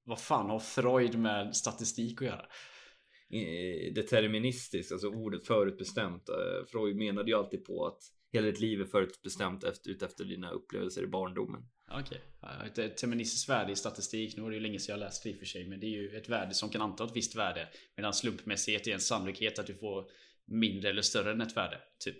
Vad 0.03 0.19
fan 0.19 0.49
har 0.49 0.59
Freud 0.59 1.19
med 1.19 1.55
statistik 1.55 2.21
att 2.21 2.27
göra? 2.27 2.45
Deterministiskt, 3.91 4.91
alltså 4.91 5.07
ordet 5.07 5.47
förutbestämt. 5.47 6.29
Eh, 6.29 6.65
Freud 6.67 6.95
menade 6.95 7.31
ju 7.31 7.37
alltid 7.37 7.65
på 7.65 7.85
att 7.87 8.01
hela 8.31 8.47
ditt 8.47 8.59
liv 8.59 8.81
är 8.81 8.85
förutbestämt 8.85 9.63
efter, 9.63 9.89
utefter 9.89 10.25
dina 10.25 10.51
upplevelser 10.51 11.03
i 11.03 11.07
barndomen. 11.07 11.61
Okej, 11.91 12.21
okay. 12.41 12.67
ett 12.67 12.75
deterministiskt 12.75 13.49
värde 13.49 13.71
i 13.71 13.75
statistik. 13.75 14.37
Nu 14.37 14.43
var 14.43 14.49
det 14.49 14.55
ju 14.55 14.61
länge 14.61 14.79
sedan 14.79 14.93
jag 14.93 14.99
läst 14.99 15.23
det 15.23 15.29
i 15.29 15.33
och 15.33 15.37
för 15.37 15.45
sig, 15.45 15.67
men 15.67 15.79
det 15.79 15.85
är 15.85 15.89
ju 15.89 16.17
ett 16.17 16.29
värde 16.29 16.53
som 16.53 16.69
kan 16.69 16.81
anta 16.81 17.05
ett 17.05 17.15
visst 17.15 17.35
värde. 17.35 17.67
Medan 17.95 18.13
slumpmässighet 18.13 18.87
är 18.87 18.93
en 18.93 18.99
sannolikhet 18.99 19.59
att 19.59 19.67
du 19.67 19.73
får 19.73 20.09
mindre 20.45 20.89
eller 20.89 21.01
större 21.01 21.31
än 21.31 21.41
ett 21.41 21.57
värde, 21.57 21.81
typ. 21.99 22.17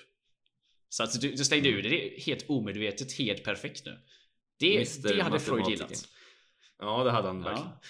Så 0.89 1.03
att 1.03 1.22
du, 1.22 1.32
du 1.32 1.45
slängde 1.45 1.70
ur 1.70 1.84
det 1.84 2.22
helt 2.22 2.49
omedvetet, 2.49 3.12
helt 3.12 3.43
perfekt 3.43 3.86
nu. 3.86 3.97
Det, 4.60 5.03
det 5.03 5.22
hade 5.22 5.39
Freud 5.39 5.70
gillat. 5.70 6.10
Ja, 6.80 7.03
det 7.03 7.12
hade 7.12 7.28
han 7.28 7.43
verkligen. 7.43 7.70
Ja. 7.70 7.82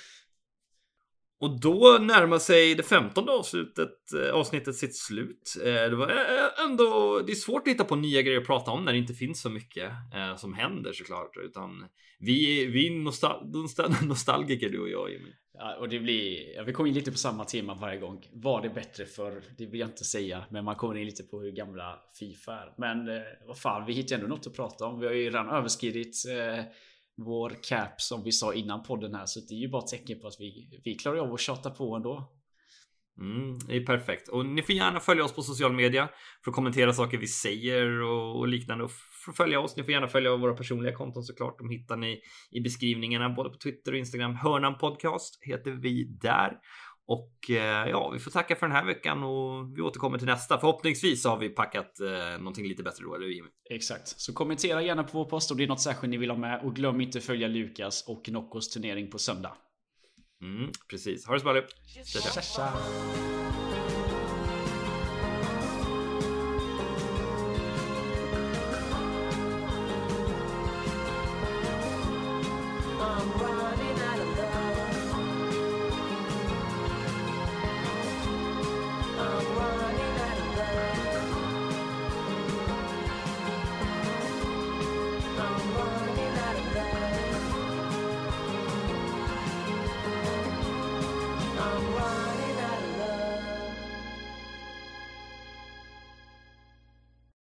Och 1.42 1.60
då 1.60 1.98
närmar 2.02 2.40
sig 2.40 2.76
det 2.76 2.84
femtonde 2.84 3.32
avslutet, 3.32 4.14
eh, 4.14 4.34
avsnittet 4.34 4.76
sitt 4.76 4.96
slut. 4.96 5.56
Eh, 5.66 5.90
det 5.90 5.96
var 5.96 6.10
eh, 6.10 6.66
ändå, 6.66 7.20
det 7.26 7.32
är 7.32 7.36
svårt 7.36 7.62
att 7.68 7.74
hitta 7.74 7.84
på 7.84 7.96
nya 7.96 8.22
grejer 8.22 8.40
att 8.40 8.48
prata 8.48 8.72
om 8.72 8.86
när 8.86 8.92
det 8.92 8.98
inte 8.98 9.14
finns 9.14 9.42
så 9.42 9.50
mycket 9.50 9.92
som 10.38 10.54
händer 10.54 10.94
såklart. 10.94 11.38
Utan 11.38 11.86
vi, 12.20 12.66
vi 12.66 12.88
är 12.88 12.92
nostal 12.92 13.52
nostalgiker 14.08 14.70
du 14.70 14.80
och 14.80 14.90
jag 14.90 15.12
Jimmy. 15.12 15.34
Ja, 15.62 15.76
och 15.76 15.90
det 15.90 16.00
blir, 16.00 16.56
ja, 16.56 16.64
vi 16.64 16.74
kommer 16.74 16.90
in 16.90 16.96
lite 16.96 17.12
på 17.12 17.18
samma 17.18 17.46
tema 17.46 17.74
varje 17.74 18.00
gång. 18.00 18.28
Var 18.32 18.62
det 18.62 18.70
bättre 18.70 19.06
för 19.06 19.44
Det 19.58 19.66
vill 19.66 19.80
jag 19.80 19.90
inte 19.90 20.04
säga, 20.04 20.44
men 20.50 20.66
man 20.66 20.76
kommer 20.76 20.98
in 20.98 21.06
lite 21.06 21.24
på 21.24 21.42
hur 21.42 21.52
gamla 21.52 22.00
Fifa 22.20 22.54
är. 22.54 22.74
Men 22.78 23.08
eh, 23.08 23.22
vad 23.48 23.58
fan, 23.58 23.86
vi 23.86 23.94
hittar 23.94 24.16
ändå 24.16 24.28
något 24.28 24.48
att 24.48 24.56
prata 24.56 24.86
om. 24.86 25.00
Vi 25.00 25.06
har 25.08 25.14
ju 25.14 25.26
redan 25.26 25.50
överskridit 25.50 26.16
eh, 26.30 26.64
vår 27.26 27.54
cap 27.70 28.02
som 28.02 28.24
vi 28.24 28.32
sa 28.32 28.54
innan 28.54 28.84
podden 28.84 29.16
här. 29.16 29.26
Så 29.26 29.40
det 29.40 29.54
är 29.54 29.60
ju 29.60 29.70
bara 29.70 29.82
tecken 29.82 30.20
på 30.20 30.28
att 30.28 30.40
vi, 30.40 30.80
vi 30.84 30.96
klarar 30.96 31.18
av 31.18 31.34
att 31.34 31.40
tjata 31.40 31.70
på 31.70 31.96
ändå. 31.96 32.36
Mm, 33.22 33.60
det 33.68 33.76
är 33.76 33.86
perfekt. 33.86 34.28
Och 34.28 34.46
ni 34.46 34.62
får 34.62 34.76
gärna 34.76 35.00
följa 35.00 35.24
oss 35.24 35.36
på 35.36 35.42
social 35.42 35.74
media 35.74 36.10
för 36.44 36.52
att 36.52 36.56
kommentera 36.56 36.94
saker 36.94 37.18
vi 37.18 37.28
säger 37.28 38.02
och, 38.02 38.40
och 38.40 38.48
liknande. 38.48 38.84
Och 38.84 38.92
för 39.26 39.32
att 39.32 39.38
följa 39.38 39.60
oss. 39.60 39.78
Ni 39.78 39.84
får 39.84 39.92
gärna 39.92 40.08
följa 40.08 40.36
våra 40.36 40.54
personliga 40.54 40.96
konton 40.96 41.24
såklart. 41.24 41.58
De 41.58 41.70
hittar 41.70 41.98
ni 41.98 42.22
i 42.52 42.62
beskrivningarna 42.62 43.30
både 43.30 43.50
på 43.50 43.58
Twitter 43.58 43.92
och 43.92 43.98
Instagram. 43.98 44.36
Hörnan 44.36 44.78
Podcast 44.78 45.40
heter 45.42 45.72
vi 45.72 46.04
där. 46.04 46.58
Och 47.10 47.50
eh, 47.50 47.90
ja, 47.90 48.10
vi 48.10 48.20
får 48.20 48.32
tacka 48.32 48.56
för 48.56 48.68
den 48.68 48.76
här 48.76 48.86
veckan 48.86 49.24
och 49.24 49.78
vi 49.78 49.82
återkommer 49.82 50.18
till 50.18 50.28
nästa. 50.28 50.60
Förhoppningsvis 50.60 51.26
har 51.26 51.38
vi 51.38 51.50
packat 51.50 52.00
eh, 52.00 52.38
någonting 52.38 52.68
lite 52.68 52.84
bättre 52.84 53.04
då, 53.06 53.16
eller 53.16 53.28
Jimmy? 53.28 53.50
Exakt. 53.70 54.08
Så 54.08 54.34
kommentera 54.34 54.82
gärna 54.82 55.04
på 55.04 55.18
vår 55.18 55.26
post 55.26 55.52
om 55.52 55.58
det 55.58 55.64
är 55.64 55.68
något 55.68 55.82
särskilt 55.82 56.12
ni 56.12 56.18
vill 56.18 56.30
ha 56.30 56.38
med. 56.38 56.62
Och 56.64 56.76
glöm 56.76 57.02
inte 57.02 57.22
följa 57.22 57.48
Lukas 57.48 58.08
och 58.08 58.30
Noccos 58.30 58.70
turnering 58.70 59.10
på 59.10 59.18
söndag. 59.18 59.54
Mm, 60.42 60.72
precis. 60.90 61.26
Ha 61.26 61.34
det 61.34 61.40
så 61.40 61.44
bra. 61.44 61.62
Tja, 62.06 62.42
tja. 62.42 62.74